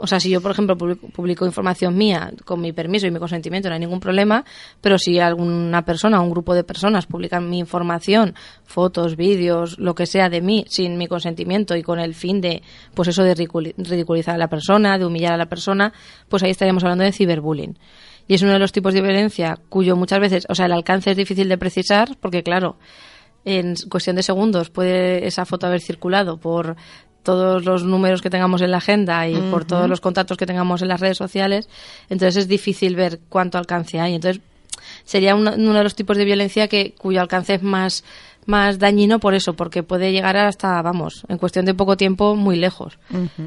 o 0.00 0.06
sea, 0.06 0.18
si 0.18 0.30
yo, 0.30 0.40
por 0.40 0.50
ejemplo, 0.50 0.76
publico, 0.76 1.44
información 1.44 1.96
mía 1.96 2.32
con 2.44 2.60
mi 2.60 2.72
permiso 2.72 3.06
y 3.06 3.10
mi 3.10 3.18
consentimiento, 3.18 3.68
no 3.68 3.74
hay 3.74 3.80
ningún 3.80 4.00
problema, 4.00 4.44
pero 4.80 4.98
si 4.98 5.18
alguna 5.18 5.84
persona 5.84 6.20
un 6.20 6.30
grupo 6.30 6.54
de 6.54 6.64
personas 6.64 7.06
publican 7.06 7.48
mi 7.48 7.58
información, 7.58 8.34
fotos, 8.64 9.16
vídeos, 9.16 9.78
lo 9.78 9.94
que 9.94 10.06
sea 10.06 10.28
de 10.28 10.40
mí, 10.40 10.64
sin 10.68 10.96
mi 10.96 11.06
consentimiento 11.06 11.76
y 11.76 11.82
con 11.82 11.98
el 12.00 12.14
fin 12.14 12.40
de, 12.40 12.62
pues 12.94 13.08
eso 13.08 13.22
de 13.22 13.34
ridiculizar 13.34 14.34
a 14.34 14.38
la 14.38 14.48
persona, 14.48 14.98
de 14.98 15.06
humillar 15.06 15.34
a 15.34 15.36
la 15.36 15.46
persona, 15.46 15.92
pues 16.28 16.42
ahí 16.42 16.50
estaríamos 16.50 16.82
hablando 16.82 17.04
de 17.04 17.12
ciberbullying. 17.12 17.78
Y 18.26 18.34
es 18.34 18.42
uno 18.42 18.52
de 18.52 18.58
los 18.58 18.72
tipos 18.72 18.94
de 18.94 19.02
violencia 19.02 19.58
cuyo 19.68 19.96
muchas 19.96 20.20
veces, 20.20 20.46
o 20.48 20.54
sea, 20.54 20.66
el 20.66 20.72
alcance 20.72 21.10
es 21.10 21.16
difícil 21.16 21.48
de 21.48 21.58
precisar, 21.58 22.16
porque 22.20 22.42
claro, 22.42 22.76
en 23.44 23.74
cuestión 23.90 24.16
de 24.16 24.22
segundos 24.22 24.70
puede 24.70 25.26
esa 25.26 25.44
foto 25.44 25.66
haber 25.66 25.80
circulado 25.80 26.38
por 26.38 26.76
todos 27.22 27.64
los 27.64 27.84
números 27.84 28.22
que 28.22 28.30
tengamos 28.30 28.62
en 28.62 28.70
la 28.70 28.78
agenda 28.78 29.28
y 29.28 29.36
por 29.50 29.64
todos 29.64 29.88
los 29.88 30.00
contactos 30.00 30.36
que 30.36 30.46
tengamos 30.46 30.82
en 30.82 30.88
las 30.88 31.00
redes 31.00 31.18
sociales, 31.18 31.68
entonces 32.08 32.36
es 32.36 32.48
difícil 32.48 32.96
ver 32.96 33.20
cuánto 33.28 33.58
alcance 33.58 34.00
hay. 34.00 34.14
Entonces 34.14 34.42
sería 35.04 35.34
uno, 35.34 35.52
de 35.52 35.82
los 35.82 35.94
tipos 35.94 36.16
de 36.16 36.24
violencia 36.24 36.68
que 36.68 36.94
cuyo 36.98 37.20
alcance 37.20 37.54
es 37.54 37.62
más 37.62 38.04
más 38.46 38.78
dañino 38.78 39.20
por 39.20 39.34
eso, 39.34 39.54
porque 39.54 39.82
puede 39.82 40.12
llegar 40.12 40.36
hasta, 40.36 40.80
vamos, 40.82 41.24
en 41.28 41.36
cuestión 41.36 41.66
de 41.66 41.74
poco 41.74 41.96
tiempo 41.96 42.34
muy 42.34 42.56
lejos. 42.56 42.98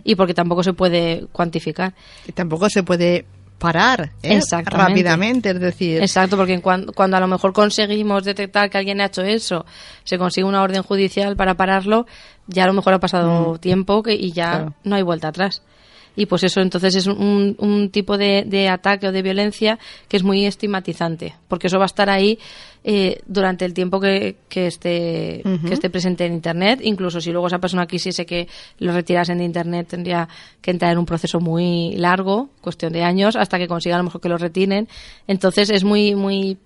Y 0.04 0.16
porque 0.16 0.34
tampoco 0.36 0.64
se 0.64 0.74
puede 0.74 1.26
cuantificar. 1.32 1.94
Y 2.28 2.32
tampoco 2.32 2.70
se 2.70 2.84
puede 2.84 3.26
parar 3.58 4.12
¿eh? 4.22 4.40
rápidamente, 4.66 5.52
es 5.52 5.60
decir. 5.60 6.02
Exacto, 6.02 6.38
porque 6.38 6.62
cuando, 6.62 6.94
cuando, 6.94 7.18
a 7.18 7.20
lo 7.20 7.28
mejor 7.28 7.54
conseguimos 7.54 8.24
detectar 8.24 8.70
que 8.70 8.78
alguien 8.78 9.02
ha 9.02 9.06
hecho 9.06 9.22
eso, 9.22 9.66
se 10.04 10.18
consigue 10.18 10.46
una 10.46 10.62
orden 10.62 10.84
judicial 10.84 11.36
para 11.36 11.56
pararlo, 11.56 12.06
ya 12.48 12.66
a 12.66 12.68
lo 12.68 12.74
mejor 12.74 12.94
ha 12.94 13.00
pasado 13.00 13.54
mm. 13.54 13.58
tiempo 13.60 14.04
que, 14.04 14.14
y 14.14 14.32
ya 14.32 14.74
no 14.84 14.96
hay 14.96 15.02
vuelta 15.02 15.30
atrás 15.30 15.62
y 16.16 16.26
pues 16.26 16.44
eso 16.44 16.62
entonces 16.62 16.96
es 16.96 17.08
un, 17.08 17.56
un 17.58 17.90
tipo 17.90 18.18
de, 18.18 18.44
de, 18.46 18.70
ataque 18.70 19.08
o 19.08 19.12
de 19.12 19.22
violencia 19.22 19.80
que 20.08 20.18
es 20.18 20.24
muy 20.24 20.46
estigmatizante 20.46 21.36
porque 21.48 21.68
eso 21.68 21.78
va 21.78 21.86
a 21.86 21.88
estar 21.88 22.10
ahí 22.10 22.38
eh, 22.84 23.22
durante 23.26 23.66
el 23.66 23.74
tiempo 23.74 24.00
que, 24.00 24.36
que 24.50 24.68
esté 24.68 25.42
que 25.66 25.74
esté 25.74 25.90
presente 25.90 26.26
en 26.26 26.34
internet 26.34 26.80
incluso 26.84 27.22
si 27.22 27.32
luego 27.32 27.48
esa 27.48 27.60
persona 27.60 27.88
quisiese 27.88 28.26
que 28.26 28.48
lo 28.80 28.94
retirasen 28.94 29.38
de 29.38 29.46
internet 29.46 29.88
tendría 29.90 30.28
que 30.62 30.72
entrar 30.72 30.92
en 30.92 30.98
un 30.98 31.06
proceso 31.06 31.40
muy 31.40 31.96
largo 31.96 32.50
cuestión 32.62 32.94
de 32.94 33.04
años 33.04 33.36
hasta 33.36 33.58
que 33.58 33.68
consiga 33.68 33.96
a 33.96 34.00
lo 34.00 34.06
mejor 34.06 34.22
que 34.22 34.30
lo 34.30 34.38
retiren 34.38 34.88
entonces 35.28 35.70
es 35.70 35.84
muy 35.84 36.16
muy 36.16 36.58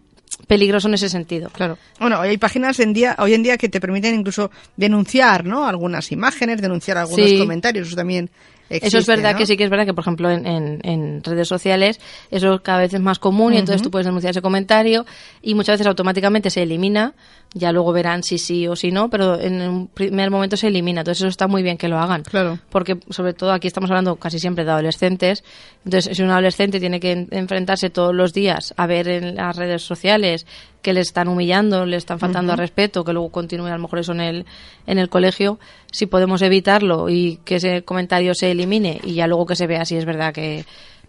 peligroso 0.45 0.87
en 0.87 0.93
ese 0.93 1.09
sentido. 1.09 1.49
Claro. 1.49 1.77
Bueno, 1.99 2.19
hay 2.19 2.37
páginas 2.37 2.79
en 2.79 2.93
día, 2.93 3.15
hoy 3.19 3.33
en 3.33 3.43
día 3.43 3.57
que 3.57 3.69
te 3.69 3.79
permiten 3.79 4.15
incluso 4.15 4.51
denunciar, 4.75 5.45
¿no? 5.45 5.65
Algunas 5.65 6.11
imágenes, 6.11 6.61
denunciar 6.61 6.97
algunos 6.97 7.31
comentarios. 7.33 7.87
Eso 7.87 7.95
también 7.95 8.29
eso 8.69 8.97
es 8.97 9.07
verdad 9.07 9.35
que 9.35 9.45
sí 9.45 9.57
que 9.57 9.63
es 9.63 9.69
verdad 9.69 9.85
que, 9.85 9.93
por 9.93 10.03
ejemplo, 10.03 10.29
en, 10.29 10.45
en, 10.83 11.23
redes 11.23 11.47
sociales 11.47 11.99
eso 12.31 12.61
cada 12.61 12.79
vez 12.79 12.93
es 12.93 13.01
más 13.01 13.19
común 13.19 13.53
y 13.53 13.57
entonces 13.57 13.81
tú 13.81 13.91
puedes 13.91 14.05
denunciar 14.05 14.31
ese 14.31 14.41
comentario 14.41 15.05
y 15.41 15.55
muchas 15.55 15.73
veces 15.73 15.87
automáticamente 15.87 16.49
se 16.49 16.63
elimina. 16.63 17.13
Ya 17.53 17.71
luego 17.71 17.93
verán 17.93 18.23
si 18.23 18.37
sí 18.37 18.67
o 18.67 18.75
si 18.75 18.91
no, 18.91 19.09
pero 19.09 19.39
en 19.39 19.61
un 19.61 19.87
primer 19.87 20.29
momento 20.29 20.57
se 20.57 20.67
elimina. 20.67 21.01
Entonces 21.01 21.21
eso 21.21 21.29
está 21.29 21.47
muy 21.47 21.63
bien 21.63 21.77
que 21.77 21.87
lo 21.87 21.97
hagan. 21.97 22.23
Claro. 22.23 22.59
Porque 22.69 22.97
sobre 23.09 23.33
todo 23.33 23.51
aquí 23.51 23.67
estamos 23.67 23.89
hablando 23.89 24.17
casi 24.17 24.39
siempre 24.39 24.65
de 24.65 24.71
adolescentes. 24.71 25.43
Entonces 25.85 26.15
si 26.15 26.23
un 26.23 26.29
adolescente 26.29 26.79
tiene 26.79 26.99
que 26.99 27.27
enfrentarse 27.31 27.89
todos 27.89 28.13
los 28.13 28.33
días 28.33 28.73
a 28.77 28.85
ver 28.85 29.07
en 29.07 29.35
las 29.35 29.55
redes 29.55 29.81
sociales 29.81 30.45
que 30.81 30.93
le 30.93 31.01
están 31.01 31.27
humillando, 31.27 31.85
le 31.85 31.97
están 31.97 32.19
faltando 32.19 32.53
al 32.53 32.57
respeto, 32.57 33.03
que 33.03 33.11
luego 33.11 33.29
continúe 33.29 33.65
a 33.65 33.71
lo 33.71 33.79
mejor 33.79 33.99
eso 33.99 34.13
en 34.13 34.21
el, 34.21 34.45
en 34.85 34.99
el 34.99 35.09
colegio, 35.09 35.59
si 35.91 36.05
podemos 36.05 36.41
evitarlo 36.41 37.09
y 37.09 37.39
que 37.43 37.55
ese 37.55 37.83
comentario 37.83 38.33
se 38.33 38.51
elimine 38.51 39.01
y 39.03 39.15
ya 39.15 39.27
luego 39.27 39.45
que 39.45 39.55
se 39.55 39.67
vea 39.67 39.83
si 39.83 39.97
es 39.97 40.05
verdad 40.05 40.33
que, 40.33 40.65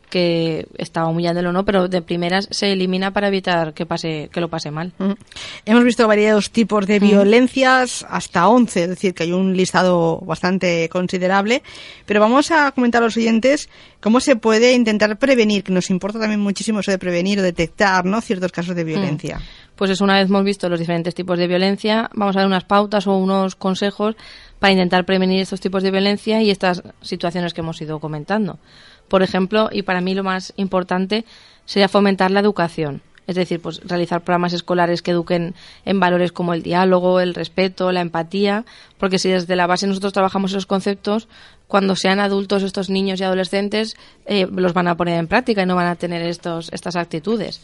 que 0.08 0.66
estaba 0.76 1.08
humillándolo 1.08 1.52
no, 1.52 1.64
pero 1.64 1.88
de 1.88 2.02
primeras 2.02 2.48
se 2.50 2.72
elimina 2.72 3.12
para 3.12 3.28
evitar 3.28 3.74
que 3.74 3.86
pase 3.86 4.28
que 4.32 4.40
lo 4.40 4.48
pase 4.48 4.70
mal. 4.70 4.92
Hemos 5.64 5.84
visto 5.84 6.06
varios 6.06 6.50
tipos 6.50 6.86
de 6.86 6.98
violencias, 6.98 8.04
hasta 8.08 8.48
11, 8.48 8.82
es 8.82 8.88
decir, 8.88 9.14
que 9.14 9.24
hay 9.24 9.32
un 9.32 9.56
listado 9.56 10.20
bastante 10.20 10.88
considerable, 10.88 11.62
pero 12.06 12.20
vamos 12.20 12.50
a 12.50 12.72
comentar 12.72 13.02
a 13.02 13.06
los 13.06 13.16
oyentes 13.16 13.68
cómo 14.00 14.20
se 14.20 14.36
puede 14.36 14.72
intentar 14.72 15.18
prevenir, 15.18 15.64
que 15.64 15.72
nos 15.72 15.90
importa 15.90 16.18
también 16.18 16.40
muchísimo 16.40 16.80
eso 16.80 16.90
de 16.90 16.98
prevenir 16.98 17.38
o 17.38 17.42
detectar 17.42 18.04
¿no? 18.04 18.20
ciertos 18.20 18.52
casos 18.52 18.74
de 18.74 18.84
violencia. 18.84 19.40
Pues 19.76 19.92
es 19.92 20.00
una 20.00 20.14
vez 20.14 20.28
hemos 20.28 20.44
visto 20.44 20.68
los 20.68 20.80
diferentes 20.80 21.14
tipos 21.14 21.38
de 21.38 21.46
violencia, 21.46 22.10
vamos 22.14 22.34
a 22.34 22.40
dar 22.40 22.48
unas 22.48 22.64
pautas 22.64 23.06
o 23.06 23.16
unos 23.16 23.54
consejos 23.54 24.16
para 24.58 24.72
intentar 24.72 25.04
prevenir 25.04 25.40
estos 25.40 25.60
tipos 25.60 25.82
de 25.82 25.90
violencia 25.90 26.42
y 26.42 26.50
estas 26.50 26.82
situaciones 27.00 27.54
que 27.54 27.60
hemos 27.60 27.80
ido 27.80 28.00
comentando. 28.00 28.58
Por 29.08 29.22
ejemplo, 29.22 29.68
y 29.72 29.82
para 29.82 30.00
mí 30.00 30.14
lo 30.14 30.24
más 30.24 30.52
importante 30.56 31.24
sería 31.64 31.88
fomentar 31.88 32.30
la 32.30 32.40
educación. 32.40 33.02
Es 33.28 33.36
decir, 33.36 33.60
pues 33.60 33.80
realizar 33.84 34.22
programas 34.22 34.54
escolares 34.54 35.02
que 35.02 35.10
eduquen 35.10 35.54
en 35.84 36.00
valores 36.00 36.32
como 36.32 36.54
el 36.54 36.62
diálogo, 36.62 37.20
el 37.20 37.34
respeto, 37.34 37.92
la 37.92 38.00
empatía, 38.00 38.64
porque 38.96 39.18
si 39.18 39.28
desde 39.28 39.54
la 39.54 39.66
base 39.66 39.86
nosotros 39.86 40.14
trabajamos 40.14 40.50
esos 40.52 40.64
conceptos, 40.64 41.28
cuando 41.68 41.94
sean 41.94 42.18
adultos 42.18 42.62
estos 42.62 42.88
niños 42.88 43.20
y 43.20 43.24
adolescentes 43.24 43.96
eh, 44.24 44.48
los 44.50 44.72
van 44.72 44.88
a 44.88 44.96
poner 44.96 45.18
en 45.18 45.28
práctica 45.28 45.62
y 45.62 45.66
no 45.66 45.76
van 45.76 45.86
a 45.86 45.96
tener 45.96 46.22
estos 46.22 46.70
estas 46.72 46.96
actitudes. 46.96 47.60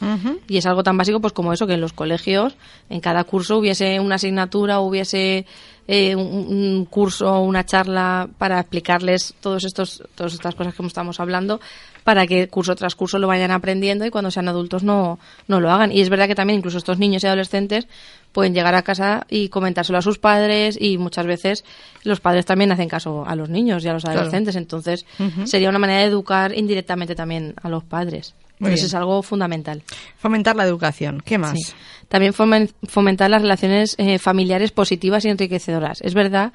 Y 0.46 0.59
es 0.59 0.66
algo 0.66 0.83
tan 0.83 0.98
básico 0.98 1.20
pues 1.20 1.33
como 1.33 1.55
eso 1.55 1.66
que 1.66 1.72
en 1.72 1.81
los 1.81 1.94
colegios 1.94 2.55
en 2.90 3.00
cada 3.00 3.24
curso 3.24 3.57
hubiese 3.57 3.98
una 4.00 4.16
asignatura, 4.16 4.81
hubiese 4.81 5.46
eh, 5.88 6.14
un, 6.14 6.87
curso 6.90 7.33
o 7.33 7.40
una 7.40 7.64
charla 7.64 8.29
para 8.37 8.61
explicarles 8.61 9.35
todos 9.40 9.64
estos, 9.64 10.03
todas 10.14 10.35
estas 10.35 10.55
cosas 10.55 10.74
que 10.74 10.87
estamos 10.87 11.18
hablando 11.18 11.61
para 12.04 12.26
que 12.26 12.48
curso 12.48 12.76
tras 12.76 12.94
curso 12.94 13.18
lo 13.18 13.26
vayan 13.26 13.50
aprendiendo 13.50 14.04
y 14.04 14.10
cuando 14.10 14.30
sean 14.30 14.46
adultos 14.48 14.84
no, 14.84 15.18
no 15.48 15.60
lo 15.60 15.70
hagan. 15.70 15.90
Y 15.90 16.00
es 16.00 16.10
verdad 16.10 16.28
que 16.28 16.34
también 16.34 16.58
incluso 16.58 16.78
estos 16.78 16.98
niños 16.98 17.24
y 17.24 17.26
adolescentes 17.26 17.88
pueden 18.30 18.54
llegar 18.54 18.74
a 18.74 18.82
casa 18.82 19.26
y 19.28 19.48
comentárselo 19.48 19.98
a 19.98 20.02
sus 20.02 20.18
padres 20.18 20.76
y 20.78 20.98
muchas 20.98 21.26
veces 21.26 21.64
los 22.02 22.20
padres 22.20 22.44
también 22.44 22.70
hacen 22.72 22.88
caso 22.88 23.24
a 23.26 23.34
los 23.34 23.48
niños 23.48 23.84
y 23.84 23.88
a 23.88 23.94
los 23.94 24.04
adolescentes. 24.04 24.54
Entonces 24.56 25.06
sería 25.44 25.70
una 25.70 25.78
manera 25.78 26.00
de 26.00 26.06
educar 26.06 26.56
indirectamente 26.56 27.14
también 27.14 27.54
a 27.62 27.68
los 27.68 27.82
padres. 27.82 28.34
Eso 28.60 28.86
es 28.86 28.94
algo 28.94 29.22
fundamental. 29.22 29.82
Fomentar 30.16 30.56
la 30.56 30.64
educación. 30.64 31.22
¿Qué 31.24 31.38
más? 31.38 31.74
También 32.08 32.32
fomentar 32.32 33.30
las 33.30 33.42
relaciones 33.42 33.94
eh, 33.98 34.18
familiares 34.18 34.70
positivas 34.70 35.24
y 35.24 35.28
enriquecedoras. 35.28 36.00
Es 36.02 36.14
verdad 36.14 36.52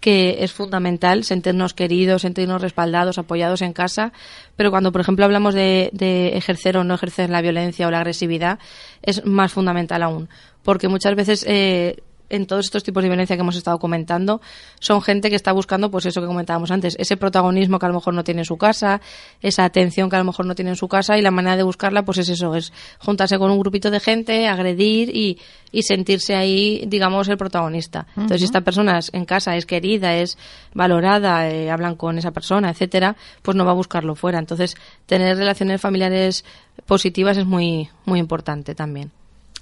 que 0.00 0.44
es 0.44 0.52
fundamental 0.52 1.24
sentirnos 1.24 1.74
queridos, 1.74 2.22
sentirnos 2.22 2.62
respaldados, 2.62 3.18
apoyados 3.18 3.62
en 3.62 3.72
casa, 3.72 4.12
pero 4.56 4.70
cuando, 4.70 4.92
por 4.92 5.00
ejemplo, 5.00 5.24
hablamos 5.24 5.54
de, 5.54 5.90
de, 5.92 6.36
ejercer 6.36 6.76
o 6.76 6.84
no 6.84 6.94
ejercer 6.94 7.30
la 7.30 7.42
violencia 7.42 7.86
o 7.86 7.90
la 7.90 7.98
agresividad, 7.98 8.58
es 9.02 9.24
más 9.24 9.52
fundamental 9.52 10.02
aún, 10.02 10.28
porque 10.62 10.88
muchas 10.88 11.14
veces 11.14 11.44
eh, 11.48 12.02
en 12.30 12.46
todos 12.46 12.66
estos 12.66 12.82
tipos 12.82 13.02
de 13.02 13.08
violencia 13.08 13.36
que 13.36 13.42
hemos 13.42 13.56
estado 13.56 13.78
comentando 13.78 14.40
son 14.80 15.02
gente 15.02 15.30
que 15.30 15.36
está 15.36 15.52
buscando 15.52 15.90
pues 15.90 16.06
eso 16.06 16.20
que 16.20 16.26
comentábamos 16.26 16.70
antes, 16.70 16.96
ese 16.98 17.16
protagonismo 17.16 17.78
que 17.78 17.86
a 17.86 17.88
lo 17.88 17.94
mejor 17.94 18.14
no 18.14 18.24
tiene 18.24 18.42
en 18.42 18.44
su 18.44 18.56
casa, 18.56 19.00
esa 19.40 19.64
atención 19.64 20.10
que 20.10 20.16
a 20.16 20.18
lo 20.20 20.24
mejor 20.24 20.46
no 20.46 20.54
tiene 20.54 20.70
en 20.70 20.76
su 20.76 20.88
casa 20.88 21.18
y 21.18 21.22
la 21.22 21.30
manera 21.30 21.56
de 21.56 21.62
buscarla 21.62 22.04
pues 22.04 22.18
es 22.18 22.28
eso, 22.28 22.54
es 22.54 22.72
juntarse 22.98 23.38
con 23.38 23.50
un 23.50 23.58
grupito 23.58 23.90
de 23.90 24.00
gente, 24.00 24.48
agredir 24.48 25.14
y, 25.14 25.38
y 25.72 25.82
sentirse 25.82 26.34
ahí, 26.34 26.84
digamos, 26.86 27.28
el 27.28 27.36
protagonista. 27.36 28.06
Entonces, 28.10 28.40
si 28.40 28.44
esta 28.44 28.60
persona 28.60 29.00
en 29.12 29.24
casa 29.24 29.56
es 29.56 29.66
querida, 29.66 30.14
es 30.16 30.38
valorada, 30.74 31.48
eh, 31.48 31.70
hablan 31.70 31.96
con 31.96 32.18
esa 32.18 32.30
persona, 32.30 32.70
etcétera, 32.70 33.16
pues 33.42 33.56
no 33.56 33.64
va 33.64 33.72
a 33.72 33.74
buscarlo 33.74 34.14
fuera. 34.14 34.38
Entonces, 34.38 34.76
tener 35.06 35.36
relaciones 35.36 35.80
familiares 35.80 36.44
positivas 36.86 37.36
es 37.36 37.46
muy 37.46 37.88
muy 38.04 38.18
importante 38.18 38.74
también. 38.74 39.10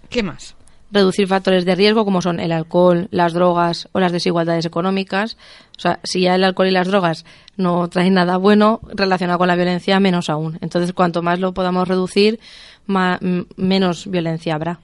¿Qué 0.09 0.23
más? 0.23 0.56
Reducir 0.91 1.27
factores 1.27 1.65
de 1.65 1.75
riesgo 1.75 2.05
como 2.05 2.23
son 2.23 2.39
el 2.41 2.53
alcohol, 2.53 3.09
las 3.11 3.33
drogas 3.33 3.89
o 3.93 4.01
las 4.01 4.13
desigualdades 4.13 4.65
económicas. 4.65 5.37
O 5.77 5.81
sea, 5.81 6.01
si 6.05 6.21
ya 6.23 6.35
el 6.35 6.45
alcohol 6.45 6.69
y 6.69 6.71
las 6.71 6.87
drogas 6.89 7.25
no 7.57 7.89
traen 7.89 8.15
nada 8.15 8.37
bueno 8.37 8.81
relacionado 8.95 9.39
con 9.39 9.49
la 9.49 9.57
violencia, 9.57 9.99
menos 10.01 10.31
aún. 10.31 10.59
Entonces, 10.61 10.93
cuanto 10.93 11.23
más 11.23 11.41
lo 11.41 11.53
podamos 11.55 11.89
reducir, 11.89 12.39
menos 13.57 14.11
violencia 14.11 14.55
habrá. 14.55 14.81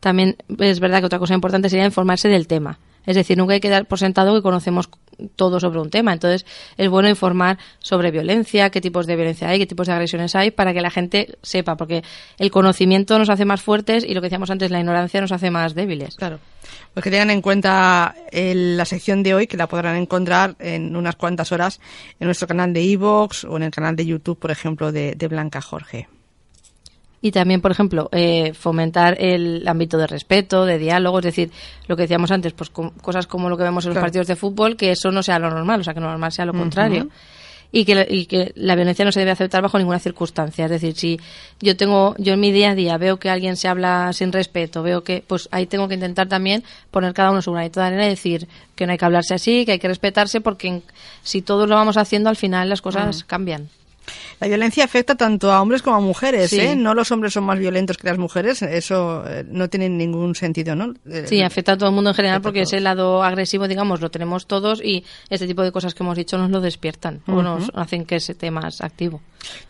También 0.00 0.36
es 0.58 0.80
verdad 0.80 1.00
que 1.00 1.06
otra 1.06 1.18
cosa 1.18 1.34
importante 1.34 1.68
sería 1.68 1.84
informarse 1.84 2.28
del 2.28 2.46
tema. 2.46 2.78
Es 3.04 3.16
decir, 3.16 3.36
nunca 3.38 3.54
hay 3.54 3.60
que 3.60 3.70
dar 3.70 3.86
por 3.86 3.98
sentado 3.98 4.34
que 4.34 4.42
conocemos 4.42 4.88
todo 5.36 5.60
sobre 5.60 5.80
un 5.80 5.90
tema. 5.90 6.12
Entonces, 6.12 6.46
es 6.76 6.88
bueno 6.88 7.08
informar 7.08 7.58
sobre 7.78 8.10
violencia, 8.10 8.70
qué 8.70 8.80
tipos 8.80 9.06
de 9.06 9.16
violencia 9.16 9.48
hay, 9.48 9.58
qué 9.58 9.66
tipos 9.66 9.86
de 9.86 9.92
agresiones 9.92 10.34
hay, 10.34 10.50
para 10.50 10.72
que 10.72 10.80
la 10.80 10.90
gente 10.90 11.36
sepa, 11.42 11.76
porque 11.76 12.02
el 12.38 12.50
conocimiento 12.50 13.18
nos 13.18 13.30
hace 13.30 13.44
más 13.44 13.62
fuertes 13.62 14.04
y 14.04 14.14
lo 14.14 14.20
que 14.20 14.26
decíamos 14.26 14.50
antes, 14.50 14.70
la 14.70 14.80
ignorancia 14.80 15.20
nos 15.20 15.32
hace 15.32 15.50
más 15.50 15.74
débiles. 15.74 16.16
Claro. 16.16 16.38
Pues 16.92 17.04
que 17.04 17.10
tengan 17.10 17.30
en 17.30 17.40
cuenta 17.40 18.14
la 18.32 18.84
sección 18.84 19.22
de 19.22 19.34
hoy, 19.34 19.46
que 19.46 19.56
la 19.56 19.68
podrán 19.68 19.96
encontrar 19.96 20.56
en 20.58 20.96
unas 20.96 21.16
cuantas 21.16 21.52
horas 21.52 21.80
en 22.18 22.26
nuestro 22.26 22.46
canal 22.46 22.72
de 22.72 22.82
iVoox 22.82 23.44
o 23.44 23.56
en 23.56 23.62
el 23.64 23.70
canal 23.70 23.96
de 23.96 24.06
YouTube, 24.06 24.38
por 24.38 24.50
ejemplo, 24.50 24.92
de 24.92 25.28
Blanca 25.28 25.60
Jorge 25.60 26.08
y 27.20 27.32
también, 27.32 27.60
por 27.60 27.72
ejemplo, 27.72 28.08
eh, 28.12 28.52
fomentar 28.54 29.16
el 29.20 29.66
ámbito 29.66 29.98
de 29.98 30.06
respeto, 30.06 30.64
de 30.64 30.78
diálogo, 30.78 31.18
es 31.18 31.24
decir, 31.24 31.50
lo 31.88 31.96
que 31.96 32.02
decíamos 32.02 32.30
antes, 32.30 32.52
pues 32.52 32.70
cosas 32.70 33.26
como 33.26 33.48
lo 33.48 33.56
que 33.56 33.64
vemos 33.64 33.84
en 33.86 33.94
los 33.94 34.00
partidos 34.00 34.28
de 34.28 34.36
fútbol, 34.36 34.76
que 34.76 34.92
eso 34.92 35.10
no 35.10 35.22
sea 35.22 35.38
lo 35.38 35.50
normal, 35.50 35.80
o 35.80 35.84
sea, 35.84 35.94
que 35.94 36.00
lo 36.00 36.08
normal 36.08 36.30
sea 36.30 36.44
lo 36.44 36.52
contrario. 36.52 37.08
Y 37.70 37.84
que, 37.84 38.06
y 38.08 38.24
que 38.24 38.52
la 38.54 38.74
violencia 38.76 39.04
no 39.04 39.12
se 39.12 39.20
debe 39.20 39.32
aceptar 39.32 39.60
bajo 39.60 39.76
ninguna 39.76 39.98
circunstancia. 39.98 40.64
Es 40.64 40.70
decir, 40.70 40.96
si 40.96 41.20
yo 41.60 41.76
tengo, 41.76 42.14
yo 42.16 42.32
en 42.32 42.40
mi 42.40 42.50
día 42.50 42.70
a 42.70 42.74
día 42.74 42.96
veo 42.96 43.18
que 43.18 43.28
alguien 43.28 43.58
se 43.58 43.68
habla 43.68 44.10
sin 44.14 44.32
respeto, 44.32 44.82
veo 44.82 45.04
que, 45.04 45.22
pues 45.26 45.50
ahí 45.50 45.66
tengo 45.66 45.86
que 45.86 45.92
intentar 45.92 46.28
también 46.28 46.64
poner 46.90 47.12
cada 47.12 47.30
uno 47.30 47.42
su 47.42 47.52
granito 47.52 47.80
de 47.80 47.86
arena 47.86 48.06
y 48.06 48.08
decir 48.08 48.48
que 48.74 48.86
no 48.86 48.92
hay 48.92 48.98
que 48.98 49.04
hablarse 49.04 49.34
así, 49.34 49.66
que 49.66 49.72
hay 49.72 49.78
que 49.78 49.88
respetarse, 49.88 50.40
porque 50.40 50.80
si 51.22 51.42
todos 51.42 51.68
lo 51.68 51.74
vamos 51.74 51.98
haciendo, 51.98 52.30
al 52.30 52.36
final 52.36 52.70
las 52.70 52.80
cosas 52.80 53.22
cambian. 53.24 53.68
La 54.40 54.48
violencia 54.48 54.84
afecta 54.84 55.14
tanto 55.14 55.52
a 55.52 55.60
hombres 55.60 55.82
como 55.82 55.96
a 55.96 56.00
mujeres, 56.00 56.52
¿eh? 56.52 56.76
No 56.76 56.94
los 56.94 57.10
hombres 57.10 57.32
son 57.32 57.44
más 57.44 57.58
violentos 57.58 57.96
que 57.96 58.06
las 58.06 58.18
mujeres, 58.18 58.62
eso 58.62 59.24
eh, 59.26 59.44
no 59.48 59.68
tiene 59.68 59.88
ningún 59.88 60.34
sentido, 60.34 60.74
¿no? 60.74 60.94
Eh, 61.10 61.24
sí, 61.26 61.42
afecta 61.42 61.72
a 61.72 61.76
todo 61.76 61.88
el 61.88 61.94
mundo 61.94 62.10
en 62.10 62.16
general 62.16 62.40
porque 62.40 62.62
ese 62.62 62.80
lado 62.80 63.22
agresivo, 63.22 63.68
digamos, 63.68 64.00
lo 64.00 64.10
tenemos 64.10 64.46
todos 64.46 64.82
y 64.82 65.04
este 65.30 65.46
tipo 65.46 65.62
de 65.62 65.72
cosas 65.72 65.94
que 65.94 66.02
hemos 66.02 66.16
dicho 66.16 66.38
nos 66.38 66.50
lo 66.50 66.60
despiertan 66.60 67.20
o 67.26 67.42
nos 67.42 67.70
hacen 67.74 68.04
que 68.04 68.20
se 68.20 68.32
esté 68.32 68.50
más 68.50 68.80
activo. 68.80 69.20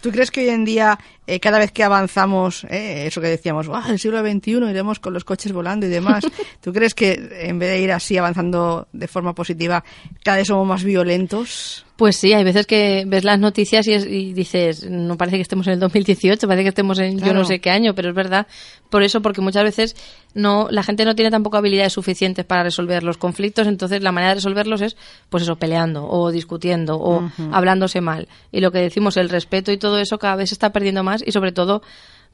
¿Tú 0.01 0.11
crees 0.11 0.31
que 0.31 0.41
hoy 0.41 0.49
en 0.49 0.65
día, 0.65 0.99
eh, 1.27 1.41
cada 1.41 1.59
vez 1.59 1.73
que 1.73 1.85
avanzamos, 1.85 2.65
eso 2.71 3.21
que 3.21 3.29
decíamos, 3.29 3.67
en 3.67 3.93
el 3.93 3.99
siglo 3.99 4.21
XXI 4.21 4.71
iremos 4.71 4.99
con 4.99 5.13
los 5.13 5.25
coches 5.25 5.53
volando 5.53 5.87
y 5.87 5.91
demás, 5.91 6.25
¿tú 6.61 6.73
crees 6.73 6.95
que 6.95 7.13
en 7.43 7.59
vez 7.59 7.71
de 7.71 7.81
ir 7.81 7.93
así 7.93 8.17
avanzando 8.17 8.89
de 8.93 9.09
forma 9.09 9.35
positiva, 9.35 9.85
cada 10.23 10.39
vez 10.39 10.47
somos 10.47 10.67
más 10.67 10.85
violentos? 10.85 11.85
Pues 11.99 12.15
sí, 12.15 12.33
hay 12.33 12.45
veces 12.45 12.69
que 12.69 13.03
ves 13.09 13.25
las 13.25 13.41
noticias 13.41 13.89
y, 13.89 14.33
dices, 14.33 14.89
no 14.89 15.17
parece 15.17 15.37
que 15.37 15.43
estemos 15.43 15.67
en 15.67 15.73
el 15.73 15.81
2018, 15.81 16.47
parece 16.47 16.63
que 16.63 16.69
estemos 16.69 16.97
en 17.01 17.19
yo 17.19 17.35
no 17.35 17.45
sé 17.45 17.59
qué 17.59 17.71
año, 17.71 17.93
pero 17.93 18.11
es 18.11 18.15
verdad. 18.15 18.47
Por 18.89 19.03
eso, 19.03 19.21
porque 19.21 19.41
muchas 19.41 19.65
veces 19.65 19.97
no 20.33 20.69
la 20.71 20.85
gente 20.85 21.05
no 21.05 21.17
tiene 21.17 21.33
tampoco 21.33 21.57
habilidades 21.57 21.95
suficientes 21.95 22.45
para 22.45 22.63
resolver 22.63 23.03
los 23.03 23.19
conflictos, 23.19 23.67
entonces 23.67 24.01
la 24.01 24.13
manera 24.13 24.29
de 24.29 24.35
resolverlos 24.37 24.81
es, 24.81 24.97
pues 25.29 25.43
eso, 25.43 25.57
peleando 25.57 26.09
o 26.09 26.31
discutiendo 26.31 27.01
o 27.01 27.29
hablándose 27.51 28.01
mal. 28.01 28.29
Y 28.53 28.61
lo 28.61 28.71
que 28.71 28.79
decimos, 28.79 29.17
el 29.17 29.29
respeto 29.29 29.73
y 29.73 29.77
todo 29.77 29.99
eso 29.99 30.21
cada 30.21 30.37
vez 30.37 30.51
se 30.51 30.55
está 30.55 30.71
perdiendo 30.71 31.03
más 31.03 31.25
y 31.27 31.33
sobre 31.33 31.51
todo 31.51 31.83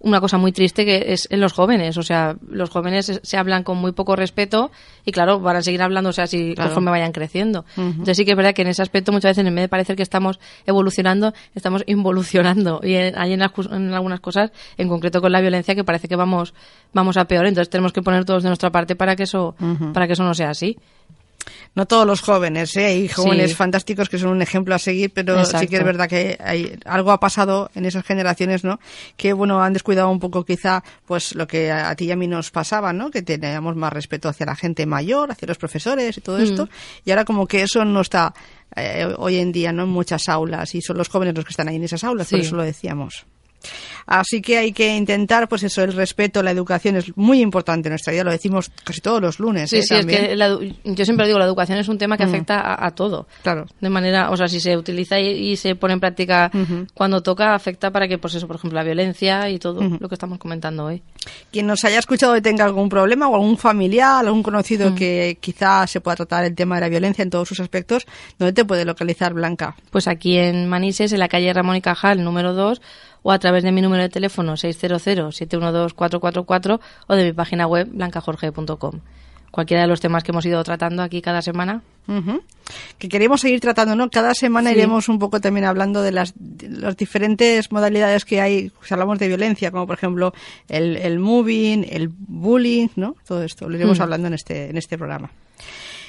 una 0.05 0.21
cosa 0.21 0.37
muy 0.39 0.53
triste 0.53 0.85
que 0.85 1.13
es 1.13 1.27
en 1.31 1.41
los 1.41 1.53
jóvenes. 1.53 1.97
O 1.97 2.03
sea, 2.03 2.37
los 2.47 2.71
jóvenes 2.71 3.21
se 3.23 3.37
hablan 3.37 3.65
con 3.65 3.79
muy 3.79 3.93
poco 3.93 4.15
respeto 4.17 4.71
y, 5.05 5.13
claro, 5.13 5.41
van 5.41 5.57
a 5.57 5.63
seguir 5.63 5.83
hablándose 5.83 6.23
así 6.23 6.55
conforme 6.55 6.91
vayan 6.91 7.13
creciendo. 7.13 7.65
Entonces, 7.77 8.17
sí 8.17 8.25
que 8.25 8.33
es 8.33 8.37
verdad 8.37 8.55
que 8.55 8.63
en 8.63 8.69
ese 8.69 8.83
aspecto 8.83 9.13
muchas 9.13 9.31
veces, 9.31 9.47
en 9.47 9.55
vez 9.55 9.65
de 9.65 9.69
parecer 9.69 9.97
que 9.97 10.03
estamos 10.03 10.39
evolucionando, 10.67 11.33
estamos 11.55 11.83
involucionando. 11.87 12.81
Y 12.83 12.95
hay 12.95 13.33
en, 13.33 13.43
en, 13.43 13.95
algunas 13.95 14.21
cosas, 14.21 14.53
en 14.77 14.89
concreto 14.89 15.21
con 15.21 15.33
la 15.33 15.41
violencia, 15.41 15.75
que 15.75 15.85
parece 15.85 16.07
que 16.07 16.17
vamos, 16.17 16.55
vamos 16.93 17.17
a 17.17 17.25
peor. 17.25 17.47
Entonces, 17.47 17.71
tenemos 17.71 17.93
que 17.93 18.03
poner 18.03 18.25
todos 18.25 18.43
de 18.43 18.51
nuestra 18.51 18.71
parte 18.71 18.97
para 18.97 19.17
que 19.17 19.23
eso, 19.23 19.57
para 19.93 20.07
que 20.07 20.13
eso 20.13 20.23
no 20.23 20.35
sea 20.35 20.51
así 20.51 20.77
no 21.75 21.87
todos 21.87 22.07
los 22.07 22.21
jóvenes, 22.21 22.77
¿eh? 22.77 22.87
hay 22.87 23.09
jóvenes 23.09 23.57
fantásticos 23.57 24.09
que 24.09 24.19
son 24.19 24.31
un 24.31 24.43
ejemplo 24.43 24.75
a 24.75 24.79
seguir, 24.79 25.13
pero 25.13 25.45
sí 25.45 25.67
que 25.67 25.77
es 25.77 25.85
verdad 25.85 26.09
que 26.09 26.39
hay, 26.43 26.79
algo 26.85 27.11
ha 27.11 27.21
pasado 27.21 27.71
en 27.75 27.85
esas 27.85 28.05
generaciones, 28.05 28.65
¿no? 28.65 28.81
Que 29.17 29.33
bueno, 29.33 29.63
han 29.63 29.73
descuidado 29.73 30.11
un 30.11 30.21
poco 30.21 30.45
quizá 30.45 30.85
pues 31.05 31.35
lo 31.35 31.47
que 31.47 31.73
a, 31.73 31.95
ti 31.97 32.07
y 32.07 32.11
a 32.13 32.17
mí 32.17 32.27
nos 32.27 32.51
pasaba, 32.51 32.93
¿no? 32.93 33.11
Que 33.11 33.23
teníamos 33.23 33.77
más 33.77 33.93
respeto 33.93 34.29
hacia 34.29 34.47
la 34.47 34.57
gente 34.57 34.87
mayor, 34.87 35.31
hacia 35.33 35.49
los 35.49 35.59
profesores 35.59 36.17
y 36.17 36.21
todo 36.21 36.39
esto, 36.39 36.67
mm. 36.67 36.69
y 37.07 37.11
ahora 37.11 37.25
como 37.25 37.47
que 37.47 37.63
eso 37.63 37.85
no 37.85 38.01
está 38.01 38.35
eh, 38.77 39.13
hoy 39.19 39.37
en 39.37 39.53
día, 39.53 39.73
¿no? 39.73 39.85
En 39.85 39.91
muchas 39.91 40.29
aulas 40.29 40.75
y 40.75 40.83
son 40.83 40.99
los 40.99 41.09
jóvenes 41.09 41.35
los 41.35 41.45
que 41.45 41.51
están 41.51 41.69
ahí 41.69 41.77
en 41.77 41.85
esas 41.85 42.05
aulas, 42.05 42.29
por 42.29 42.41
eso 42.41 42.57
lo 42.57 42.63
decíamos. 42.63 43.27
Así 44.07 44.43
que 44.43 44.59
hay 44.59 44.73
que 44.73 44.95
intentar, 44.97 45.49
pues 45.49 45.63
eso, 45.63 45.83
el 45.83 45.93
respeto, 45.93 46.43
la 46.43 46.51
educación 46.51 46.97
es 46.97 47.17
muy 47.17 47.41
importante 47.41 47.89
en 47.89 47.93
nuestra 47.93 48.13
vida, 48.13 48.25
lo 48.25 48.31
decimos 48.31 48.71
casi 48.85 49.01
todos 49.01 49.21
los 49.21 49.39
lunes. 49.39 49.71
Sí, 49.71 49.79
¿eh? 49.79 49.83
sí, 49.83 49.95
es 49.95 50.07
que 50.07 50.37
yo 50.85 51.05
siempre 51.05 51.27
digo, 51.27 51.39
la 51.39 51.47
educación 51.47 51.79
es 51.79 51.89
un 51.89 51.99
tema 51.99 52.17
que 52.17 52.27
mm. 52.27 52.29
afecta 52.29 52.85
a, 52.85 52.91
todo. 52.93 53.27
Claro. 53.43 53.67
De 53.81 53.89
manera, 53.89 54.31
o 54.31 54.37
sea, 54.37 54.49
si 54.49 54.61
se 54.61 54.77
utiliza 54.77 55.19
y, 55.19 55.57
se 55.57 55.75
pone 55.77 55.95
en 55.95 56.01
práctica 56.01 56.51
cuando 56.95 57.23
toca, 57.23 57.55
afecta 57.55 57.91
para 57.91 58.09
que, 58.09 58.19
pues 58.19 58.35
eso, 58.35 58.47
por 58.47 58.57
ejemplo, 58.57 58.77
la 58.77 58.85
violencia 58.85 59.49
y 59.49 59.59
todo 59.59 59.81
lo 59.83 60.09
que 60.09 60.15
estamos 60.15 60.39
comentando 60.39 60.85
hoy. 60.85 61.03
Quien 61.51 61.67
nos 61.67 61.85
haya 61.85 61.99
escuchado 61.99 62.37
y 62.37 62.43
tenga 62.43 62.65
algún 62.65 62.89
problema 62.89 63.29
o 63.29 63.35
algún 63.35 63.57
familiar, 63.57 64.25
algún 64.25 64.43
conocido 64.43 64.95
que 64.95 65.39
quizá 65.41 65.87
se 65.87 66.01
pueda 66.01 66.17
tratar 66.17 66.45
el 66.45 66.55
tema 66.55 66.77
de 66.77 66.83
la 66.83 66.89
violencia 66.89 67.23
en 67.23 67.31
todos 67.31 67.49
sus 67.49 67.61
aspectos, 67.61 68.07
¿dónde 68.39 68.53
te 68.53 68.65
puede 68.65 68.85
localizar, 68.85 69.33
Blanca? 69.35 69.77
Pues 69.91 70.09
aquí 70.09 70.37
en 70.37 70.69
Manises, 70.69 71.13
en 71.13 71.21
la 71.21 71.29
calle 71.29 71.53
Ramón 71.53 71.77
y 71.77 71.81
Cajal, 71.81 72.23
número 72.23 72.55
2, 72.55 72.81
o 73.25 73.33
a 73.33 73.41
través 73.41 73.65
de 73.65 73.73
mi 73.73 73.83
número 73.83 74.05
de 74.05 74.11
teléfono 74.11 74.53
600-712-444 74.53 76.79
o 77.09 77.15
de 77.17 77.25
mi 77.25 77.33
página 77.33 77.67
web 77.67 77.89
blancajorge.com. 77.91 79.01
Cualquiera 79.51 79.83
de 79.83 79.89
los 79.89 80.01
temas 80.01 80.23
que 80.23 80.31
hemos 80.33 80.47
ido 80.47 80.63
tratando 80.63 81.03
aquí 81.03 81.23
cada 81.23 81.41
semana. 81.41 81.81
Que 82.99 83.09
queremos 83.09 83.41
seguir 83.41 83.61
tratando, 83.61 83.97
¿no? 83.97 84.11
Cada 84.11 84.35
semana 84.35 84.71
iremos 84.73 85.09
un 85.09 85.19
poco 85.19 85.41
también 85.41 85.65
hablando 85.65 86.03
de 86.03 86.13
las, 86.13 86.35
diferentes 86.99 87.73
modalidades 87.73 88.25
que 88.25 88.41
hay. 88.41 88.73
Si 88.83 88.93
hablamos 88.93 89.21
de 89.21 89.29
violencia, 89.29 89.71
como 89.71 89.87
por 89.87 89.97
ejemplo 89.97 90.35
el, 90.69 90.97
el 90.97 91.21
moving, 91.21 91.87
el 91.89 92.09
bullying, 92.09 92.89
¿no? 92.97 93.15
Todo 93.27 93.43
esto 93.43 93.69
lo 93.69 93.77
iremos 93.77 94.01
mm. 94.01 94.03
hablando 94.03 94.27
en 94.29 94.35
este, 94.35 94.71
en 94.71 94.77
este 94.77 94.99
programa. 94.99 95.31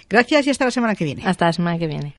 Gracias 0.10 0.48
y 0.48 0.50
hasta 0.50 0.66
la 0.66 0.72
semana 0.72 0.96
que 0.96 1.06
viene. 1.06 1.24
Hasta 1.26 1.46
la 1.46 1.54
semana 1.54 1.80
que 1.80 1.88
viene. 1.88 2.14